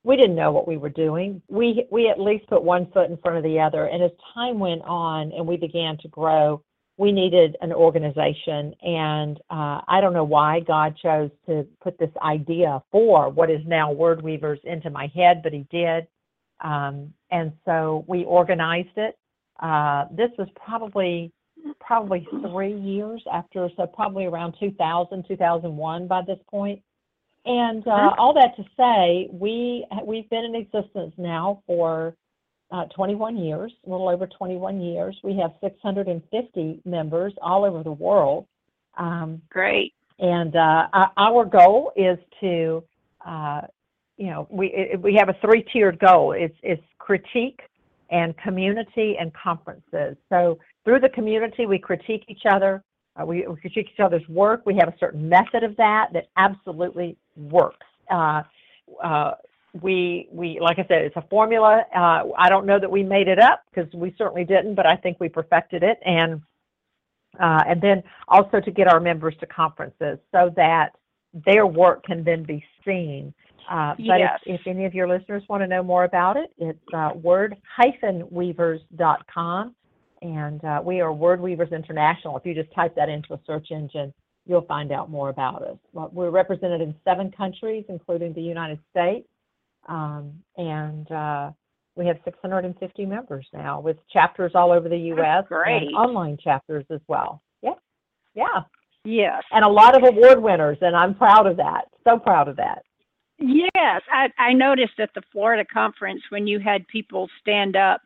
we 0.06 0.16
didn't 0.16 0.36
know 0.36 0.52
what 0.52 0.68
we 0.68 0.76
were 0.76 0.88
doing. 0.88 1.42
We 1.48 1.84
we 1.90 2.08
at 2.08 2.20
least 2.20 2.46
put 2.46 2.62
one 2.62 2.90
foot 2.92 3.10
in 3.10 3.16
front 3.18 3.36
of 3.36 3.42
the 3.42 3.58
other. 3.60 3.86
And 3.86 4.02
as 4.02 4.12
time 4.32 4.58
went 4.58 4.82
on 4.82 5.32
and 5.32 5.46
we 5.46 5.56
began 5.56 5.98
to 5.98 6.08
grow, 6.08 6.62
we 6.98 7.12
needed 7.12 7.56
an 7.60 7.72
organization. 7.72 8.74
And 8.82 9.38
uh, 9.50 9.80
I 9.86 10.00
don't 10.00 10.12
know 10.12 10.24
why 10.24 10.60
God 10.60 10.96
chose 11.02 11.30
to 11.46 11.66
put 11.82 11.98
this 11.98 12.10
idea 12.22 12.82
for 12.90 13.28
what 13.28 13.50
is 13.50 13.60
now 13.66 13.92
Word 13.92 14.22
Weavers 14.22 14.60
into 14.64 14.90
my 14.90 15.10
head, 15.14 15.42
but 15.42 15.52
He 15.52 15.66
did. 15.70 16.06
Um, 16.60 17.12
and 17.30 17.52
so 17.64 18.04
we 18.08 18.24
organized 18.24 18.96
it. 18.96 19.18
Uh, 19.60 20.04
this 20.10 20.30
was 20.38 20.48
probably 20.54 21.32
probably 21.80 22.26
three 22.42 22.74
years 22.74 23.22
after, 23.32 23.68
so 23.76 23.86
probably 23.86 24.26
around 24.26 24.54
2000, 24.60 25.24
2001 25.26 26.06
by 26.06 26.22
this 26.26 26.38
point. 26.48 26.80
And 27.44 27.86
uh, 27.86 28.10
all 28.18 28.34
that 28.34 28.56
to 28.56 28.64
say, 28.76 29.28
we 29.32 29.86
we've 30.04 30.28
been 30.30 30.44
in 30.44 30.54
existence 30.54 31.12
now 31.16 31.62
for 31.66 32.16
21 32.94 33.36
years, 33.36 33.72
a 33.86 33.90
little 33.90 34.08
over 34.08 34.26
21 34.26 34.80
years. 34.80 35.16
We 35.22 35.36
have 35.38 35.52
650 35.62 36.80
members 36.84 37.32
all 37.40 37.64
over 37.64 37.82
the 37.82 37.92
world. 37.92 38.46
Um, 38.96 39.40
Great. 39.50 39.94
and 40.18 40.54
uh, 40.56 40.88
our- 41.16 41.44
goal 41.44 41.92
is 41.96 42.18
to, 42.40 42.82
uh, 43.24 43.62
you 44.16 44.26
know, 44.30 44.48
we 44.50 44.68
it, 44.68 45.00
we 45.00 45.14
have 45.14 45.28
a 45.28 45.36
three-tiered 45.40 45.98
goal. 45.98 46.32
It's 46.32 46.56
it's 46.62 46.82
critique 46.98 47.60
and 48.10 48.36
community 48.38 49.16
and 49.20 49.32
conferences. 49.34 50.16
So 50.28 50.58
through 50.84 51.00
the 51.00 51.08
community, 51.10 51.66
we 51.66 51.78
critique 51.78 52.24
each 52.28 52.46
other. 52.50 52.82
Uh, 53.20 53.26
we, 53.26 53.46
we 53.46 53.56
critique 53.56 53.88
each 53.92 54.00
other's 54.00 54.26
work. 54.28 54.62
We 54.64 54.76
have 54.76 54.88
a 54.88 54.94
certain 54.98 55.28
method 55.28 55.62
of 55.62 55.76
that 55.76 56.08
that 56.12 56.28
absolutely 56.36 57.16
works. 57.36 57.86
We 59.82 60.28
we 60.30 60.58
like 60.60 60.78
I 60.78 60.86
said, 60.88 61.02
it's 61.02 61.16
a 61.16 61.24
formula. 61.28 61.82
Uh, 61.94 62.24
I 62.36 62.48
don't 62.48 62.64
know 62.66 62.80
that 62.80 62.90
we 62.90 63.02
made 63.02 63.28
it 63.28 63.38
up 63.38 63.62
because 63.72 63.92
we 63.94 64.14
certainly 64.16 64.44
didn't, 64.44 64.74
but 64.74 64.86
I 64.86 64.96
think 64.96 65.18
we 65.20 65.28
perfected 65.28 65.82
it. 65.82 65.98
And 66.04 66.40
uh, 67.40 67.62
and 67.68 67.80
then 67.80 68.02
also 68.28 68.60
to 68.60 68.70
get 68.70 68.88
our 68.88 69.00
members 69.00 69.34
to 69.40 69.46
conferences 69.46 70.18
so 70.32 70.52
that 70.56 70.90
their 71.44 71.66
work 71.66 72.04
can 72.04 72.24
then 72.24 72.44
be 72.44 72.64
seen. 72.84 73.34
Uh, 73.70 73.94
but 73.98 74.18
Yes. 74.20 74.40
if, 74.46 74.60
if 74.60 74.66
any 74.66 74.86
of 74.86 74.94
your 74.94 75.06
listeners 75.08 75.42
want 75.48 75.62
to 75.62 75.66
know 75.66 75.82
more 75.82 76.04
about 76.04 76.36
it, 76.36 76.52
it's 76.56 76.78
uh, 76.94 77.10
word-weavers.com. 77.14 79.74
And 80.22 80.64
uh, 80.64 80.80
we 80.82 81.00
are 81.00 81.12
Word 81.12 81.40
Weavers 81.40 81.72
International. 81.72 82.38
If 82.38 82.46
you 82.46 82.54
just 82.54 82.72
type 82.74 82.94
that 82.94 83.10
into 83.10 83.34
a 83.34 83.40
search 83.46 83.70
engine, 83.70 84.14
you'll 84.46 84.62
find 84.62 84.92
out 84.92 85.10
more 85.10 85.28
about 85.28 85.60
us. 85.62 85.76
We're 85.92 86.30
represented 86.30 86.80
in 86.80 86.94
seven 87.04 87.30
countries, 87.32 87.84
including 87.88 88.32
the 88.32 88.40
United 88.40 88.78
States. 88.90 89.28
Um, 89.88 90.32
and 90.56 91.10
uh, 91.10 91.50
we 91.94 92.06
have 92.06 92.16
650 92.24 93.06
members 93.06 93.46
now 93.52 93.80
with 93.80 93.96
chapters 94.12 94.52
all 94.54 94.72
over 94.72 94.88
the 94.88 94.98
U.S. 94.98 95.44
great. 95.48 95.82
and 95.88 95.94
online 95.94 96.38
chapters 96.42 96.84
as 96.90 97.00
well. 97.08 97.42
Yeah. 97.62 97.74
Yeah. 98.34 98.62
Yes. 99.04 99.44
and 99.52 99.64
a 99.64 99.68
lot 99.68 99.96
of 99.96 100.02
award 100.02 100.42
winners, 100.42 100.78
and 100.80 100.96
I'm 100.96 101.14
proud 101.14 101.46
of 101.46 101.56
that. 101.58 101.84
So 102.02 102.18
proud 102.18 102.48
of 102.48 102.56
that. 102.56 102.82
Yes, 103.38 104.02
I, 104.10 104.28
I 104.38 104.52
noticed 104.52 104.98
at 104.98 105.10
the 105.14 105.22
Florida 105.30 105.64
conference 105.64 106.22
when 106.30 106.46
you 106.46 106.58
had 106.58 106.88
people 106.88 107.28
stand 107.40 107.76
up 107.76 108.00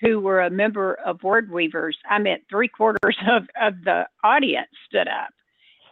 who 0.00 0.20
were 0.20 0.42
a 0.42 0.50
member 0.50 0.94
of 1.04 1.22
Word 1.22 1.50
Weavers, 1.50 1.96
I 2.08 2.18
meant 2.18 2.42
three 2.50 2.68
quarters 2.68 3.16
of, 3.30 3.44
of 3.60 3.74
the 3.84 4.06
audience 4.22 4.68
stood 4.86 5.08
up. 5.08 5.30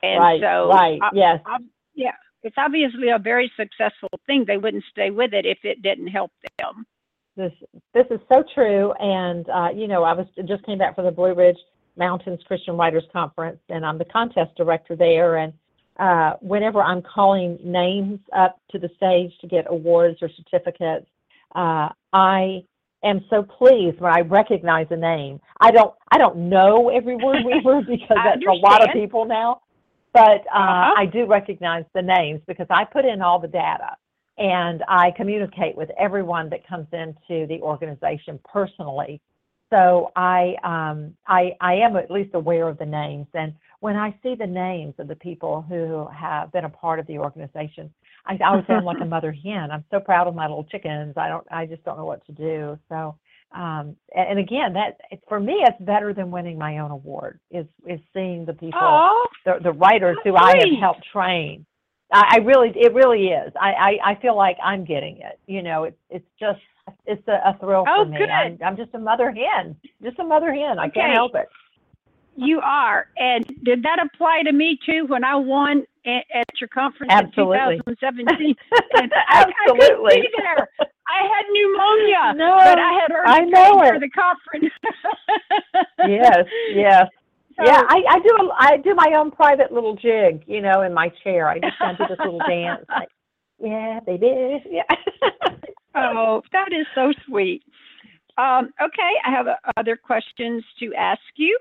And 0.02 0.20
right, 0.20 0.40
so, 0.40 0.68
right, 0.68 0.98
I- 1.02 1.10
yes. 1.14 1.40
yeah, 1.94 2.12
it's 2.42 2.56
obviously 2.58 3.10
a 3.10 3.18
very 3.18 3.50
successful 3.56 4.10
thing. 4.26 4.44
They 4.46 4.58
wouldn't 4.58 4.84
stay 4.90 5.10
with 5.10 5.32
it 5.32 5.46
if 5.46 5.58
it 5.64 5.82
didn't 5.82 6.08
help 6.08 6.30
them. 6.58 6.86
This 7.36 7.52
this 7.94 8.06
is 8.10 8.20
so 8.30 8.44
true, 8.54 8.92
and 8.92 9.48
uh, 9.48 9.68
you 9.74 9.88
know, 9.88 10.02
I 10.02 10.12
was 10.12 10.26
just 10.46 10.64
came 10.66 10.78
back 10.78 10.94
from 10.94 11.06
the 11.06 11.10
Blue 11.10 11.34
Ridge 11.34 11.56
Mountains 11.96 12.40
Christian 12.46 12.76
Writers 12.76 13.04
Conference, 13.12 13.58
and 13.70 13.86
I'm 13.86 13.96
the 13.96 14.04
contest 14.04 14.54
director 14.56 14.96
there. 14.96 15.36
And 15.36 15.52
uh, 15.98 16.34
whenever 16.40 16.82
I'm 16.82 17.02
calling 17.02 17.58
names 17.64 18.20
up 18.36 18.60
to 18.70 18.78
the 18.78 18.90
stage 18.96 19.32
to 19.40 19.46
get 19.46 19.64
awards 19.68 20.18
or 20.20 20.28
certificates, 20.36 21.06
uh, 21.54 21.88
I 22.12 22.64
am 23.04 23.24
so 23.30 23.42
pleased 23.42 24.00
when 24.00 24.12
I 24.12 24.20
recognize 24.20 24.86
a 24.90 24.96
name. 24.96 25.40
I 25.60 25.70
don't 25.70 25.94
I 26.10 26.18
don't 26.18 26.50
know 26.50 26.90
every 26.90 27.16
word 27.16 27.44
weaver 27.44 27.82
because 27.88 28.18
that's 28.24 28.42
a 28.46 28.52
lot 28.52 28.82
of 28.82 28.92
people 28.92 29.24
now, 29.24 29.62
but 30.12 30.42
uh, 30.54 30.58
Uh-huh. 30.58 30.92
I 30.96 31.06
do 31.06 31.26
recognize 31.26 31.84
the 31.94 32.02
names 32.02 32.40
because 32.46 32.66
I 32.70 32.84
put 32.84 33.04
in 33.04 33.22
all 33.22 33.38
the 33.38 33.48
data 33.48 33.96
and 34.38 34.82
I 34.88 35.12
communicate 35.16 35.76
with 35.76 35.90
everyone 35.98 36.50
that 36.50 36.66
comes 36.66 36.86
into 36.92 37.46
the 37.46 37.60
organization 37.62 38.38
personally. 38.44 39.20
So 39.70 40.10
I, 40.16 40.54
um, 40.64 41.16
I, 41.26 41.56
I 41.60 41.74
am 41.74 41.96
at 41.96 42.10
least 42.10 42.34
aware 42.34 42.68
of 42.68 42.78
the 42.78 42.86
names, 42.86 43.26
and 43.34 43.54
when 43.80 43.96
I 43.96 44.14
see 44.22 44.34
the 44.34 44.46
names 44.46 44.94
of 44.98 45.08
the 45.08 45.16
people 45.16 45.62
who 45.62 46.06
have 46.14 46.52
been 46.52 46.66
a 46.66 46.68
part 46.70 47.00
of 47.00 47.06
the 47.06 47.18
organization, 47.18 47.92
I, 48.26 48.34
I 48.34 48.48
always 48.48 48.64
I'm 48.68 48.84
like 48.84 49.00
a 49.00 49.04
mother 49.16 49.32
hen. 49.32 49.70
I'm 49.70 49.84
so 49.90 49.98
proud 49.98 50.28
of 50.28 50.34
my 50.34 50.46
little 50.46 50.64
chickens. 50.64 51.14
I 51.16 51.28
don't, 51.28 51.46
I 51.50 51.66
just 51.66 51.82
don't 51.84 51.96
know 51.98 52.04
what 52.04 52.24
to 52.26 52.32
do. 52.32 52.78
So, 52.88 53.16
um, 53.54 53.96
and, 54.14 54.38
again, 54.38 54.72
that 54.74 54.98
for 55.28 55.38
me, 55.40 55.54
it's 55.66 55.80
better 55.80 56.12
than 56.14 56.30
winning 56.30 56.58
my 56.58 56.78
own 56.78 56.90
award. 56.90 57.38
Is 57.50 57.66
is 57.86 58.00
seeing 58.14 58.44
the 58.44 58.52
people 58.52 58.80
the, 59.44 59.58
the 59.62 59.72
writers 59.72 60.16
who 60.24 60.36
I 60.36 60.56
have 60.58 60.80
helped 60.80 61.04
train. 61.12 61.66
I, 62.12 62.36
I 62.36 62.36
really, 62.38 62.72
it 62.76 62.92
really 62.94 63.28
is. 63.28 63.52
I, 63.60 63.72
I, 63.72 64.10
I 64.10 64.14
feel 64.20 64.36
like 64.36 64.56
I'm 64.62 64.84
getting 64.84 65.18
it. 65.18 65.38
You 65.46 65.62
know, 65.62 65.84
it's 65.84 65.98
it's 66.10 66.28
just 66.38 66.60
it's 67.06 67.26
a, 67.28 67.40
a 67.50 67.56
thrill 67.60 67.84
Oh, 67.88 68.04
for 68.04 68.10
me. 68.10 68.18
good. 68.18 68.28
I'm, 68.28 68.58
I'm 68.64 68.76
just 68.76 68.94
a 68.94 68.98
mother 68.98 69.30
hen, 69.32 69.76
just 70.02 70.18
a 70.18 70.24
mother 70.24 70.52
hen. 70.52 70.78
I 70.78 70.88
can't 70.88 71.12
help 71.14 71.34
it. 71.34 71.48
You 72.36 72.60
are. 72.60 73.06
And 73.16 73.44
did 73.62 73.82
that 73.82 73.98
apply 74.04 74.42
to 74.44 74.52
me 74.52 74.78
too 74.84 75.04
when 75.06 75.24
I 75.24 75.36
won 75.36 75.84
at, 76.06 76.24
at 76.34 76.46
your 76.60 76.68
conference 76.68 77.12
Absolutely. 77.12 77.76
in 77.86 77.96
2017? 77.96 78.54
And 78.96 79.12
I, 79.28 79.40
I 79.40 79.44
couldn't 79.44 79.82
Absolutely. 79.82 80.20
be 80.22 80.28
there. 80.38 80.68
I 80.80 81.28
had 81.28 81.44
pneumonia, 81.52 82.34
No, 82.36 82.56
but 82.56 82.78
I 82.78 82.92
had 82.92 83.10
heard 83.12 83.26
I 83.26 83.40
know 83.40 83.78
for 83.78 83.98
the 84.00 84.08
conference. 84.10 84.72
yes, 86.08 86.44
yes. 86.74 87.06
So- 87.56 87.64
yeah, 87.66 87.82
I, 87.86 88.02
I 88.08 88.18
do. 88.20 88.28
a- 88.40 88.54
I 88.58 88.76
do 88.78 88.94
my 88.94 89.12
own 89.16 89.30
private 89.30 89.70
little 89.72 89.94
jig, 89.94 90.42
you 90.46 90.62
know, 90.62 90.80
in 90.82 90.94
my 90.94 91.10
chair. 91.22 91.48
I 91.48 91.58
just 91.58 91.78
kind 91.78 92.00
of 92.00 92.08
do 92.08 92.14
this 92.16 92.24
little 92.24 92.40
dance. 92.48 92.84
Like, 92.88 93.08
yeah, 93.60 94.00
baby. 94.06 94.62
Yeah. 94.70 94.82
Oh, 95.94 96.40
that 96.52 96.68
is 96.72 96.86
so 96.94 97.12
sweet. 97.26 97.62
Um, 98.38 98.70
okay, 98.82 99.12
I 99.26 99.30
have 99.30 99.46
uh, 99.46 99.56
other 99.76 99.94
questions 99.94 100.64
to 100.80 100.94
ask 100.94 101.20
you. 101.36 101.58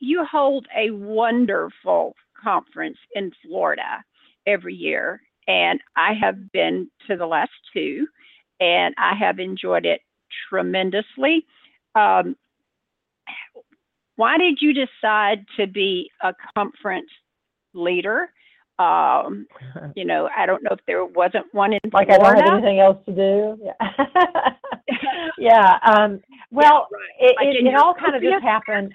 You 0.00 0.24
hold 0.30 0.66
a 0.76 0.90
wonderful 0.90 2.14
conference 2.42 2.98
in 3.14 3.30
Florida 3.42 4.04
every 4.46 4.74
year, 4.74 5.20
and 5.48 5.80
I 5.96 6.12
have 6.20 6.52
been 6.52 6.90
to 7.08 7.16
the 7.16 7.26
last 7.26 7.52
two, 7.72 8.06
and 8.60 8.94
I 8.98 9.14
have 9.14 9.38
enjoyed 9.38 9.86
it 9.86 10.00
tremendously. 10.48 11.46
Um, 11.94 12.36
why 14.16 14.38
did 14.38 14.58
you 14.60 14.72
decide 14.72 15.44
to 15.58 15.66
be 15.66 16.10
a 16.22 16.32
conference 16.56 17.10
leader? 17.72 18.28
Um, 18.78 19.46
you 19.96 20.04
know, 20.04 20.28
I 20.36 20.46
don't 20.46 20.62
know 20.62 20.70
if 20.72 20.80
there 20.86 21.04
wasn't 21.04 21.46
one 21.52 21.72
in 21.72 21.80
like 21.92 22.10
I 22.10 22.16
Florida. 22.16 22.42
don't 22.42 22.52
have 22.54 22.58
anything 22.58 22.80
else 22.80 22.98
to 23.06 23.12
do. 23.12 23.58
Yeah. 23.62 23.94
yeah. 25.38 25.78
Um, 25.86 26.20
well, 26.50 26.88
it, 27.20 27.36
Like 27.36 27.54
it, 27.54 27.66
it 27.66 27.74
all 27.74 27.94
kind 27.94 28.14
of 28.14 28.22
just 28.22 28.42
happened. 28.42 28.92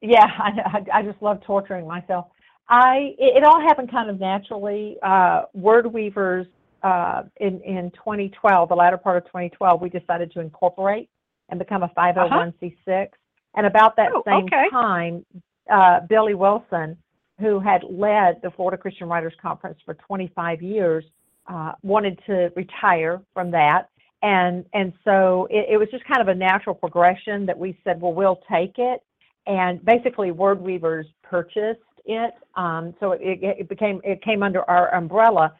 Yeah, 0.00 0.24
I, 0.38 0.50
I, 0.92 0.98
I 0.98 1.02
just 1.02 1.20
love 1.22 1.40
torturing 1.44 1.86
myself. 1.86 2.26
I 2.68 3.14
it, 3.18 3.38
it 3.38 3.44
all 3.44 3.60
happened 3.60 3.90
kind 3.90 4.10
of 4.10 4.18
naturally. 4.18 4.96
Uh, 5.02 5.42
Word 5.54 5.86
Weavers 5.86 6.46
uh, 6.82 7.22
in 7.38 7.60
in 7.62 7.90
2012, 7.92 8.68
the 8.68 8.74
latter 8.74 8.96
part 8.96 9.16
of 9.16 9.24
2012, 9.26 9.80
we 9.80 9.88
decided 9.88 10.32
to 10.32 10.40
incorporate 10.40 11.08
and 11.48 11.58
become 11.58 11.82
a 11.82 11.88
501c6. 11.96 13.08
And 13.54 13.66
about 13.66 13.96
that 13.96 14.10
Oh, 14.14 14.22
same 14.26 14.44
okay. 14.44 14.68
time, 14.70 15.24
uh, 15.70 16.00
Billie 16.08 16.34
Wilson, 16.34 16.96
who 17.40 17.60
had 17.60 17.82
led 17.84 18.40
the 18.42 18.50
Florida 18.50 18.76
Christian 18.76 19.08
Writers 19.08 19.34
Conference 19.40 19.78
for 19.84 19.94
25 19.94 20.60
years, 20.62 21.04
uh, 21.46 21.72
wanted 21.82 22.18
to 22.26 22.52
retire 22.56 23.20
from 23.32 23.50
that. 23.52 23.88
And, 24.22 24.64
and 24.74 24.92
so 25.04 25.46
it, 25.50 25.66
it 25.70 25.76
was 25.78 25.88
just 25.90 26.04
kind 26.04 26.20
of 26.20 26.28
a 26.28 26.34
natural 26.34 26.74
progression 26.74 27.46
that 27.46 27.56
we 27.56 27.78
said, 27.84 28.00
well, 28.00 28.12
we'll 28.12 28.40
take 28.50 28.74
it. 28.78 29.02
And 29.46 29.84
basically, 29.84 30.30
Word 30.30 30.60
Weavers 30.60 31.06
purchased 31.22 31.80
it. 32.04 32.34
Um, 32.54 32.94
so 33.00 33.12
it, 33.12 33.38
it, 33.42 33.68
became, 33.68 34.00
it 34.04 34.22
came 34.22 34.42
under 34.42 34.68
our 34.68 34.94
umbrella. 34.94 35.52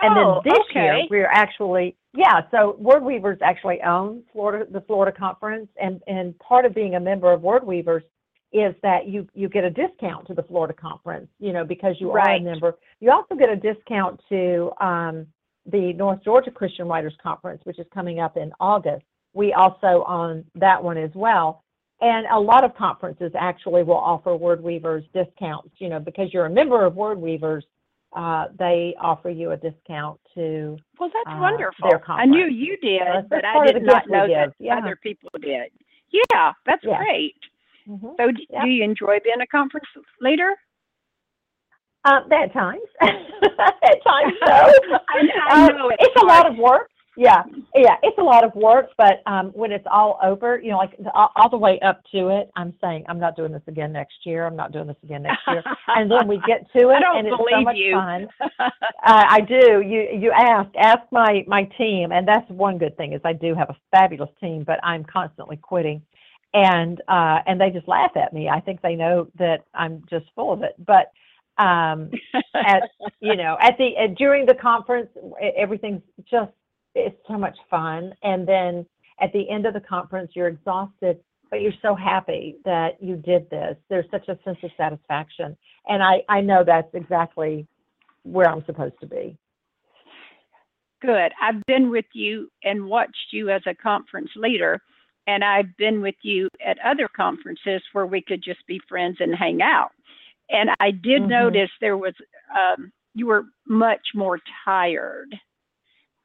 And 0.00 0.16
Oh, 0.16 0.40
then 0.44 0.52
this 0.52 0.74
year, 0.74 1.02
we're 1.10 1.30
actually, 1.30 1.96
yeah, 2.14 2.42
so 2.50 2.76
Word 2.78 3.02
Weavers 3.04 3.38
actually 3.42 3.80
own 3.82 4.22
Florida, 4.32 4.66
the 4.70 4.80
Florida 4.82 5.16
Conference. 5.16 5.68
And, 5.80 6.02
and 6.06 6.38
part 6.38 6.64
of 6.64 6.74
being 6.74 6.94
a 6.94 7.00
member 7.00 7.32
of 7.32 7.42
Word 7.42 7.64
Weavers 7.64 8.02
is 8.54 8.72
that 8.82 9.08
you 9.08 9.26
you 9.34 9.48
get 9.48 9.64
a 9.64 9.70
discount 9.70 10.28
to 10.28 10.32
the 10.32 10.44
Florida 10.44 10.72
conference, 10.72 11.26
you 11.40 11.52
know, 11.52 11.64
because 11.64 11.96
you 11.98 12.12
are 12.12 12.30
a 12.30 12.40
member. 12.40 12.76
You 13.00 13.10
also 13.10 13.34
get 13.34 13.50
a 13.50 13.56
discount 13.56 14.20
to 14.28 14.70
um, 14.80 15.26
the 15.66 15.92
North 15.94 16.22
Georgia 16.22 16.52
Christian 16.52 16.86
Writers 16.86 17.14
Conference, 17.20 17.60
which 17.64 17.80
is 17.80 17.86
coming 17.92 18.20
up 18.20 18.36
in 18.36 18.52
August. 18.60 19.04
We 19.32 19.52
also 19.52 20.04
own 20.06 20.44
that 20.54 20.82
one 20.82 20.96
as 20.96 21.10
well. 21.14 21.63
And 22.04 22.26
a 22.26 22.38
lot 22.38 22.64
of 22.64 22.76
conferences 22.76 23.32
actually 23.34 23.82
will 23.82 23.96
offer 23.96 24.36
Word 24.36 24.62
Weavers 24.62 25.04
discounts, 25.14 25.70
you 25.78 25.88
know, 25.88 25.98
because 25.98 26.34
you're 26.34 26.44
a 26.44 26.50
member 26.50 26.84
of 26.84 26.96
Word 26.96 27.16
Weavers, 27.18 27.64
uh, 28.14 28.48
they 28.58 28.94
offer 29.00 29.30
you 29.30 29.52
a 29.52 29.56
discount 29.56 30.20
to 30.34 30.76
Well, 31.00 31.10
that's 31.14 31.34
uh, 31.34 31.40
wonderful. 31.40 31.90
I 32.08 32.26
knew 32.26 32.44
you 32.46 32.76
did, 32.76 33.00
but 33.30 33.42
I 33.46 33.72
did 33.72 33.82
not 33.84 34.06
know 34.10 34.26
that 34.28 34.52
yeah. 34.58 34.76
other 34.76 34.96
people 34.96 35.30
did. 35.40 35.70
Yeah, 36.10 36.52
that's 36.66 36.84
Yeah. 36.84 36.98
great. 36.98 37.36
Mhm. 37.88 38.16
So, 38.18 38.30
d- 38.32 38.46
Yeah. 38.50 38.64
do 38.64 38.68
you 38.68 38.84
enjoy 38.84 39.18
being 39.24 39.40
a 39.40 39.46
conference 39.46 39.86
leader? 40.20 40.52
Um, 42.04 42.30
at 42.30 42.52
times, 42.52 42.82
at 43.00 44.04
times, 44.04 44.34
so. 44.44 44.52
I- 45.08 45.30
I 45.48 45.68
Um, 45.70 45.76
know 45.76 45.88
it's 45.88 46.04
it's 46.04 46.22
a 46.22 46.26
lot 46.26 46.46
of 46.46 46.58
work. 46.58 46.90
Yeah, 47.16 47.44
yeah, 47.76 47.96
it's 48.02 48.18
a 48.18 48.22
lot 48.22 48.44
of 48.44 48.54
work. 48.54 48.88
But 48.98 49.22
um, 49.26 49.50
when 49.54 49.70
it's 49.70 49.86
all 49.90 50.18
over, 50.22 50.60
you 50.60 50.70
know, 50.70 50.78
like 50.78 50.96
the, 50.98 51.12
all, 51.12 51.30
all 51.36 51.48
the 51.48 51.56
way 51.56 51.78
up 51.80 52.02
to 52.12 52.28
it, 52.28 52.50
I'm 52.56 52.74
saying 52.80 53.04
I'm 53.08 53.20
not 53.20 53.36
doing 53.36 53.52
this 53.52 53.62
again 53.68 53.92
next 53.92 54.14
year. 54.24 54.46
I'm 54.46 54.56
not 54.56 54.72
doing 54.72 54.88
this 54.88 54.96
again 55.04 55.22
next 55.22 55.40
year. 55.46 55.62
and 55.88 56.10
then 56.10 56.26
we 56.26 56.40
get 56.46 56.70
to 56.72 56.90
it, 56.90 57.02
and 57.02 57.26
it's 57.26 57.36
so 57.36 57.60
much 57.62 57.76
you. 57.76 57.94
fun. 57.94 58.28
Uh, 59.06 59.26
I 59.28 59.40
do. 59.42 59.82
You 59.82 60.08
you 60.18 60.32
ask 60.32 60.70
ask 60.78 61.00
my 61.12 61.44
my 61.46 61.64
team, 61.76 62.10
and 62.10 62.26
that's 62.26 62.48
one 62.48 62.78
good 62.78 62.96
thing 62.96 63.12
is 63.12 63.20
I 63.22 63.34
do 63.34 63.54
have 63.54 63.68
a 63.68 63.76
fabulous 63.90 64.30
team, 64.40 64.64
but 64.64 64.80
I'm 64.82 65.04
constantly 65.04 65.58
quitting, 65.58 66.00
and 66.54 67.02
uh, 67.06 67.40
and 67.46 67.60
they 67.60 67.68
just 67.68 67.86
laugh 67.86 68.12
at 68.16 68.32
me. 68.32 68.48
I 68.48 68.60
think 68.60 68.80
they 68.80 68.94
know 68.94 69.28
that 69.38 69.66
I'm 69.74 70.02
just 70.08 70.26
full 70.34 70.52
of 70.52 70.62
it, 70.62 70.74
but. 70.84 71.12
Um, 71.56 72.10
at 72.54 72.82
you 73.20 73.36
know 73.36 73.56
at 73.60 73.78
the 73.78 73.90
uh, 73.96 74.06
during 74.18 74.44
the 74.44 74.54
conference 74.54 75.08
everything's 75.56 76.02
just 76.28 76.50
it's 76.94 77.16
so 77.28 77.36
much 77.36 77.56
fun 77.70 78.12
and 78.22 78.46
then 78.46 78.86
at 79.20 79.32
the 79.32 79.48
end 79.50 79.66
of 79.66 79.74
the 79.74 79.80
conference 79.80 80.30
you're 80.34 80.48
exhausted 80.48 81.18
but 81.50 81.60
you're 81.60 81.72
so 81.82 81.94
happy 81.94 82.56
that 82.64 83.00
you 83.00 83.16
did 83.16 83.48
this 83.50 83.76
there's 83.88 84.06
such 84.10 84.28
a 84.28 84.38
sense 84.44 84.58
of 84.62 84.70
satisfaction 84.76 85.56
and 85.88 86.02
i 86.02 86.22
i 86.28 86.40
know 86.40 86.62
that's 86.64 86.92
exactly 86.94 87.66
where 88.22 88.48
i'm 88.48 88.64
supposed 88.66 88.98
to 89.00 89.06
be 89.06 89.36
Good. 91.04 91.32
I've 91.38 91.62
been 91.66 91.90
with 91.90 92.06
you 92.14 92.48
and 92.62 92.86
watched 92.86 93.26
you 93.30 93.50
as 93.50 93.60
a 93.66 93.74
conference 93.74 94.30
leader, 94.36 94.80
and 95.26 95.44
I've 95.44 95.76
been 95.76 96.00
with 96.00 96.14
you 96.22 96.48
at 96.64 96.78
other 96.78 97.08
conferences 97.14 97.82
where 97.92 98.06
we 98.06 98.22
could 98.22 98.42
just 98.42 98.66
be 98.66 98.80
friends 98.88 99.18
and 99.20 99.34
hang 99.34 99.60
out. 99.60 99.90
And 100.48 100.70
I 100.80 100.92
did 100.92 101.22
Mhm. 101.22 101.28
notice 101.28 101.70
there 101.78 101.98
was 101.98 102.14
um, 102.58 102.90
you 103.14 103.26
were 103.26 103.44
much 103.66 104.14
more 104.14 104.40
tired 104.64 105.38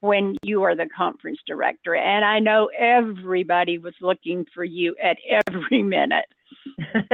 when 0.01 0.35
you 0.43 0.63
are 0.63 0.75
the 0.75 0.87
conference 0.95 1.39
director, 1.45 1.95
and 1.95 2.23
I 2.23 2.39
know 2.39 2.69
everybody 2.77 3.77
was 3.77 3.93
looking 4.01 4.45
for 4.53 4.63
you 4.63 4.95
at 5.01 5.17
every 5.47 5.83
minute. 5.97 6.25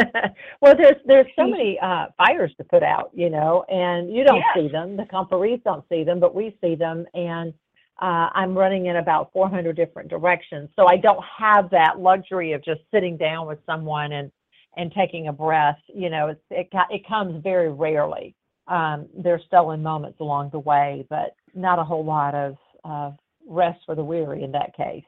well, 0.62 0.76
there's 0.78 0.96
there's 1.06 1.28
so 1.36 1.48
many 1.48 1.78
uh, 1.82 2.06
fires 2.18 2.54
to 2.58 2.64
put 2.64 2.84
out, 2.84 3.12
you 3.14 3.30
know, 3.30 3.64
and 3.70 4.14
you 4.14 4.24
don't 4.24 4.38
Yes. 4.38 4.46
see 4.56 4.68
them. 4.72 4.96
The 4.98 5.06
conferees 5.06 5.62
don't 5.64 5.84
see 5.90 6.04
them, 6.04 6.20
but 6.20 6.34
we 6.36 6.56
see 6.62 6.76
them, 6.76 7.06
and 7.14 7.54
uh, 8.02 8.30
I'm 8.34 8.58
running 8.58 8.88
in 8.88 8.98
about 8.98 9.32
400 9.34 9.76
different 9.76 10.10
directions, 10.10 10.70
so 10.76 10.88
I 10.88 10.98
don't 10.98 11.24
have 11.38 11.70
that 11.72 12.00
luxury 12.00 12.52
of 12.54 12.64
just 12.64 12.82
sitting 12.94 13.18
down 13.18 13.48
with 13.48 13.60
someone 13.66 14.12
and 14.12 14.32
and 14.78 14.92
taking 14.92 15.28
a 15.28 15.34
breath. 15.34 15.80
You 15.88 16.10
know, 16.10 16.28
it's, 16.30 16.42
it 16.52 16.70
it 16.90 17.08
comes 17.08 17.42
very 17.44 17.72
rarely. 17.72 18.36
Um, 18.68 19.08
there's 19.16 19.42
stolen 19.46 19.82
moments 19.84 20.20
along 20.20 20.50
the 20.52 20.60
way, 20.60 21.06
but 21.10 21.36
not 21.54 21.80
a 21.80 21.84
whole 21.84 22.04
lot 22.04 22.34
of 22.36 22.58
uh, 22.86 23.12
rest 23.48 23.80
for 23.86 23.96
the 23.96 24.04
weary 24.04 24.44
in 24.44 24.52
that 24.52 24.76
case. 24.76 25.04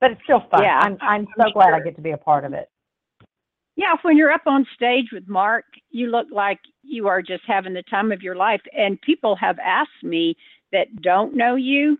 But 0.00 0.12
it's 0.12 0.20
still 0.24 0.42
fun. 0.50 0.62
Yeah, 0.62 0.78
I'm 0.78 0.98
I'm 1.00 1.26
I'm 1.38 1.46
so 1.46 1.52
glad 1.52 1.74
I 1.74 1.80
get 1.80 1.94
to 1.96 2.02
be 2.02 2.10
a 2.10 2.16
part 2.16 2.44
of 2.44 2.52
it. 2.52 2.68
Yeah, 3.76 3.94
when 4.02 4.16
you're 4.16 4.32
up 4.32 4.46
on 4.46 4.66
stage 4.74 5.06
with 5.12 5.28
Mark, 5.28 5.64
you 5.90 6.08
look 6.08 6.26
like 6.30 6.58
you 6.82 7.08
are 7.08 7.22
just 7.22 7.44
having 7.46 7.72
the 7.72 7.84
time 7.84 8.12
of 8.12 8.20
your 8.20 8.36
life. 8.36 8.60
And 8.76 9.00
people 9.00 9.34
have 9.36 9.58
asked 9.58 10.02
me 10.02 10.36
that 10.72 10.88
don't 11.00 11.34
know 11.34 11.54
you, 11.54 11.96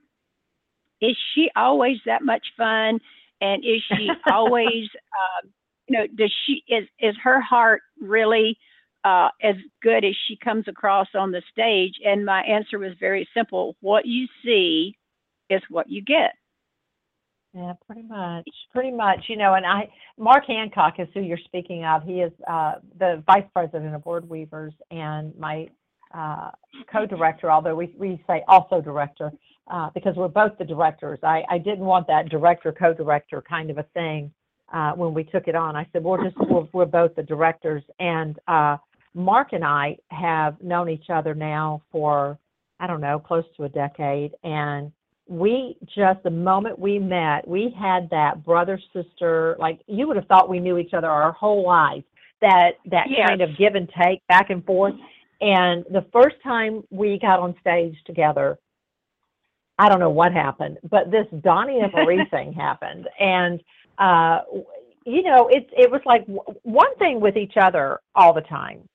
is 1.00 1.16
she 1.34 1.48
always 1.56 1.96
that 2.04 2.22
much 2.22 2.44
fun? 2.56 2.98
And 3.40 3.64
is 3.64 3.82
she 3.96 4.08
always, 4.30 4.88
uh, 4.94 5.48
you 5.88 5.98
know, 5.98 6.06
does 6.16 6.32
she 6.46 6.62
is 6.68 6.86
is 7.00 7.14
her 7.22 7.40
heart 7.40 7.82
really 8.00 8.58
uh, 9.04 9.28
as 9.42 9.56
good 9.82 10.04
as 10.04 10.14
she 10.26 10.36
comes 10.36 10.68
across 10.68 11.08
on 11.14 11.32
the 11.32 11.42
stage? 11.50 11.94
And 12.04 12.24
my 12.24 12.42
answer 12.42 12.78
was 12.78 12.92
very 13.00 13.28
simple: 13.34 13.76
what 13.80 14.06
you 14.06 14.26
see 14.44 14.96
is 15.52 15.62
what 15.68 15.88
you 15.88 16.02
get. 16.02 16.32
Yeah, 17.54 17.74
pretty 17.86 18.02
much. 18.02 18.48
Pretty 18.72 18.90
much. 18.90 19.24
You 19.28 19.36
know, 19.36 19.54
and 19.54 19.66
I, 19.66 19.88
Mark 20.18 20.46
Hancock 20.46 20.94
is 20.98 21.08
who 21.12 21.20
you're 21.20 21.38
speaking 21.44 21.84
of. 21.84 22.02
He 22.02 22.20
is 22.20 22.32
uh, 22.48 22.74
the 22.98 23.22
vice 23.26 23.44
president 23.54 23.94
of 23.94 24.04
Word 24.06 24.28
Weavers 24.28 24.72
and 24.90 25.36
my 25.38 25.68
uh, 26.14 26.50
co-director, 26.90 27.50
although 27.50 27.74
we, 27.74 27.94
we 27.98 28.22
say 28.26 28.42
also 28.48 28.80
director 28.80 29.32
uh, 29.70 29.90
because 29.94 30.16
we're 30.16 30.28
both 30.28 30.56
the 30.58 30.64
directors. 30.64 31.18
I, 31.22 31.42
I 31.50 31.58
didn't 31.58 31.84
want 31.84 32.06
that 32.06 32.28
director, 32.30 32.72
co-director 32.72 33.42
kind 33.42 33.70
of 33.70 33.78
a 33.78 33.84
thing 33.94 34.32
uh, 34.72 34.92
when 34.92 35.12
we 35.12 35.24
took 35.24 35.46
it 35.46 35.54
on. 35.54 35.76
I 35.76 35.86
said, 35.92 36.02
we're 36.02 36.24
just, 36.24 36.36
we're, 36.38 36.66
we're 36.72 36.86
both 36.86 37.14
the 37.14 37.22
directors. 37.22 37.82
And 38.00 38.38
uh, 38.48 38.78
Mark 39.14 39.52
and 39.52 39.64
I 39.64 39.98
have 40.08 40.60
known 40.62 40.88
each 40.88 41.10
other 41.10 41.34
now 41.34 41.82
for, 41.92 42.38
I 42.80 42.86
don't 42.86 43.00
know, 43.00 43.18
close 43.18 43.44
to 43.56 43.64
a 43.64 43.68
decade. 43.68 44.32
And 44.42 44.90
we 45.32 45.76
just 45.94 46.22
the 46.24 46.30
moment 46.30 46.78
we 46.78 46.98
met 46.98 47.46
we 47.48 47.74
had 47.78 48.08
that 48.10 48.44
brother 48.44 48.78
sister 48.92 49.56
like 49.58 49.80
you 49.86 50.06
would 50.06 50.16
have 50.16 50.26
thought 50.26 50.46
we 50.48 50.60
knew 50.60 50.76
each 50.76 50.92
other 50.92 51.08
our 51.08 51.32
whole 51.32 51.64
lives 51.66 52.04
that 52.42 52.72
that 52.90 53.06
Yes. 53.08 53.28
kind 53.28 53.40
of 53.40 53.56
give 53.56 53.74
and 53.74 53.88
take 53.98 54.20
back 54.28 54.50
and 54.50 54.62
forth 54.66 54.94
and 55.40 55.84
the 55.90 56.04
first 56.12 56.36
time 56.42 56.82
we 56.90 57.18
got 57.18 57.40
on 57.40 57.54
stage 57.62 57.96
together 58.04 58.58
i 59.78 59.88
don't 59.88 60.00
know 60.00 60.10
what 60.10 60.32
happened 60.32 60.76
but 60.90 61.10
this 61.10 61.26
donnie 61.42 61.80
and 61.80 61.92
marie 61.94 62.26
thing 62.30 62.52
happened 62.52 63.08
and 63.18 63.62
uh 63.98 64.40
you 65.06 65.22
know 65.22 65.48
it 65.48 65.66
it 65.74 65.90
was 65.90 66.02
like 66.04 66.26
w- 66.26 66.42
one 66.62 66.94
thing 66.98 67.20
with 67.20 67.38
each 67.38 67.54
other 67.56 68.00
all 68.14 68.34
the 68.34 68.42
time 68.42 68.86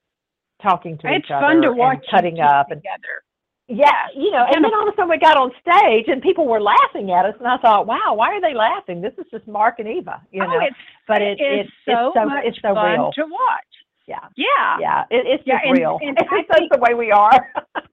talking 0.61 0.97
to 0.99 1.07
it's 1.07 1.25
each 1.25 1.31
other 1.31 1.45
fun 1.47 1.61
to 1.63 1.71
watch 1.71 2.05
cutting 2.11 2.39
up 2.39 2.69
and 2.69 2.81
together. 2.81 3.23
Yeah, 3.67 4.07
you 4.15 4.31
know, 4.31 4.45
and 4.47 4.63
then 4.63 4.73
all 4.73 4.87
of 4.87 4.93
a 4.93 4.95
sudden 4.95 5.09
we 5.09 5.17
got 5.17 5.37
on 5.37 5.51
stage 5.61 6.05
and 6.07 6.21
people 6.21 6.47
were 6.47 6.61
laughing 6.61 7.11
at 7.11 7.25
us, 7.25 7.35
and 7.39 7.47
I 7.47 7.57
thought, 7.57 7.85
wow, 7.87 8.13
why 8.15 8.29
are 8.33 8.41
they 8.41 8.53
laughing? 8.53 9.01
This 9.01 9.13
is 9.17 9.25
just 9.31 9.47
Mark 9.47 9.79
and 9.79 9.87
Eva, 9.87 10.21
you 10.31 10.41
oh, 10.43 10.47
know. 10.47 10.59
it's 10.61 10.75
but 11.07 11.21
it, 11.21 11.37
it's 11.39 11.69
it, 11.69 11.91
so 11.91 12.07
it's 12.07 12.15
so 12.15 12.29
it's 12.43 12.57
so 12.61 12.73
fun 12.73 12.91
real. 12.91 13.11
to 13.13 13.23
watch. 13.23 13.73
Yeah, 14.07 14.19
Yeah. 14.37 14.77
yeah, 14.79 15.01
it, 15.09 15.25
it's 15.27 15.43
Yeah, 15.45 15.55
just 15.55 15.65
and- 15.67 15.77
real. 15.77 15.99
and 16.01 16.17
it's 16.19 16.29
I 16.31 16.41
just 16.41 16.57
think- 16.59 16.71
the 16.71 16.79
way 16.79 16.93
we 16.93 17.11
are. 17.11 17.47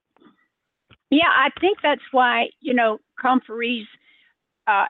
Yeah, 1.11 1.27
I 1.29 1.49
think 1.61 1.77
that's 1.83 2.01
why, 2.11 2.49
you 2.61 2.73
know, 2.73 2.97
conferees 3.23 3.85
uh, 4.67 4.85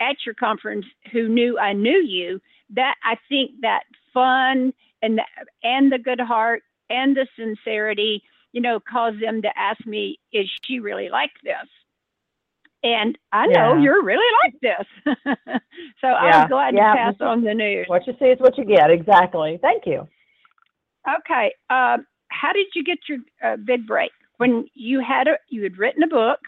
at 0.00 0.16
your 0.24 0.34
conference 0.34 0.86
who 1.12 1.28
knew 1.28 1.58
I 1.58 1.72
knew 1.74 1.98
you, 2.02 2.40
that 2.74 2.94
I 3.04 3.16
think 3.28 3.50
that 3.60 3.82
fun 4.14 4.72
and 5.02 5.18
the, 5.18 5.24
and 5.62 5.92
the 5.92 5.98
good 5.98 6.20
heart 6.20 6.62
and 6.88 7.14
the 7.16 7.26
sincerity, 7.38 8.22
you 8.52 8.60
know, 8.60 8.80
cause 8.80 9.14
them 9.20 9.42
to 9.42 9.48
ask 9.58 9.84
me, 9.86 10.18
is 10.32 10.48
she 10.64 10.80
really 10.80 11.08
like 11.10 11.32
this? 11.44 11.68
And 12.82 13.18
I 13.32 13.46
know 13.46 13.74
Yeah. 13.74 13.82
you're 13.82 14.04
really 14.04 14.32
like 14.44 14.60
this. 14.62 15.14
so 16.00 16.08
I 16.08 16.30
Yeah, 16.30 16.38
was 16.38 16.48
glad 16.48 16.74
yeah, 16.74 16.94
to 16.94 16.98
pass 16.98 17.14
on 17.20 17.44
the 17.44 17.54
news. 17.54 17.86
what 17.86 18.06
you 18.06 18.14
see 18.18 18.26
is 18.26 18.40
what 18.40 18.58
you 18.58 18.64
get. 18.64 18.90
Exactly. 18.90 19.58
Thank 19.62 19.86
you. 19.86 20.08
Okay. 21.08 21.52
Uh, 21.70 21.98
how 22.30 22.52
did 22.52 22.66
you 22.74 22.84
get 22.84 22.98
your 23.08 23.18
uh, 23.44 23.56
big 23.56 23.86
break? 23.86 24.12
When 24.38 24.66
you 24.74 25.00
had 25.00 25.26
a, 25.28 25.36
you 25.48 25.62
had 25.64 25.78
written 25.78 26.02
a 26.02 26.08
book, 26.08 26.38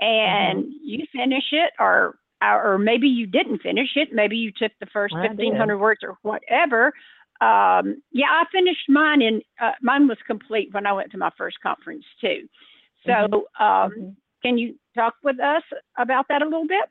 and 0.00 0.64
Mm-hmm. 0.64 0.70
you 0.82 1.04
finish 1.14 1.44
it, 1.52 1.72
or 1.78 2.16
or 2.42 2.78
maybe 2.78 3.08
you 3.08 3.26
didn't 3.26 3.62
finish 3.62 3.90
it. 3.96 4.08
Maybe 4.12 4.36
you 4.36 4.52
took 4.52 4.72
the 4.80 4.86
first 4.92 5.16
fifteen 5.20 5.54
hundred 5.54 5.78
words 5.78 6.00
or 6.02 6.16
whatever. 6.22 6.92
Um, 7.40 8.02
yeah, 8.12 8.26
I 8.30 8.44
finished 8.52 8.88
mine, 8.88 9.22
and 9.22 9.42
uh, 9.60 9.72
mine 9.80 10.06
was 10.06 10.18
complete 10.26 10.68
when 10.72 10.86
I 10.86 10.92
went 10.92 11.10
to 11.12 11.18
my 11.18 11.30
first 11.38 11.58
conference 11.62 12.04
too. 12.20 12.48
So, 13.06 13.12
Mhm. 13.12 13.60
um, 13.60 13.90
Mhm. 13.92 14.16
can 14.42 14.58
you 14.58 14.78
talk 14.94 15.14
with 15.22 15.40
us 15.40 15.62
about 15.96 16.28
that 16.28 16.42
a 16.42 16.44
little 16.44 16.66
bit? 16.66 16.88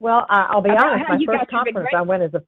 Well, 0.00 0.26
I, 0.28 0.42
I'll 0.50 0.60
be 0.60 0.70
About 0.70 0.92
honest. 0.92 1.08
My 1.08 1.38
first 1.38 1.50
conference. 1.50 1.88
I 1.94 2.02
went 2.02 2.22
as 2.22 2.34
a. 2.34 2.42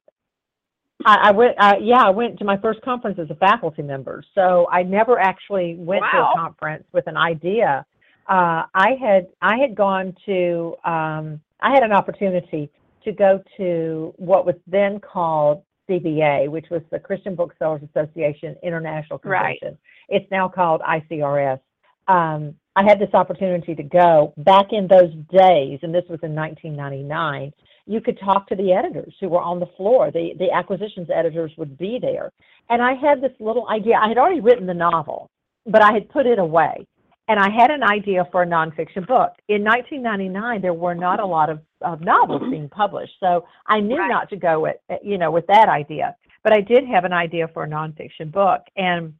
I, 1.04 1.28
I 1.28 1.30
went. 1.30 1.56
Uh, 1.58 1.76
yeah, 1.80 2.04
I 2.04 2.10
went 2.10 2.38
to 2.38 2.44
my 2.44 2.58
first 2.58 2.82
conference 2.82 3.18
as 3.18 3.30
a 3.30 3.34
faculty 3.34 3.82
member. 3.82 4.22
So 4.34 4.68
I 4.70 4.82
never 4.82 5.18
actually 5.18 5.76
went 5.76 6.04
to 6.12 6.18
a 6.18 6.32
conference 6.36 6.84
with 6.92 7.06
an 7.06 7.16
idea. 7.16 7.86
Uh, 8.28 8.64
I 8.74 8.96
had 9.00 9.28
I 9.40 9.56
had 9.56 9.74
gone 9.74 10.14
to. 10.26 10.76
Um, 10.84 11.40
I 11.60 11.70
had 11.70 11.82
an 11.82 11.92
opportunity 11.92 12.70
to 13.04 13.12
go 13.12 13.42
to 13.56 14.14
what 14.16 14.44
was 14.46 14.56
then 14.66 15.00
called 15.00 15.62
CBA, 15.90 16.48
which 16.48 16.66
was 16.70 16.82
the 16.90 16.98
Christian 16.98 17.34
Booksellers 17.34 17.82
Association 17.82 18.56
International 18.62 19.20
Right. 19.24 19.58
Convention. 19.60 19.78
It's 20.08 20.30
now 20.30 20.48
called 20.48 20.80
ICRS. 20.82 21.60
Um, 22.06 22.54
I 22.76 22.84
had 22.84 22.98
this 22.98 23.12
opportunity 23.14 23.74
to 23.74 23.82
go 23.82 24.32
back 24.38 24.72
in 24.72 24.86
those 24.86 25.12
days, 25.30 25.80
and 25.82 25.94
this 25.94 26.04
was 26.08 26.20
in 26.22 26.34
1999. 26.34 27.52
You 27.86 28.00
could 28.00 28.18
talk 28.20 28.46
to 28.48 28.54
the 28.54 28.72
editors 28.72 29.14
who 29.20 29.28
were 29.28 29.40
on 29.40 29.58
the 29.58 29.66
floor. 29.76 30.10
The 30.10 30.34
the 30.38 30.52
acquisitions 30.52 31.08
editors 31.12 31.52
would 31.56 31.76
be 31.76 31.98
there, 32.00 32.30
and 32.68 32.80
I 32.80 32.94
had 32.94 33.20
this 33.20 33.32
little 33.40 33.68
idea. 33.68 33.96
I 33.96 34.08
had 34.08 34.18
already 34.18 34.40
written 34.40 34.66
the 34.66 34.74
novel, 34.74 35.28
but 35.66 35.82
I 35.82 35.92
had 35.92 36.08
put 36.08 36.26
it 36.26 36.38
away, 36.38 36.86
and 37.30 37.38
I 37.38 37.48
had 37.48 37.70
an 37.70 37.84
idea 37.84 38.26
for 38.32 38.42
a 38.42 38.46
nonfiction 38.46 39.06
book. 39.06 39.34
In 39.46 39.62
1999, 39.62 40.62
there 40.62 40.74
were 40.74 40.96
not 40.96 41.20
a 41.20 41.24
lot 41.24 41.48
of, 41.48 41.60
of 41.80 42.00
novels 42.00 42.42
mm-hmm. 42.42 42.50
being 42.50 42.68
published, 42.68 43.12
so 43.20 43.44
I 43.68 43.78
knew 43.78 43.98
Right. 43.98 44.08
not 44.08 44.28
to 44.30 44.36
go 44.36 44.60
with 44.62 44.76
eh, 44.88 44.98
you 45.04 45.16
know 45.16 45.30
with 45.30 45.46
that 45.46 45.68
idea. 45.68 46.16
But 46.42 46.52
I 46.54 46.60
did 46.60 46.84
have 46.86 47.04
an 47.04 47.12
idea 47.12 47.46
for 47.54 47.62
a 47.62 47.68
nonfiction 47.68 48.32
book, 48.32 48.62
and 48.76 49.14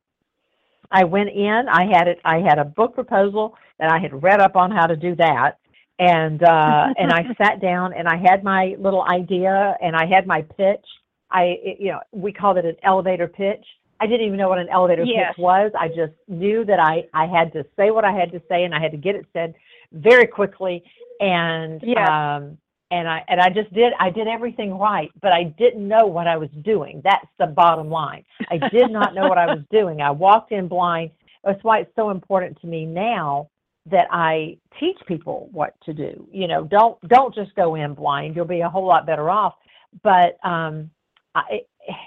I 0.91 1.05
went 1.05 1.31
in. 1.31 1.69
I 1.69 1.85
had 1.85 2.09
it. 2.09 2.19
I 2.25 2.39
had 2.41 2.59
a 2.59 2.65
book 2.65 2.95
proposal 2.95 3.55
that 3.79 3.93
I 3.93 4.01
had 4.01 4.23
read 4.25 4.41
up 4.41 4.57
on 4.57 4.73
how 4.73 4.87
to 4.89 4.97
do 4.97 5.15
that, 5.15 5.59
and 6.01 6.43
uh, 6.43 6.89
and 6.99 7.13
I 7.13 7.23
sat 7.39 7.61
down 7.63 7.93
and 7.93 8.09
I 8.09 8.17
had 8.17 8.43
my 8.43 8.75
little 8.81 9.05
idea 9.05 9.77
and 9.81 9.95
I 9.95 10.07
had 10.07 10.27
my 10.27 10.43
pitch. 10.43 10.87
I 11.31 11.43
it, 11.63 11.77
you 11.79 11.93
know 11.93 12.01
we 12.11 12.33
called 12.33 12.59
it 12.59 12.65
an 12.65 12.77
elevator 12.83 13.29
pitch. 13.29 13.65
I 14.01 14.07
didn't 14.07 14.27
even 14.27 14.39
know 14.39 14.49
what 14.49 14.59
an 14.59 14.69
elevator 14.71 15.05
Yes. 15.05 15.35
pitch 15.35 15.39
was. 15.43 15.71
I 15.79 15.89
just 15.89 16.13
knew 16.29 16.65
that 16.65 16.81
I 16.81 17.05
I 17.15 17.27
had 17.27 17.53
to 17.53 17.65
say 17.77 17.91
what 17.91 18.05
I 18.05 18.13
had 18.13 18.33
to 18.33 18.43
say 18.49 18.65
and 18.65 18.75
I 18.75 18.81
had 18.81 18.93
to 18.93 18.97
get 18.97 19.15
it 19.15 19.27
said 19.33 19.55
very 19.93 20.27
quickly 20.27 20.83
and 21.21 21.83
Yes. 21.85 22.09
um 22.09 22.59
and 22.91 23.09
I 23.09 23.25
and 23.29 23.41
I 23.41 23.51
just 23.51 23.73
did 23.73 23.93
I 24.01 24.11
did 24.11 24.27
everything 24.27 24.79
right, 24.79 25.11
but 25.21 25.33
I 25.33 25.45
didn't 25.45 25.87
know 25.87 26.07
what 26.07 26.27
I 26.27 26.37
was 26.37 26.51
doing. 26.63 27.01
That's 27.05 27.27
the 27.39 27.47
bottom 27.47 27.89
line. 27.91 28.25
I 28.51 28.59
did 28.59 28.91
not 28.91 29.15
know 29.15 29.29
what 29.29 29.39
I 29.39 29.47
was 29.47 29.63
doing. 29.71 30.01
I 30.01 30.11
walked 30.11 30.53
in 30.53 30.67
blind. 30.67 31.11
That's 31.45 31.63
why 31.63 31.81
it's 31.81 31.95
so 31.97 32.11
important 32.11 32.61
to 32.61 32.67
me 32.67 32.85
now 32.87 33.49
that 33.87 34.09
I 34.11 34.59
teach 34.79 34.99
people 35.07 35.49
what 35.53 35.75
to 35.85 35.93
do. 35.95 36.29
You 36.33 36.49
know, 36.49 36.65
don't 36.65 37.01
don't 37.09 37.35
just 37.35 37.55
go 37.55 37.75
in 37.77 37.95
blind. 37.95 38.35
You'll 38.35 38.45
be 38.45 38.61
a 38.61 38.69
whole 38.69 38.87
lot 38.87 39.07
better 39.07 39.31
off. 39.31 39.55
But 40.03 40.39
um, 40.45 40.91
I, 41.35 41.63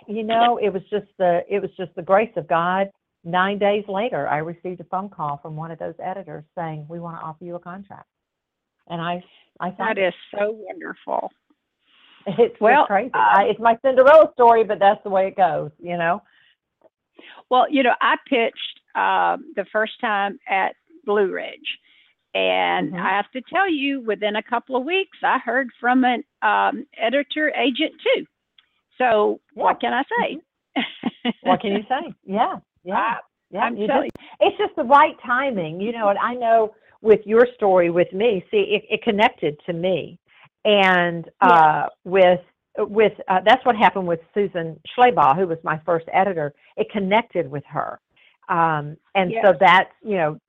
you 0.08 0.24
know, 0.24 0.58
it 0.58 0.70
was 0.70 0.84
just 0.90 1.08
the 1.18 1.42
it 1.50 1.62
was 1.62 1.72
just 1.78 1.94
the 1.96 2.02
grace 2.02 2.32
of 2.38 2.48
God. 2.48 2.90
Nine 3.24 3.58
days 3.58 3.86
later, 3.88 4.28
I 4.28 4.38
received 4.40 4.82
a 4.82 4.84
phone 4.86 5.10
call 5.10 5.38
from 5.42 5.56
one 5.56 5.72
of 5.72 5.80
those 5.80 5.96
editors 6.04 6.44
saying, 6.56 6.86
"We 6.90 7.00
want 7.00 7.20
to 7.20 7.26
offer 7.26 7.44
you 7.46 7.56
a 7.56 7.60
contract," 7.60 8.08
and 8.90 9.02
I 9.02 9.24
I 9.60 9.70
That 9.72 9.78
signed 9.78 9.98
it. 10.00 10.08
is 10.10 10.14
so 10.32 10.52
wonderful. 10.52 11.32
It's 12.26 12.56
Well, 12.62 12.86
crazy. 12.86 13.12
uh, 13.14 13.18
I, 13.18 13.44
it's 13.50 13.60
my 13.60 13.78
Cinderella 13.84 14.32
story, 14.34 14.64
but 14.64 14.80
that's 14.80 15.04
the 15.04 15.10
way 15.10 15.28
it 15.28 15.36
goes. 15.36 15.72
You 15.80 15.98
know. 15.98 16.22
Well, 17.50 17.70
you 17.70 17.84
know, 17.84 17.94
I 18.02 18.16
pitched 18.30 18.80
um, 18.96 19.54
the 19.56 19.66
first 19.72 20.00
time 20.00 20.40
at 20.50 20.76
Blue 21.06 21.32
Ridge, 21.32 21.80
and 22.34 22.94
Mhm. 22.94 23.00
I 23.00 23.10
have 23.10 23.30
to 23.32 23.42
tell 23.42 23.70
you, 23.70 24.02
within 24.02 24.38
a 24.38 24.44
couple 24.44 24.76
of 24.78 24.86
weeks, 24.86 25.18
I 25.22 25.38
heard 25.40 25.70
from 25.80 26.06
an 26.06 26.24
um, 26.42 26.86
editor 26.98 27.54
agent 27.56 27.94
too. 28.02 28.26
So 28.98 29.40
Yeah. 29.56 29.64
what 29.64 29.80
can 29.82 29.94
I 29.94 30.04
say? 30.04 30.38
what 31.44 31.60
can 31.62 31.74
you 31.74 31.84
say? 31.90 32.14
Yeah, 32.26 32.58
yeah, 32.84 32.96
I- 32.96 33.20
yeah. 33.50 33.60
I'm 33.62 33.78
you 33.78 33.88
just, 33.88 34.00
it's 34.40 34.58
just 34.58 34.76
the 34.76 34.84
right 34.84 35.16
timing, 35.26 35.80
you 35.80 35.92
know. 35.92 36.10
And 36.10 36.18
I 36.20 36.34
know 36.34 36.74
with 37.02 37.20
your 37.26 37.48
story 37.56 37.90
with 37.90 38.12
me, 38.14 38.44
see, 38.50 38.58
it, 38.58 38.84
it 38.90 39.04
connected 39.04 39.60
to 39.68 39.74
me, 39.74 40.20
and 40.66 41.30
uh, 41.42 41.88
with 42.04 42.40
with 42.78 43.14
uh, 43.28 43.40
that's 43.46 43.64
what 43.66 43.76
happened 43.76 44.08
with 44.08 44.20
Susan 44.34 44.80
Schleybaugh, 44.98 45.36
who 45.38 45.48
was 45.48 45.58
my 45.64 45.80
first 45.86 46.06
editor. 46.14 46.54
It 46.78 46.90
connected 46.92 47.50
with 47.50 47.64
her, 47.70 48.00
um, 48.50 48.98
and 49.16 49.32
so 49.44 49.52
Yes. 49.52 49.56
that's 49.60 49.92
you 50.02 50.16
know 50.18 50.40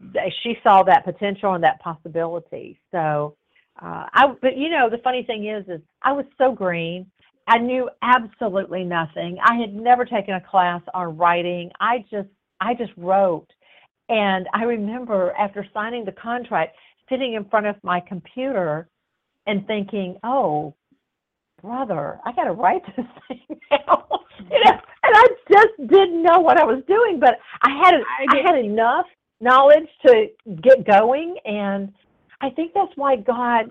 she 0.43 0.57
saw 0.63 0.83
that 0.85 1.05
potential 1.05 1.55
and 1.55 1.63
that 1.65 1.81
possibility. 1.81 2.79
So, 2.91 3.37
uh, 3.83 4.07
I 4.13 4.27
but 4.41 4.57
you 4.57 4.71
know 4.71 4.89
the 4.89 4.99
funny 4.99 5.25
thing 5.25 5.47
is 5.47 5.69
is 5.69 5.81
I 6.03 6.13
was 6.13 6.25
so 6.39 6.53
green. 6.53 7.11
I 7.47 7.59
knew 7.59 7.91
absolutely 8.03 8.85
nothing. 8.85 9.39
I 9.43 9.57
had 9.57 9.75
never 9.75 10.05
taken 10.05 10.35
a 10.35 10.41
class 10.41 10.81
on 10.95 11.17
writing. 11.17 11.71
I 11.81 12.05
just 12.11 12.29
I 12.61 12.75
just 12.75 12.93
wrote. 12.97 13.49
And 14.09 14.47
I 14.55 14.65
remember 14.65 15.33
after 15.39 15.67
signing 15.75 16.05
the 16.05 16.13
contract, 16.13 16.77
sitting 17.09 17.35
in 17.35 17.45
front 17.47 17.67
of 17.67 17.77
my 17.83 18.01
computer 18.01 18.89
and 19.47 19.67
thinking, 19.67 20.17
"Oh, 20.25 20.75
brother, 21.63 22.19
I 22.25 22.33
got 22.33 22.45
to 22.45 22.53
write 22.53 22.83
this 22.97 23.07
thing 23.29 23.61
now." 23.71 24.07
you 24.51 24.65
know, 24.65 24.73
and 25.03 25.15
I 25.17 25.27
just 25.51 25.89
didn't 25.89 26.23
know 26.23 26.41
what 26.41 26.59
I 26.59 26.65
was 26.65 26.83
doing, 26.87 27.21
but 27.21 27.39
I 27.63 27.71
had 27.71 27.95
I 27.95 28.39
I 28.39 28.43
had 28.43 28.59
enough 28.65 29.07
knowledge 29.41 29.89
to 30.07 30.29
get 30.63 30.87
going, 30.87 31.37
and 31.45 31.93
I 32.41 32.51
think 32.51 32.73
that's 32.75 32.93
why 32.97 33.17
God 33.17 33.71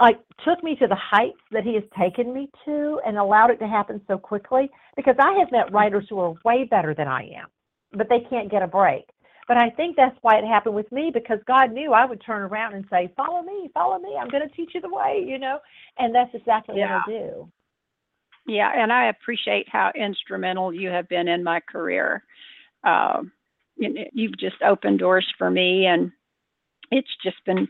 like 0.00 0.20
took 0.44 0.62
me 0.62 0.76
to 0.76 0.86
the 0.86 0.96
heights 0.96 1.40
that 1.50 1.64
he 1.64 1.74
has 1.74 1.84
taken 1.98 2.32
me 2.32 2.48
to 2.64 3.00
and 3.06 3.18
allowed 3.18 3.50
it 3.50 3.58
to 3.58 3.68
happen 3.68 4.00
so 4.06 4.18
quickly 4.18 4.70
because 4.96 5.16
I 5.18 5.32
have 5.34 5.52
met 5.52 5.72
writers 5.72 6.06
who 6.08 6.18
are 6.20 6.34
way 6.44 6.64
better 6.64 6.94
than 6.94 7.08
I 7.08 7.22
am, 7.22 7.48
but 7.92 8.08
they 8.08 8.20
can't 8.30 8.50
get 8.50 8.62
a 8.62 8.66
break. 8.66 9.04
But 9.46 9.56
I 9.56 9.70
think 9.70 9.96
that's 9.96 10.16
why 10.20 10.36
it 10.36 10.44
happened 10.44 10.74
with 10.74 10.90
me 10.92 11.10
because 11.12 11.38
God 11.46 11.72
knew 11.72 11.92
I 11.92 12.04
would 12.04 12.20
turn 12.20 12.42
around 12.42 12.74
and 12.74 12.84
say, 12.90 13.10
"Follow 13.16 13.42
me, 13.42 13.70
follow 13.72 13.98
me. 13.98 14.14
I'm 14.20 14.28
going 14.28 14.46
to 14.46 14.54
teach 14.54 14.74
you 14.74 14.80
the 14.80 14.90
way," 14.90 15.24
you 15.26 15.38
know. 15.38 15.58
And 15.98 16.14
that's 16.14 16.34
exactly 16.34 16.78
Yeah. 16.78 17.00
what 17.04 17.08
I 17.08 17.10
do. 17.10 17.52
Yeah, 18.46 18.72
and 18.74 18.92
I 18.92 19.06
appreciate 19.06 19.68
how 19.68 19.90
instrumental 19.94 20.72
you 20.72 20.90
have 20.90 21.08
been 21.08 21.28
in 21.28 21.42
my 21.44 21.60
career. 21.60 22.24
Um, 22.84 23.32
you've 23.76 24.36
just 24.38 24.60
opened 24.62 24.98
doors 24.98 25.26
for 25.36 25.50
me, 25.50 25.86
and 25.86 26.12
it's 26.90 27.14
just 27.22 27.42
been 27.44 27.68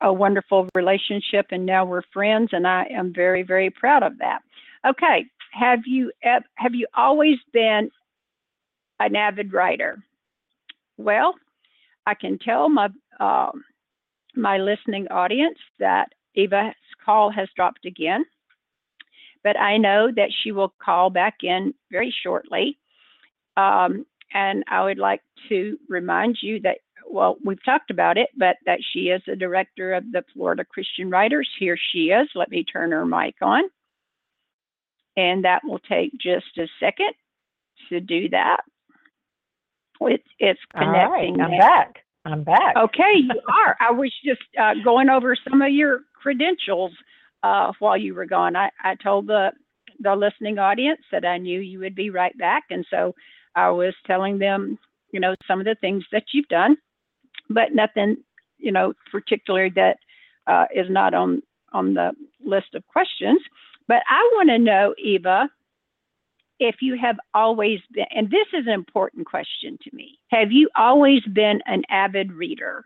a 0.00 0.12
wonderful 0.12 0.68
relationship. 0.74 1.46
And 1.50 1.66
now 1.66 1.84
we're 1.84 2.02
friends, 2.12 2.50
and 2.52 2.66
I 2.66 2.86
am 2.90 3.12
very, 3.14 3.42
very 3.42 3.70
proud 3.70 4.02
of 4.02 4.18
that. 4.18 4.40
Okay, 4.86 5.26
have 5.52 5.80
you 5.86 6.10
have 6.22 6.74
you 6.74 6.86
always 6.96 7.38
been 7.52 7.90
an 8.98 9.16
avid 9.16 9.52
writer? 9.52 9.98
Well, 10.96 11.34
I 12.06 12.14
can 12.14 12.38
tell 12.38 12.68
my 12.68 12.88
um, 13.18 13.64
my 14.34 14.58
listening 14.58 15.08
audience 15.08 15.58
that 15.78 16.08
Eva's 16.34 16.74
call 17.04 17.30
has 17.30 17.48
dropped 17.56 17.84
again 17.84 18.24
but 19.42 19.58
I 19.58 19.76
know 19.76 20.10
that 20.14 20.30
she 20.42 20.52
will 20.52 20.74
call 20.82 21.10
back 21.10 21.38
in 21.42 21.74
very 21.90 22.14
shortly. 22.22 22.78
Um, 23.56 24.06
and 24.32 24.64
I 24.68 24.84
would 24.84 24.98
like 24.98 25.22
to 25.48 25.78
remind 25.88 26.38
you 26.40 26.60
that, 26.60 26.78
well, 27.10 27.36
we've 27.44 27.64
talked 27.64 27.90
about 27.90 28.16
it, 28.16 28.30
but 28.36 28.56
that 28.66 28.78
she 28.92 29.08
is 29.08 29.20
the 29.26 29.36
director 29.36 29.94
of 29.94 30.04
the 30.12 30.22
Florida 30.32 30.64
Christian 30.64 31.10
Writers. 31.10 31.48
Here 31.58 31.76
she 31.92 32.06
is. 32.06 32.28
Let 32.34 32.50
me 32.50 32.64
turn 32.64 32.92
her 32.92 33.04
mic 33.04 33.34
on. 33.42 33.64
And 35.16 35.44
that 35.44 35.62
will 35.64 35.80
take 35.80 36.12
just 36.20 36.46
a 36.58 36.66
second 36.78 37.12
to 37.88 38.00
do 38.00 38.28
that. 38.30 38.58
It's, 40.00 40.24
it's 40.38 40.60
right, 40.74 40.84
connecting. 40.84 41.40
I'm 41.40 41.58
back. 41.58 41.96
I'm 42.24 42.44
back. 42.44 42.76
Okay, 42.76 43.16
you 43.16 43.40
are. 43.66 43.76
I 43.80 43.90
was 43.90 44.12
just 44.24 44.40
uh, 44.58 44.74
going 44.84 45.08
over 45.08 45.36
some 45.48 45.60
of 45.62 45.72
your 45.72 46.00
credentials 46.14 46.92
uh, 47.42 47.72
while 47.80 47.96
you 47.96 48.14
were 48.14 48.26
gone. 48.26 48.56
I, 48.56 48.70
I 48.82 48.94
told 48.94 49.26
the 49.26 49.50
the 50.02 50.14
listening 50.16 50.58
audience 50.58 51.02
that 51.12 51.26
I 51.26 51.36
knew 51.36 51.60
you 51.60 51.80
would 51.80 51.94
be 51.94 52.08
right 52.08 52.36
back, 52.38 52.64
and 52.70 52.86
so 52.88 53.14
I 53.54 53.68
was 53.70 53.94
telling 54.06 54.38
them, 54.38 54.78
you 55.12 55.20
know, 55.20 55.34
some 55.46 55.58
of 55.58 55.66
the 55.66 55.76
things 55.82 56.04
that 56.12 56.24
you've 56.32 56.48
done, 56.48 56.76
but 57.50 57.74
nothing, 57.74 58.16
you 58.58 58.72
know, 58.72 58.94
particular 59.10 59.68
that 59.70 59.98
uh, 60.46 60.66
is 60.74 60.86
not 60.88 61.12
on 61.14 61.42
on 61.72 61.94
the 61.94 62.12
list 62.44 62.74
of 62.74 62.86
questions. 62.86 63.40
But 63.86 64.02
I 64.08 64.20
want 64.34 64.48
to 64.48 64.58
know, 64.58 64.94
Eva, 64.98 65.48
if 66.58 66.76
you 66.80 66.96
have 67.00 67.16
always 67.34 67.80
been, 67.92 68.06
and 68.14 68.30
this 68.30 68.46
is 68.52 68.66
an 68.66 68.72
important 68.72 69.26
question 69.26 69.78
to 69.82 69.96
me, 69.96 70.18
have 70.30 70.52
you 70.52 70.68
always 70.76 71.22
been 71.32 71.60
an 71.66 71.82
avid 71.90 72.32
reader? 72.32 72.84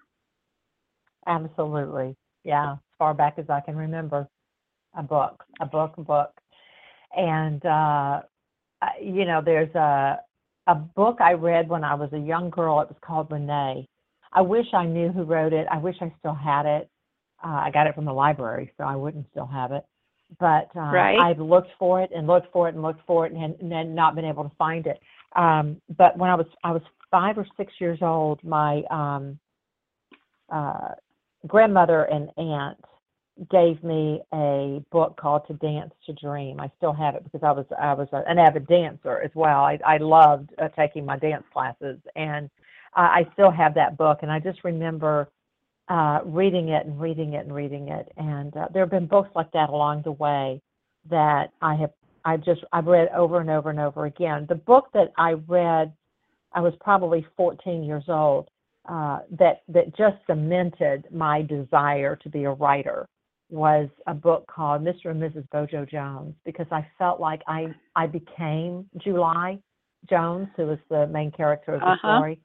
Absolutely. 1.26 2.16
Yeah, 2.44 2.72
as 2.72 2.78
far 2.98 3.14
back 3.14 3.34
as 3.38 3.48
I 3.48 3.60
can 3.60 3.76
remember. 3.76 4.28
A 4.96 5.02
book, 5.02 5.42
a 5.60 5.66
book, 5.66 5.94
a 5.96 6.02
book. 6.02 6.30
And, 7.16 7.64
uh, 7.66 8.20
you 9.00 9.24
know, 9.24 9.42
there's 9.44 9.74
a, 9.74 10.20
a 10.66 10.74
book 10.74 11.20
I 11.20 11.32
read 11.32 11.68
when 11.68 11.84
I 11.84 11.94
was 11.94 12.12
a 12.12 12.18
young 12.18 12.50
girl. 12.50 12.80
It 12.80 12.88
was 12.88 12.96
called 13.00 13.30
Renee. 13.30 13.88
I 14.34 14.42
wish 14.42 14.66
I 14.74 14.84
knew 14.84 15.10
who 15.10 15.22
wrote 15.22 15.52
it. 15.52 15.66
I 15.70 15.78
wish 15.78 15.96
I 16.00 16.12
still 16.18 16.34
had 16.34 16.66
it. 16.66 16.90
Uh, 17.42 17.60
I 17.64 17.70
got 17.70 17.86
it 17.86 17.94
from 17.94 18.04
the 18.04 18.12
library, 18.12 18.72
so 18.76 18.84
I 18.84 18.96
wouldn't 18.96 19.26
still 19.30 19.46
have 19.46 19.72
it. 19.72 19.84
But 20.40 20.70
uh, 20.74 20.80
Right. 20.80 21.18
I've 21.20 21.38
looked 21.38 21.70
for 21.78 22.00
it 22.02 22.10
and 22.14 22.26
looked 22.26 22.52
for 22.52 22.68
it 22.68 22.74
and 22.74 22.82
looked 22.82 23.06
for 23.06 23.26
it 23.26 23.32
and, 23.32 23.54
and 23.60 23.70
then 23.70 23.94
not 23.94 24.14
been 24.14 24.24
able 24.24 24.44
to 24.44 24.56
find 24.56 24.86
it. 24.86 25.00
Um, 25.36 25.80
but 25.96 26.16
when 26.16 26.30
I 26.30 26.34
was 26.34 26.46
I 26.64 26.72
was 26.72 26.82
five 27.10 27.38
or 27.38 27.46
six 27.56 27.72
years 27.80 27.98
old, 28.02 28.42
my 28.42 28.82
um, 28.90 29.38
uh, 30.50 30.94
grandmother 31.46 32.04
and 32.04 32.30
aunt 32.36 32.78
gave 33.50 33.82
me 33.82 34.20
a 34.32 34.82
book 34.92 35.16
called 35.16 35.42
To 35.48 35.54
Dance 35.54 35.92
to 36.06 36.12
Dream. 36.14 36.60
I 36.60 36.70
still 36.76 36.92
have 36.92 37.14
it 37.16 37.24
because 37.24 37.42
I 37.42 37.50
was 37.52 37.66
I 37.78 37.92
was 37.94 38.08
a, 38.12 38.22
an 38.28 38.38
avid 38.38 38.66
dancer 38.66 39.20
as 39.20 39.30
well. 39.34 39.64
I 39.64 39.78
I 39.84 39.98
loved 39.98 40.50
uh, 40.60 40.68
taking 40.68 41.04
my 41.04 41.18
dance 41.18 41.44
classes, 41.52 41.98
and 42.16 42.48
I 43.02 43.26
still 43.32 43.50
have 43.50 43.74
that 43.74 43.96
book. 43.96 44.18
And 44.22 44.30
I 44.30 44.38
just 44.38 44.64
remember 44.64 45.28
uh, 45.88 46.20
reading 46.24 46.68
it 46.70 46.86
and 46.86 47.00
reading 47.00 47.34
it 47.34 47.44
and 47.46 47.54
reading 47.54 47.88
it. 47.88 48.12
And 48.16 48.56
uh, 48.56 48.68
there 48.72 48.82
have 48.82 48.90
been 48.90 49.06
books 49.06 49.30
like 49.34 49.50
that 49.52 49.68
along 49.68 50.02
the 50.02 50.12
way 50.12 50.60
that 51.10 51.50
I 51.60 51.74
have 51.76 51.90
I've 52.24 52.42
just 52.42 52.62
I've 52.72 52.86
read 52.86 53.08
over 53.14 53.40
and 53.40 53.50
over 53.50 53.70
and 53.70 53.78
over 53.78 54.06
again. 54.06 54.46
The 54.48 54.54
book 54.54 54.88
that 54.94 55.12
I 55.18 55.32
read, 55.32 55.92
I 56.52 56.60
was 56.60 56.72
probably 56.80 57.26
14 57.36 57.82
years 57.82 58.04
old. 58.08 58.48
Uh, 58.86 59.20
that 59.30 59.62
that 59.68 59.96
just 59.96 60.16
cemented 60.26 61.06
my 61.10 61.40
desire 61.42 62.16
to 62.16 62.28
be 62.28 62.44
a 62.44 62.50
writer 62.50 63.06
was 63.50 63.88
a 64.06 64.14
book 64.14 64.46
called 64.46 64.82
Mr. 64.82 65.06
and 65.10 65.22
Mrs. 65.22 65.48
Bojo 65.50 65.86
Jones 65.86 66.34
because 66.44 66.66
I 66.70 66.86
felt 66.98 67.18
like 67.20 67.42
I 67.46 67.74
I 67.96 68.06
became 68.06 68.86
July 68.98 69.58
Jones, 70.08 70.48
who 70.56 70.66
was 70.66 70.78
the 70.90 71.06
main 71.06 71.30
character 71.30 71.74
of 71.74 71.80
the 71.80 71.86
Uh-huh. 71.92 71.98
story, 71.98 72.40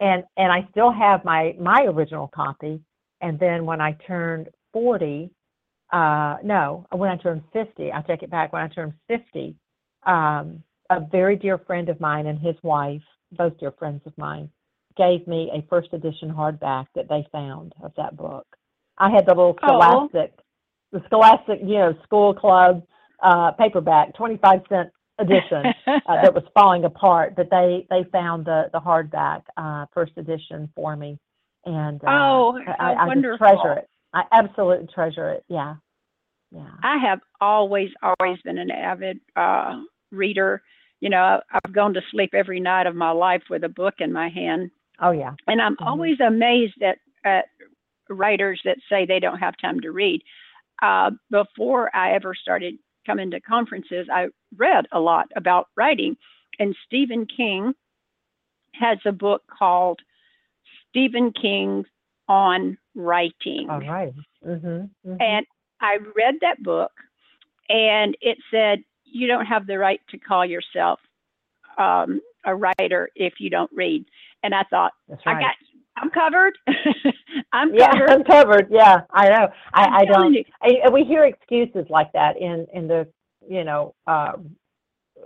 and 0.00 0.24
and 0.36 0.52
I 0.52 0.66
still 0.70 0.90
have 0.92 1.24
my 1.24 1.54
my 1.60 1.84
original 1.84 2.28
copy. 2.28 2.80
And 3.20 3.38
then 3.38 3.64
when 3.64 3.80
I 3.80 3.92
turned 4.06 4.48
40, 4.72 5.30
uh, 5.92 6.36
no, 6.42 6.86
when 6.90 7.08
I 7.08 7.16
turned 7.16 7.42
50, 7.52 7.92
I 7.92 8.02
take 8.02 8.24
it 8.24 8.30
back. 8.30 8.52
When 8.52 8.62
I 8.62 8.68
turned 8.68 8.94
50, 9.06 9.54
um, 10.04 10.62
a 10.90 11.00
very 11.00 11.36
dear 11.36 11.58
friend 11.58 11.88
of 11.88 12.00
mine 12.00 12.26
and 12.26 12.38
his 12.38 12.56
wife, 12.64 13.02
both 13.32 13.56
dear 13.60 13.70
friends 13.72 14.00
of 14.06 14.16
mine, 14.18 14.50
gave 14.96 15.26
me 15.28 15.50
a 15.54 15.64
first 15.68 15.92
edition 15.92 16.30
hardback 16.30 16.86
that 16.94 17.08
they 17.08 17.26
found 17.30 17.72
of 17.82 17.92
that 17.96 18.16
book. 18.16 18.46
I 18.98 19.10
had 19.10 19.24
the 19.26 19.34
little 19.34 19.56
Oh. 19.62 19.66
Scholastic, 19.66 20.32
the 20.90 21.02
Scholastic, 21.06 21.60
you 21.60 21.78
know, 21.78 21.94
school 22.02 22.34
club 22.34 22.82
uh, 23.22 23.52
paperback, 23.52 24.14
25 24.16 24.60
cent 24.68 24.90
edition 25.22 25.72
uh, 26.08 26.22
that 26.22 26.34
was 26.34 26.44
falling 26.54 26.84
apart, 26.84 27.34
but 27.36 27.48
they 27.50 27.86
they 27.90 28.04
found 28.10 28.44
the 28.44 28.68
the 28.72 28.80
hardback 28.80 29.42
uh, 29.56 29.86
first 29.94 30.12
edition 30.16 30.68
for 30.74 30.96
me, 30.96 31.18
and 31.64 32.02
uh, 32.04 32.08
Oh, 32.08 32.60
I, 32.66 32.94
I 32.94 33.06
wonderful. 33.06 33.38
treasure 33.46 33.72
it. 33.78 33.88
I 34.12 34.22
absolutely 34.32 34.88
treasure 34.94 35.30
it. 35.30 35.44
Yeah, 35.48 35.74
yeah. 36.50 36.68
I 36.82 36.98
have 36.98 37.20
always, 37.40 37.90
always 38.02 38.38
been 38.42 38.58
an 38.58 38.70
avid 38.70 39.20
uh, 39.36 39.80
reader. 40.10 40.62
You 41.00 41.10
know, 41.10 41.40
I've 41.50 41.72
gone 41.72 41.94
to 41.94 42.00
sleep 42.10 42.30
every 42.34 42.60
night 42.60 42.86
of 42.86 42.94
my 42.94 43.10
life 43.10 43.42
with 43.50 43.64
a 43.64 43.68
book 43.68 43.94
in 43.98 44.12
my 44.12 44.28
hand. 44.28 44.70
Oh 45.00 45.10
yeah. 45.10 45.32
And 45.46 45.60
I'm 45.60 45.76
Mhm. 45.76 45.86
always 45.86 46.20
amazed 46.20 46.82
at, 46.82 46.98
at 47.24 47.46
writers 48.08 48.60
that 48.64 48.76
say 48.88 49.06
they 49.06 49.18
don't 49.20 49.38
have 49.38 49.56
time 49.56 49.80
to 49.80 49.90
read. 49.90 50.22
Uh, 50.82 51.10
before 51.30 51.94
I 51.94 52.12
ever 52.12 52.34
started 52.34 52.74
coming 53.06 53.24
into 53.24 53.40
conferences, 53.40 54.06
I 54.12 54.28
read 54.56 54.86
a 54.92 55.00
lot 55.00 55.28
about 55.36 55.68
writing. 55.76 56.16
And 56.58 56.76
Stephen 56.86 57.26
King 57.26 57.74
has 58.74 58.98
a 59.04 59.12
book 59.12 59.42
called 59.46 60.00
Stephen 60.88 61.32
King 61.32 61.84
on 62.28 62.78
Writing. 62.94 63.68
All 63.70 63.80
right. 63.80 64.12
Mhm. 64.44 64.90
mhm. 65.06 65.20
And 65.20 65.46
I 65.80 65.98
read 66.14 66.36
that 66.40 66.62
book 66.62 66.92
and 67.68 68.16
it 68.20 68.38
said 68.50 68.84
you 69.04 69.26
don't 69.26 69.46
have 69.46 69.66
the 69.66 69.78
right 69.78 70.00
to 70.08 70.18
call 70.18 70.44
yourself 70.44 71.00
um, 71.78 72.20
a 72.44 72.54
writer 72.54 73.10
if 73.14 73.34
you 73.38 73.50
don't 73.50 73.70
read. 73.72 74.04
And 74.42 74.54
I 74.54 74.62
thought, 74.64 74.92
That's 75.08 75.24
right. 75.26 75.36
I 75.36 75.40
got, 75.40 75.54
I'm 75.96 76.10
covered. 76.10 76.54
I'm 77.52 77.74
yeah, 77.74 77.90
covered. 77.90 78.10
I'm 78.10 78.24
covered. 78.24 78.66
Yeah, 78.70 79.00
I 79.10 79.28
know. 79.28 79.48
I, 79.74 79.86
I 80.00 80.04
don't. 80.04 80.36
I, 80.62 80.90
we 80.90 81.04
hear 81.04 81.24
excuses 81.24 81.86
like 81.90 82.12
that 82.12 82.36
in 82.40 82.66
in 82.72 82.88
the 82.88 83.06
you 83.48 83.64
know, 83.64 83.94
uh, 84.06 84.32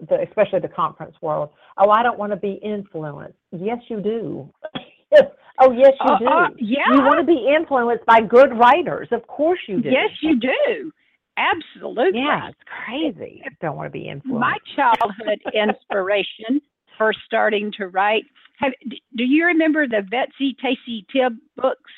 the, 0.08 0.22
especially 0.22 0.60
the 0.60 0.68
conference 0.68 1.16
world. 1.20 1.50
Oh, 1.78 1.90
I 1.90 2.02
don't 2.02 2.18
want 2.18 2.32
to 2.32 2.36
be 2.36 2.58
influenced. 2.62 3.38
Yes, 3.52 3.78
you 3.88 4.00
do. 4.00 4.52
oh, 5.60 5.72
yes, 5.72 5.92
you 6.04 6.12
Uh, 6.12 6.18
do. 6.18 6.26
uh, 6.26 6.48
yeah. 6.58 6.78
You 6.92 7.02
want 7.02 7.18
to 7.18 7.24
be 7.24 7.54
influenced 7.54 8.06
by 8.06 8.20
good 8.20 8.56
writers. 8.58 9.08
Of 9.12 9.26
course 9.26 9.60
you 9.68 9.80
do. 9.80 9.90
Yes, 9.90 10.10
you 10.20 10.38
do. 10.38 10.92
Absolutely. 11.36 12.20
Yeah, 12.20 12.48
it's 12.48 12.58
crazy. 12.86 13.42
Don't 13.60 13.76
want 13.76 13.88
to 13.88 13.92
be 13.98 14.08
influenced. 14.08 14.40
My 14.40 14.56
childhood 14.74 15.40
inspiration 15.54 16.62
for 16.96 17.12
starting 17.26 17.70
to 17.76 17.88
write. 17.88 18.24
Have, 18.56 18.72
do 18.88 19.24
you 19.24 19.46
remember 19.46 19.86
the 19.86 20.02
Betsy 20.02 20.56
Tacy 20.62 21.06
Tib 21.12 21.36
books? 21.56 21.92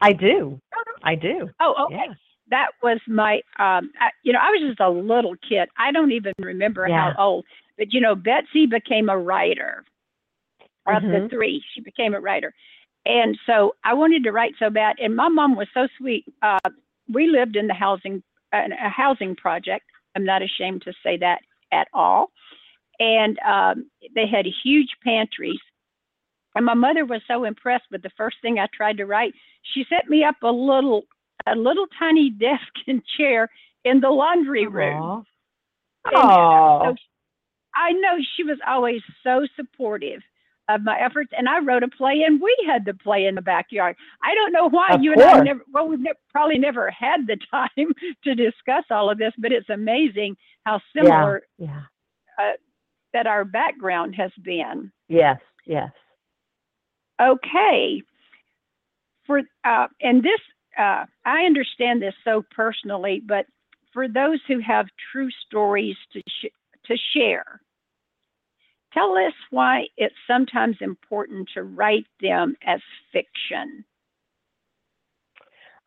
I 0.00 0.12
do. 0.12 0.60
I 1.02 1.14
do. 1.14 1.50
Oh, 1.60 1.86
okay. 1.86 2.04
Yes. 2.08 2.16
That 2.50 2.68
was 2.82 2.98
my, 3.06 3.36
um, 3.58 3.92
I, 4.00 4.10
you 4.22 4.32
know, 4.32 4.40
I 4.42 4.50
was 4.50 4.60
just 4.68 4.80
a 4.80 4.90
little 4.90 5.36
kid. 5.48 5.68
I 5.78 5.92
don't 5.92 6.12
even 6.12 6.32
remember 6.40 6.86
Yeah. 6.88 7.12
how 7.14 7.22
old, 7.22 7.44
but 7.78 7.92
you 7.92 8.00
know, 8.00 8.14
Betsy 8.14 8.66
became 8.66 9.08
a 9.08 9.18
writer. 9.18 9.84
Of 10.86 11.02
the 11.02 11.08
Mhm. 11.20 11.30
three, 11.30 11.62
she 11.72 11.82
became 11.82 12.14
a 12.14 12.20
writer, 12.20 12.52
and 13.04 13.38
so 13.46 13.76
I 13.84 13.92
wanted 13.94 14.24
to 14.24 14.32
write 14.32 14.56
so 14.58 14.70
bad. 14.70 14.98
And 14.98 15.14
my 15.14 15.28
mom 15.28 15.54
was 15.54 15.68
so 15.72 15.86
sweet. 15.98 16.24
Uh, 16.42 16.58
we 17.08 17.28
lived 17.28 17.54
in 17.54 17.66
the 17.68 17.74
housing, 17.74 18.22
uh, 18.52 18.66
a 18.70 18.88
housing 18.88 19.36
project. 19.36 19.84
I'm 20.16 20.24
not 20.24 20.42
ashamed 20.42 20.82
to 20.82 20.92
say 21.02 21.18
that 21.18 21.42
at 21.70 21.86
all. 21.92 22.32
And 23.00 23.38
um, 23.40 23.90
they 24.14 24.26
had 24.28 24.46
huge 24.62 24.90
pantries. 25.02 25.58
And 26.54 26.64
my 26.66 26.74
mother 26.74 27.04
was 27.06 27.22
so 27.26 27.44
impressed 27.44 27.86
with 27.90 28.02
the 28.02 28.10
first 28.16 28.36
thing 28.42 28.58
I 28.58 28.66
tried 28.74 28.98
to 28.98 29.06
write. 29.06 29.34
She 29.74 29.84
set 29.88 30.08
me 30.08 30.22
up 30.24 30.36
a 30.42 30.50
little, 30.52 31.02
a 31.46 31.56
little 31.56 31.86
tiny 31.98 32.30
desk 32.38 32.68
and 32.86 33.02
chair 33.18 33.48
in 33.84 34.00
the 34.00 34.10
laundry 34.10 34.66
room. 34.66 35.24
And 36.04 36.14
Oh. 36.16 36.82
so 36.84 36.94
I 37.76 37.92
know 37.92 38.18
she 38.36 38.42
was 38.44 38.58
always 38.66 39.00
so 39.22 39.46
supportive 39.56 40.20
of 40.68 40.82
my 40.82 40.98
efforts, 41.00 41.32
and 41.36 41.48
I 41.48 41.58
wrote 41.60 41.82
a 41.82 41.88
play, 41.88 42.22
and 42.26 42.40
we 42.40 42.54
had 42.66 42.84
the 42.84 42.94
play 42.94 43.26
in 43.26 43.34
the 43.34 43.42
backyard. 43.42 43.96
I 44.22 44.34
don't 44.34 44.52
know 44.52 44.68
why 44.68 44.90
Of 44.92 45.02
you 45.02 45.12
and 45.12 45.22
I 45.22 45.38
never. 45.44 45.60
Well, 45.72 45.88
we've 45.88 46.00
probably 46.30 46.58
never 46.58 46.90
had 46.90 47.26
the 47.26 47.36
time 47.50 47.92
to 48.24 48.34
discuss 48.34 48.84
all 48.90 49.10
of 49.10 49.18
this, 49.18 49.32
but 49.38 49.52
it's 49.52 49.68
amazing 49.70 50.36
how 50.64 50.80
similar 50.94 51.42
Yeah. 51.58 51.82
That 53.12 53.26
our 53.26 53.44
background 53.44 54.14
has 54.16 54.30
been. 54.42 54.92
Yes. 55.08 55.40
Yes. 55.66 55.90
Okay, 57.20 58.02
for 59.26 59.42
uh, 59.64 59.86
and 60.00 60.22
this, 60.22 60.40
uh, 60.78 61.04
I 61.24 61.42
understand 61.42 62.00
this 62.00 62.14
so 62.24 62.42
personally, 62.50 63.22
but 63.26 63.46
for 63.92 64.08
those 64.08 64.40
who 64.48 64.58
have 64.60 64.86
true 65.12 65.28
stories 65.46 65.96
to 66.12 66.20
sh- 66.26 66.54
to 66.86 66.96
share, 67.14 67.60
tell 68.92 69.16
us 69.16 69.34
why 69.50 69.84
it's 69.96 70.14
sometimes 70.26 70.76
important 70.80 71.48
to 71.54 71.62
write 71.62 72.06
them 72.20 72.56
as 72.66 72.80
fiction. 73.12 73.84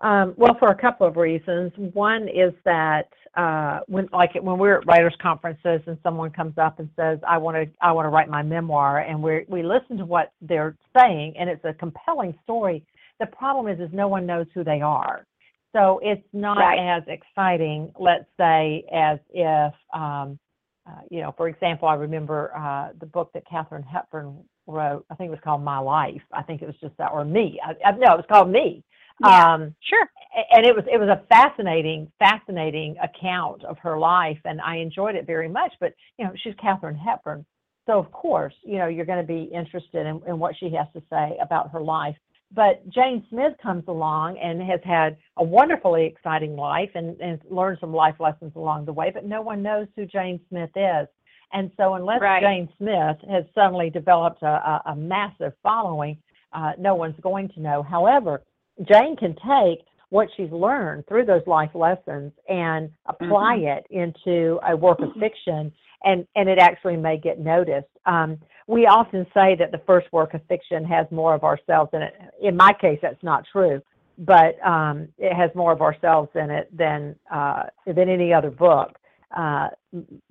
Um, 0.04 0.34
well, 0.38 0.56
for 0.60 0.70
a 0.70 0.76
couple 0.76 1.08
of 1.08 1.16
reasons. 1.16 1.72
One 1.94 2.28
is 2.28 2.54
that 2.66 3.08
uh, 3.36 3.80
when, 3.88 4.10
like, 4.12 4.32
when 4.36 4.60
we're 4.60 4.80
at 4.80 4.86
writers' 4.86 5.16
conferences 5.22 5.82
and 5.88 5.98
someone 6.04 6.30
comes 6.30 6.58
up 6.58 6.80
and 6.80 6.90
says, 6.98 7.20
"I 7.28 7.38
want 7.38 7.56
to, 7.58 7.66
I 7.82 7.92
want 7.94 8.06
to 8.06 8.10
write 8.10 8.30
my 8.30 8.44
memoir," 8.44 9.00
and 9.00 9.24
we 9.24 9.46
we 9.48 9.64
listen 9.64 9.98
to 9.98 10.06
what 10.06 10.34
they're 10.42 10.76
saying, 10.96 11.36
and 11.40 11.50
it's 11.50 11.64
a 11.64 11.74
compelling 11.74 12.38
story. 12.44 12.86
The 13.22 13.28
problem 13.28 13.68
is, 13.74 13.80
is 13.80 13.94
no 13.94 14.10
one 14.10 14.26
knows 14.26 14.46
who 14.54 14.64
they 14.66 14.82
are, 14.82 15.26
so 15.74 16.00
it's 16.04 16.28
not 16.34 16.58
Right. 16.58 16.98
as 16.98 17.04
exciting, 17.08 17.92
let's 17.98 18.26
say, 18.38 18.84
as 18.94 19.20
if, 19.34 19.74
um, 19.94 20.38
uh, 20.86 21.00
you 21.10 21.22
know, 21.22 21.34
for 21.38 21.48
example, 21.48 21.88
I 21.88 21.94
remember 21.96 22.52
uh, 22.56 22.90
the 23.00 23.06
book 23.06 23.32
that 23.34 23.46
Katharine 23.50 23.84
Hepburn 23.84 24.44
wrote. 24.68 25.06
I 25.10 25.16
think 25.16 25.30
it 25.30 25.32
was 25.32 25.40
called 25.44 25.64
My 25.64 25.80
Life. 25.80 26.22
I 26.34 26.44
think 26.44 26.62
it 26.62 26.66
was 26.66 26.76
just 26.82 26.98
that, 26.98 27.12
or 27.14 27.24
Me. 27.24 27.60
I, 27.66 27.72
I, 27.88 27.92
no, 27.92 28.14
it 28.14 28.18
was 28.18 28.26
called 28.30 28.50
Me. 28.50 28.84
Yeah. 29.20 29.54
Um, 29.54 29.76
Sure. 29.82 30.08
and 30.52 30.66
it 30.66 30.76
was 30.76 30.86
it 30.92 31.00
was 31.00 31.10
a 31.10 31.24
fascinating 31.30 32.12
fascinating 32.20 32.96
account 33.02 33.64
of 33.64 33.78
her 33.80 33.98
life 34.00 34.40
and 34.46 34.60
i 34.62 34.78
enjoyed 34.78 35.16
it 35.16 35.26
very 35.28 35.48
much 35.48 35.74
but 35.80 35.94
you 36.18 36.26
know 36.26 36.32
she's 36.44 36.56
katharine 36.62 36.96
hepburn 36.96 37.46
so 37.86 38.00
of 38.00 38.12
course 38.12 38.54
you 38.64 38.78
know 38.78 38.88
you're 38.88 39.06
going 39.06 39.22
to 39.26 39.28
be 39.28 39.44
interested 39.54 40.06
in, 40.08 40.22
in 40.28 40.40
what 40.40 40.56
she 40.60 40.70
has 40.72 40.88
to 40.94 41.02
say 41.10 41.38
about 41.42 41.70
her 41.72 41.82
life 41.82 42.16
but 42.52 42.88
jane 42.90 43.24
smith 43.30 43.54
comes 43.62 43.84
along 43.88 44.38
and 44.40 44.62
has 44.62 44.80
had 44.84 45.18
a 45.38 45.44
wonderfully 45.44 46.06
exciting 46.06 46.56
life 46.56 46.90
and, 46.96 47.20
and 47.22 47.40
learned 47.50 47.78
some 47.80 47.94
life 47.94 48.16
lessons 48.20 48.52
along 48.56 48.86
the 48.86 48.94
way 48.94 49.12
but 49.14 49.26
no 49.26 49.42
one 49.42 49.62
knows 49.62 49.88
who 49.96 50.06
jane 50.06 50.40
smith 50.50 50.72
is 50.76 51.08
and 51.54 51.70
so 51.78 51.94
unless 51.94 52.22
Right. 52.22 52.42
jane 52.42 52.70
smith 52.78 53.18
has 53.30 53.44
suddenly 53.54 53.90
developed 53.92 54.42
a, 54.42 54.48
a, 54.48 54.82
a 54.88 54.96
massive 54.96 55.54
following 55.62 56.18
uh, 56.54 56.72
no 56.80 56.96
one's 56.96 57.20
going 57.22 57.50
to 57.50 57.60
know 57.60 57.84
however 57.84 58.42
Jane 58.82 59.16
can 59.16 59.36
take 59.36 59.86
what 60.10 60.28
she's 60.38 60.52
learned 60.52 61.08
through 61.08 61.26
those 61.26 61.42
life 61.48 61.72
lessons 61.74 62.32
and 62.48 62.92
apply 63.08 63.56
it 63.56 63.86
into 63.90 64.60
a 64.68 64.76
work 64.76 65.00
of 65.00 65.10
fiction, 65.20 65.72
and, 66.04 66.28
and 66.36 66.48
it 66.48 66.60
actually 66.60 66.98
may 66.98 67.18
get 67.18 67.40
noticed. 67.40 67.88
Um, 68.06 68.38
we 68.68 68.86
often 68.86 69.26
say 69.34 69.56
that 69.58 69.72
the 69.72 69.82
first 69.88 70.12
work 70.14 70.34
of 70.34 70.42
fiction 70.48 70.86
has 70.86 71.08
more 71.12 71.34
of 71.34 71.44
ourselves 71.44 71.90
in 71.94 72.02
it. 72.02 72.14
In 72.42 72.56
my 72.56 72.74
case, 72.80 73.00
that's 73.02 73.22
not 73.24 73.44
true, 73.52 73.82
but 74.20 74.64
um, 74.66 75.08
it 75.18 75.34
has 75.36 75.50
more 75.56 75.72
of 75.72 75.82
ourselves 75.82 76.30
in 76.36 76.50
it 76.50 76.76
than 76.76 77.16
uh, 77.32 77.64
than 77.88 78.08
any 78.10 78.32
other 78.32 78.52
book. 78.52 78.98
Uh, 79.36 79.70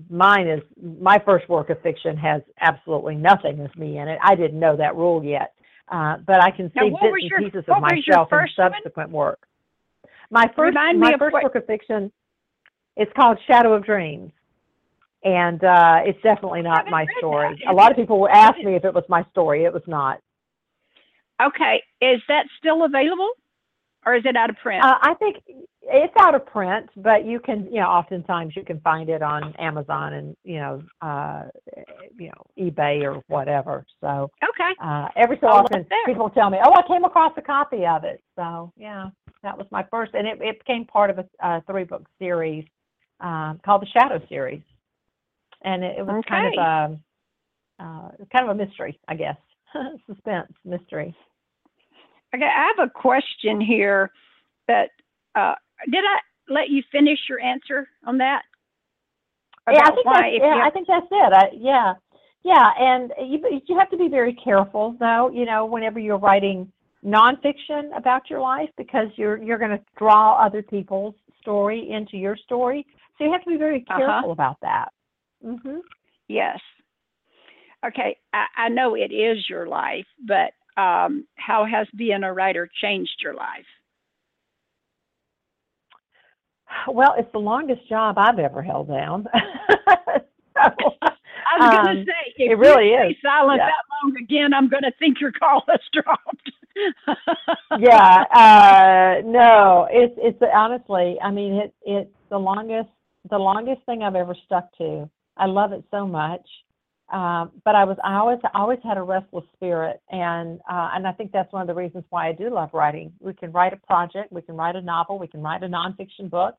mine 0.08 0.46
is 0.46 0.60
my 0.80 1.20
first 1.24 1.48
work 1.48 1.70
of 1.70 1.80
fiction 1.82 2.16
has 2.16 2.40
absolutely 2.60 3.16
nothing 3.16 3.60
of 3.60 3.76
me 3.76 3.98
in 3.98 4.06
it. 4.06 4.18
I 4.22 4.36
didn't 4.36 4.60
know 4.60 4.76
that 4.76 4.94
rule 4.94 5.24
yet. 5.24 5.54
Uh, 5.88 6.16
but 6.26 6.42
I 6.42 6.50
can 6.50 6.70
see 6.72 6.90
bits 6.90 6.96
and 7.02 7.22
your- 7.22 7.38
pieces 7.40 7.64
of 7.68 7.80
myself 7.82 8.28
in 8.32 8.38
first 8.38 8.58
one? 8.58 8.72
subsequent 8.72 9.10
work. 9.10 9.46
My 10.30 10.46
first, 10.56 10.74
Remind 10.76 10.98
my 11.00 11.12
of 11.12 11.18
first 11.18 11.32
what- 11.34 11.42
work 11.44 11.54
of 11.56 11.66
fiction, 11.66 12.10
it's 12.96 13.12
called 13.14 13.38
Shadow 13.46 13.74
of 13.74 13.84
Dreams, 13.84 14.32
and 15.24 15.62
uh, 15.62 16.00
it's 16.04 16.20
definitely 16.22 16.62
not 16.62 16.88
my 16.88 17.06
story. 17.18 17.54
that. 17.64 17.70
A 17.70 17.74
lot 17.74 17.90
of 17.90 17.96
people 17.96 18.18
will 18.20 18.28
ask 18.28 18.56
me 18.58 18.74
if 18.74 18.84
it 18.84 18.94
was 18.94 19.04
my 19.08 19.24
story. 19.30 19.64
It 19.64 19.72
was 19.72 19.82
not. 19.86 20.20
Okay. 21.42 21.82
Is 22.00 22.20
that 22.28 22.46
still 22.58 22.84
available, 22.84 23.30
or 24.04 24.14
is 24.14 24.22
it 24.24 24.36
out 24.36 24.50
of 24.50 24.56
print? 24.56 24.84
Uh, 24.84 24.98
I 25.00 25.14
think 25.14 25.36
it's 25.82 26.14
out 26.18 26.34
of 26.34 26.46
print, 26.46 26.88
but 26.96 27.24
you 27.24 27.40
can, 27.40 27.66
you 27.66 27.80
know, 27.80 27.86
oftentimes 27.86 28.54
you 28.56 28.64
can 28.64 28.80
find 28.80 29.08
it 29.08 29.22
on 29.22 29.54
Amazon 29.58 30.14
and 30.14 30.36
you 30.44 30.58
know, 30.58 30.82
uh, 31.00 31.44
you 32.18 32.28
know, 32.28 32.46
eBay 32.70 33.02
or 33.02 33.22
whatever. 33.28 33.84
So 34.00 34.30
okay. 34.42 34.72
uh, 34.82 35.08
every 35.16 35.38
so 35.40 35.48
I'll 35.48 35.64
often 35.64 35.86
people 36.06 36.30
tell 36.30 36.50
me, 36.50 36.58
"Oh, 36.64 36.72
I 36.72 36.86
came 36.86 37.04
across 37.04 37.32
a 37.36 37.42
copy 37.42 37.86
of 37.86 38.04
it." 38.04 38.22
So 38.36 38.72
yeah, 38.76 39.10
that 39.42 39.56
was 39.56 39.66
my 39.70 39.84
first, 39.90 40.14
and 40.14 40.26
it, 40.26 40.40
it 40.40 40.58
became 40.58 40.84
part 40.84 41.10
of 41.10 41.18
a, 41.18 41.26
a 41.40 41.62
three 41.62 41.84
book 41.84 42.08
series 42.18 42.64
um, 43.20 43.60
called 43.64 43.82
the 43.82 43.86
Shadow 43.86 44.20
series, 44.28 44.62
and 45.62 45.84
it, 45.84 45.98
it 45.98 46.06
was 46.06 46.24
kind 46.28 46.46
of 46.46 46.52
Okay. 46.52 46.58
um, 46.58 47.00
uh, 47.78 48.10
kind 48.32 48.48
of 48.48 48.50
a 48.50 48.54
mystery, 48.54 48.98
I 49.08 49.14
guess, 49.14 49.36
suspense 50.06 50.52
mystery. 50.64 51.14
Okay, 52.34 52.44
I 52.44 52.72
have 52.76 52.88
a 52.88 52.90
question 52.90 53.60
here 53.60 54.10
that 54.68 54.90
uh, 55.34 55.54
did 55.90 56.04
I 56.04 56.20
let 56.52 56.70
you 56.70 56.82
finish 56.90 57.18
your 57.28 57.40
answer 57.40 57.88
on 58.06 58.18
that? 58.18 58.42
yeah, 59.70 59.80
I 59.84 59.90
think 59.92 60.04
why 60.04 60.30
that's, 60.32 60.36
yeah, 60.40 60.54
you 60.54 60.62
I 60.62 60.70
think 60.70 60.86
that's 60.88 61.06
it. 61.10 61.32
I, 61.32 61.48
yeah, 61.56 61.94
yeah, 62.42 62.70
and 62.78 63.12
you 63.28 63.38
you 63.66 63.78
have 63.78 63.90
to 63.90 63.96
be 63.96 64.08
very 64.08 64.34
careful 64.34 64.96
though. 64.98 65.30
You 65.32 65.44
know, 65.46 65.64
whenever 65.66 65.98
you're 65.98 66.18
writing 66.18 66.70
nonfiction 67.04 67.96
about 67.96 68.30
your 68.30 68.40
life, 68.40 68.70
because 68.76 69.08
you're 69.16 69.42
you're 69.42 69.58
going 69.58 69.70
to 69.70 69.80
draw 69.96 70.44
other 70.44 70.62
people's 70.62 71.14
story 71.40 71.90
into 71.90 72.16
your 72.16 72.36
story. 72.36 72.86
So 73.18 73.24
you 73.24 73.32
have 73.32 73.42
to 73.44 73.50
be 73.50 73.56
very 73.56 73.84
Uh-huh. 73.90 73.98
careful 73.98 74.32
about 74.32 74.56
that. 74.62 74.88
hmm 75.44 75.78
yes. 76.28 76.58
Okay, 77.84 78.16
I, 78.32 78.46
I 78.56 78.68
know 78.68 78.94
it 78.94 79.12
is 79.12 79.48
your 79.48 79.66
life, 79.66 80.06
but 80.26 80.52
um, 80.76 81.26
how 81.36 81.64
has 81.64 81.86
being 81.96 82.22
a 82.24 82.32
writer 82.32 82.68
changed 82.80 83.20
your 83.22 83.34
life? 83.34 83.66
Well, 86.88 87.14
it's 87.18 87.30
the 87.32 87.38
longest 87.38 87.88
job 87.88 88.16
I've 88.18 88.38
ever 88.38 88.62
held 88.62 88.88
down. 88.88 89.26
so, 89.34 90.62
I 91.46 91.58
was 91.58 91.68
going 91.70 91.84
Um, 91.84 91.96
to 91.96 92.04
say, 92.04 92.34
if 92.36 92.52
it 92.52 92.56
really 92.56 92.94
you 93.04 93.10
is. 93.10 93.16
silent 93.22 93.58
Yeah. 93.58 93.66
that 93.66 93.84
long 94.02 94.14
again, 94.22 94.54
I'm 94.54 94.68
going 94.68 94.82
to 94.84 94.92
think 94.98 95.20
your 95.20 95.32
call 95.32 95.64
has 95.68 95.80
dropped. 95.92 96.50
yeah, 97.74 98.24
uh, 98.34 99.22
no, 99.26 99.88
it's 99.90 100.14
it's 100.18 100.38
honestly, 100.54 101.18
I 101.22 101.30
mean, 101.30 101.54
it 101.54 101.74
it's 101.82 102.10
the 102.30 102.38
longest 102.38 102.88
the 103.30 103.38
longest 103.38 103.82
thing 103.86 104.02
I've 104.02 104.14
ever 104.16 104.34
stuck 104.46 104.72
to. 104.78 105.08
I 105.36 105.46
love 105.46 105.72
it 105.72 105.84
so 105.90 106.06
much. 106.06 106.46
Um, 107.12 107.52
but 107.66 107.74
I 107.74 107.84
was 107.84 107.98
I 108.02 108.14
always 108.16 108.38
I 108.42 108.58
always 108.58 108.78
had 108.82 108.96
a 108.96 109.02
restless 109.02 109.44
spirit, 109.52 110.00
and 110.10 110.60
uh, 110.70 110.90
and 110.94 111.06
I 111.06 111.12
think 111.12 111.30
that's 111.30 111.52
one 111.52 111.60
of 111.60 111.68
the 111.68 111.74
reasons 111.74 112.04
why 112.08 112.28
I 112.28 112.32
do 112.32 112.48
love 112.48 112.70
writing. 112.72 113.12
We 113.20 113.34
can 113.34 113.52
write 113.52 113.74
a 113.74 113.76
project, 113.76 114.32
we 114.32 114.40
can 114.40 114.56
write 114.56 114.76
a 114.76 114.80
novel, 114.80 115.18
we 115.18 115.28
can 115.28 115.42
write 115.42 115.62
a 115.62 115.68
nonfiction 115.68 116.30
book, 116.30 116.56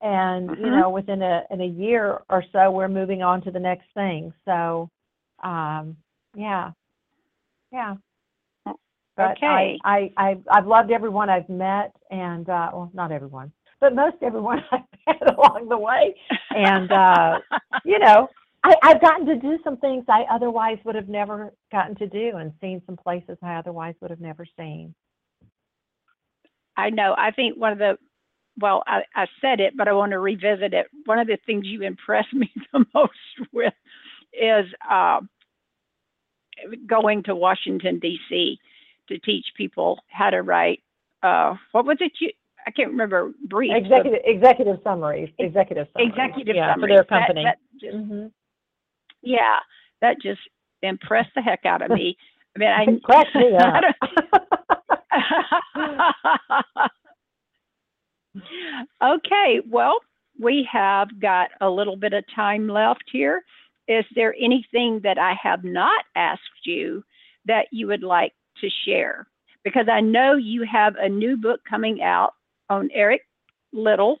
and 0.00 0.50
Mhm. 0.50 0.64
you 0.64 0.70
know 0.70 0.88
within 0.90 1.20
a 1.22 1.42
in 1.50 1.60
a 1.62 1.66
year 1.66 2.22
or 2.30 2.44
so 2.52 2.70
we're 2.70 2.88
moving 2.88 3.22
on 3.22 3.42
to 3.42 3.50
the 3.50 3.58
next 3.58 3.86
thing. 3.92 4.32
So, 4.44 4.88
um, 5.42 5.96
yeah, 6.36 6.70
yeah. 7.72 7.96
But 9.16 9.32
Okay. 9.32 9.80
I, 9.84 10.12
I, 10.16 10.28
I, 10.28 10.38
I've 10.48 10.66
loved 10.68 10.92
everyone 10.92 11.28
I've 11.28 11.48
met, 11.48 11.92
and 12.12 12.48
uh, 12.48 12.70
well, 12.72 12.90
not 12.94 13.10
everyone, 13.10 13.50
but 13.80 13.92
most 13.92 14.16
everyone 14.22 14.62
I've 14.70 14.82
met 15.08 15.34
along 15.36 15.68
the 15.68 15.76
way. 15.76 16.14
And 16.54 16.92
uh, 16.92 17.40
you 17.84 17.98
know, 17.98 18.28
I, 18.68 18.90
I've 18.90 19.00
gotten 19.00 19.26
to 19.26 19.36
do 19.36 19.58
some 19.64 19.76
things 19.78 20.04
I 20.08 20.24
otherwise 20.30 20.78
would 20.84 20.94
have 20.94 21.08
never 21.08 21.52
gotten 21.72 21.94
to 21.96 22.06
do, 22.06 22.36
and 22.36 22.52
seen 22.60 22.82
some 22.86 22.96
places 22.96 23.38
I 23.42 23.54
otherwise 23.56 23.94
would 24.00 24.10
have 24.10 24.20
never 24.20 24.44
seen. 24.58 24.94
I 26.76 26.90
know. 26.90 27.14
I 27.16 27.30
think 27.30 27.56
one 27.56 27.72
of 27.72 27.78
the, 27.78 27.98
well, 28.60 28.82
I, 28.86 29.02
I 29.14 29.26
said 29.40 29.60
it, 29.60 29.76
but 29.76 29.88
I 29.88 29.92
want 29.92 30.12
to 30.12 30.18
revisit 30.18 30.74
it. 30.74 30.86
One 31.06 31.18
of 31.18 31.26
the 31.26 31.38
things 31.46 31.66
you 31.66 31.82
impressed 31.82 32.32
me 32.34 32.52
the 32.72 32.84
most 32.94 33.12
with 33.52 33.74
is 34.32 34.66
uh, 34.88 35.20
going 36.86 37.22
to 37.24 37.34
Washington, 37.34 37.98
D.C. 37.98 38.58
to 39.08 39.18
teach 39.20 39.46
people 39.56 39.98
how 40.08 40.30
to 40.30 40.42
write. 40.42 40.82
Uh, 41.22 41.56
what 41.72 41.84
was 41.86 41.96
it? 42.00 42.12
You, 42.20 42.30
I 42.66 42.70
can't 42.70 42.90
remember. 42.90 43.32
Brief. 43.48 43.70
but 43.72 43.78
Executive 43.78 44.20
executive 44.24 44.76
summaries, 44.84 45.30
executive 45.38 45.86
summaries, 45.94 46.12
executive 46.14 46.54
yeah, 46.54 46.74
for 46.74 46.86
their 46.86 47.02
company. 47.04 47.44
that 47.44 47.58
just- 47.80 47.96
Mhm. 47.96 48.30
Yeah, 49.22 49.58
that 50.00 50.20
just 50.20 50.40
impressed 50.82 51.30
the 51.34 51.42
heck 51.42 51.66
out 51.66 51.82
of 51.82 51.90
me. 51.90 52.16
I 52.56 52.58
mean, 52.58 52.68
I 52.68 52.82
It 52.84 53.02
cracked 53.02 53.34
me 53.34 53.54
I 53.58 53.92
okay, 59.02 59.60
well, 59.68 59.98
we 60.40 60.68
have 60.70 61.20
got 61.20 61.50
a 61.60 61.68
little 61.68 61.96
bit 61.96 62.12
of 62.12 62.24
time 62.34 62.68
left 62.68 63.04
here. 63.10 63.42
Is 63.88 64.04
there 64.14 64.34
anything 64.40 65.00
that 65.02 65.18
I 65.18 65.34
have 65.42 65.64
not 65.64 66.04
asked 66.14 66.42
you 66.64 67.02
that 67.46 67.66
you 67.72 67.86
would 67.86 68.02
like 68.02 68.32
to 68.60 68.68
share? 68.84 69.26
Because 69.64 69.86
I 69.90 70.00
know 70.00 70.36
you 70.36 70.64
have 70.70 70.94
a 70.96 71.08
new 71.08 71.36
book 71.36 71.60
coming 71.68 72.02
out 72.02 72.34
on 72.70 72.90
Eric 72.92 73.22
Liddell, 73.72 74.20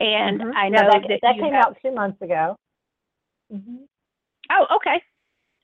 and 0.00 0.40
Mhm. 0.40 0.54
I 0.54 0.68
Yeah, 0.68 0.70
know 0.82 0.90
that, 0.90 1.08
that, 1.08 1.20
that 1.22 1.34
came 1.38 1.54
have, 1.54 1.66
out 1.66 1.78
two 1.82 1.92
months 1.92 2.20
ago. 2.22 2.56
Mhm. 3.52 3.86
Oh, 4.50 4.66
okay. 4.76 5.02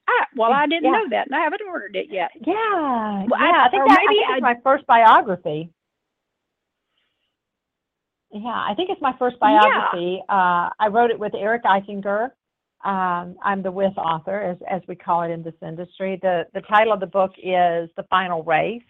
Ah, 0.09 0.26
well, 0.36 0.53
I 0.53 0.66
didn't 0.66 0.84
Yeah. 0.84 0.93
know 0.93 1.09
that, 1.11 1.26
and 1.26 1.34
I 1.34 1.41
haven't 1.41 1.62
ordered 1.68 1.95
it 1.97 2.09
yet. 2.11 2.30
Yeah, 2.47 3.24
Well, 3.28 3.34
I- 3.41 3.49
yeah. 3.51 3.64
I, 3.64 3.68
think 3.68 3.82
or 3.82 3.89
that, 3.89 3.99
I 3.99 4.05
maybe 4.07 4.18
think 4.20 4.30
it's 4.30 4.43
my 4.43 4.55
first 4.62 4.86
biography. 4.86 5.70
Yeah, 8.30 8.49
I 8.49 8.74
think 8.74 8.91
it's 8.91 9.01
my 9.01 9.12
first 9.18 9.36
Yeah. 9.41 9.61
biography. 9.61 10.22
Uh, 10.28 10.70
I 10.78 10.89
wrote 10.89 11.11
it 11.11 11.18
with 11.18 11.34
Eric 11.34 11.64
Eichinger. 11.64 12.30
Um, 12.84 13.36
I'm 13.43 13.62
the 13.62 13.72
with 13.72 13.97
author, 13.99 14.41
as 14.41 14.62
as 14.62 14.82
we 14.86 14.95
call 14.95 15.22
it 15.22 15.30
in 15.30 15.43
this 15.43 15.61
industry. 15.62 16.16
the 16.16 16.47
The 16.53 16.61
title 16.62 16.93
of 16.93 17.01
the 17.01 17.07
book 17.07 17.32
is 17.39 17.91
The 17.97 18.05
Final 18.05 18.43
Race, 18.45 18.82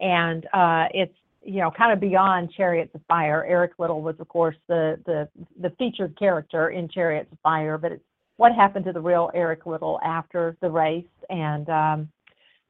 and 0.00 0.44
uh, 0.52 0.88
it's 0.92 1.14
you 1.42 1.60
know 1.60 1.70
kind 1.70 1.92
of 1.92 2.00
beyond 2.00 2.50
Chariots 2.52 2.92
of 2.94 3.02
Fire. 3.06 3.44
Eric 3.44 3.72
Liddell 3.78 4.02
was, 4.02 4.18
of 4.18 4.28
course, 4.28 4.56
the 4.66 5.00
the 5.06 5.28
the 5.60 5.70
featured 5.78 6.16
character 6.18 6.70
in 6.70 6.88
Chariots 6.88 7.30
of 7.30 7.38
Fire, 7.40 7.78
but 7.78 7.92
it's 7.92 8.04
what 8.38 8.54
happened 8.54 8.84
to 8.86 8.92
the 8.92 9.00
real 9.00 9.30
Eric 9.34 9.66
Liddell 9.66 10.00
after 10.02 10.56
the 10.62 10.70
race, 10.70 11.04
and 11.28 11.68
um, 11.68 12.08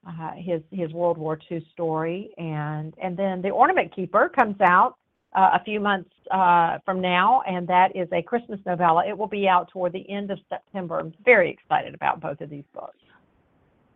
uh, 0.06 0.32
his 0.36 0.60
his 0.72 0.92
World 0.92 1.16
War 1.16 1.38
II 1.50 1.64
story, 1.72 2.30
and 2.36 2.94
and 3.00 3.16
then 3.16 3.40
the 3.40 3.50
Ornament 3.50 3.94
Keeper 3.94 4.30
comes 4.30 4.56
out 4.60 4.96
uh, 5.36 5.50
a 5.60 5.64
few 5.64 5.78
months 5.78 6.10
uh, 6.30 6.78
from 6.84 7.00
now, 7.00 7.42
and 7.42 7.68
that 7.68 7.94
is 7.94 8.08
a 8.12 8.22
Christmas 8.22 8.58
novella. 8.66 9.06
It 9.06 9.16
will 9.16 9.28
be 9.28 9.46
out 9.46 9.68
toward 9.70 9.92
the 9.92 10.08
end 10.10 10.30
of 10.30 10.38
September. 10.48 10.98
I'm 10.98 11.12
very 11.24 11.50
excited 11.50 11.94
about 11.94 12.20
both 12.20 12.40
of 12.40 12.48
these 12.50 12.64
books. 12.74 12.96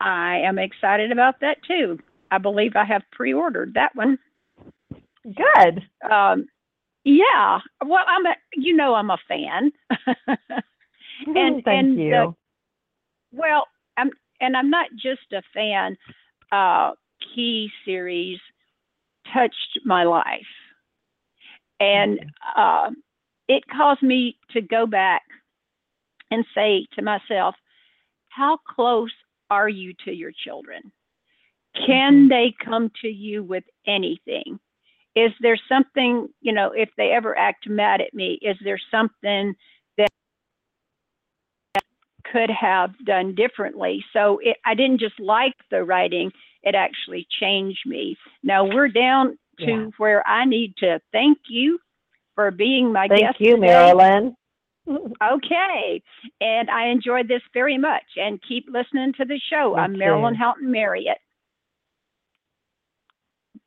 I 0.01 0.41
am 0.45 0.59
excited 0.59 1.11
about 1.11 1.41
that 1.41 1.57
too. 1.67 1.99
I 2.31 2.39
believe 2.39 2.77
I 2.77 2.85
have 2.85 3.03
pre-ordered 3.13 3.75
that 3.75 3.95
one. 3.95 4.19
Good. 5.25 5.83
Um, 6.11 6.47
yeah. 7.05 7.61
Well, 7.85 8.05
I'm 8.07 8.27
a, 8.27 8.35
you 8.55 8.77
know, 8.77 8.95
I'm 8.95 9.11
a 9.11 9.19
fan. 9.29 9.73
And- 11.37 11.65
Thank 11.65 11.67
and 11.67 11.99
you. 11.99 12.11
the- 12.11 12.35
well, 13.33 13.67
I'm, 13.97 14.11
and 14.41 14.57
I'm 14.57 14.71
not 14.71 14.89
just 14.95 15.33
a 15.33 15.43
fan. 15.55 15.97
Uh, 16.51 16.93
Key 17.35 17.71
series 17.85 18.39
touched 19.33 19.79
my 19.85 20.03
life, 20.03 20.43
and 21.81 22.21
uh, 22.57 22.91
it 23.49 23.63
caused 23.75 24.03
me 24.03 24.37
to 24.51 24.61
go 24.61 24.87
back 24.87 25.23
and 26.31 26.45
say 26.55 26.87
to 26.95 27.03
myself, 27.03 27.55
"How 28.29 28.59
close 28.69 29.13
are 29.51 29.69
you 29.69 29.95
to 30.05 30.13
your 30.13 30.33
children? 30.45 30.93
Can 31.87 32.29
they 32.29 32.53
come 32.63 32.91
to 33.03 33.09
you 33.09 33.45
with 33.45 33.65
anything?" 33.87 34.59
is 35.15 35.31
there 35.41 35.59
something 35.69 36.29
you 36.41 36.53
know 36.53 36.73
if 36.75 36.89
they 36.97 37.11
ever 37.11 37.37
act 37.37 37.69
mad 37.69 38.01
at 38.01 38.15
me 38.15 38.39
is 38.43 38.57
there 38.65 38.81
something 38.91 39.55
could 42.33 42.51
have 42.51 42.91
done 43.05 43.35
differently 43.35 44.03
so 44.13 44.39
it, 44.43 44.57
i 44.65 44.75
didn't 44.75 44.99
just 44.99 45.19
like 45.21 45.55
the 45.71 45.85
writing 45.85 46.31
it 46.63 46.75
actually 46.75 47.27
changed 47.41 47.81
me 47.87 48.17
now 48.43 48.65
we're 48.65 48.89
down 48.89 49.39
to 49.59 49.67
Yeah. 49.67 49.87
where 49.99 50.27
i 50.27 50.45
need 50.47 50.75
to 50.79 51.01
thank 51.13 51.39
you 51.49 51.79
for 52.35 52.51
being 52.51 52.93
my 52.93 53.09
Thank 53.09 53.21
guest 53.21 53.37
Thank 53.39 53.49
you, 53.51 53.57
today. 53.57 53.69
Merilyn. 53.69 54.35
Okay. 55.23 56.03
And 56.41 56.71
I 56.71 56.87
enjoyed 56.87 57.29
this 57.29 57.43
very 57.55 57.79
much. 57.79 58.03
And 58.17 58.41
keep 58.49 58.67
listening 58.69 59.13
to 59.19 59.25
the 59.25 59.39
show. 59.51 59.75
Me 59.77 59.83
I'm 59.83 59.95
Merilyn. 59.95 60.35
Houghton 60.35 60.73
Marriott. 60.73 61.19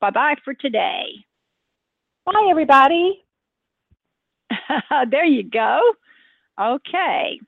Bye 0.01 0.09
bye 0.09 0.35
for 0.43 0.53
today. 0.53 1.05
Bye, 2.25 2.47
everybody. 2.49 3.23
there 5.11 5.25
you 5.25 5.43
go. 5.43 5.79
Okay. 6.59 7.39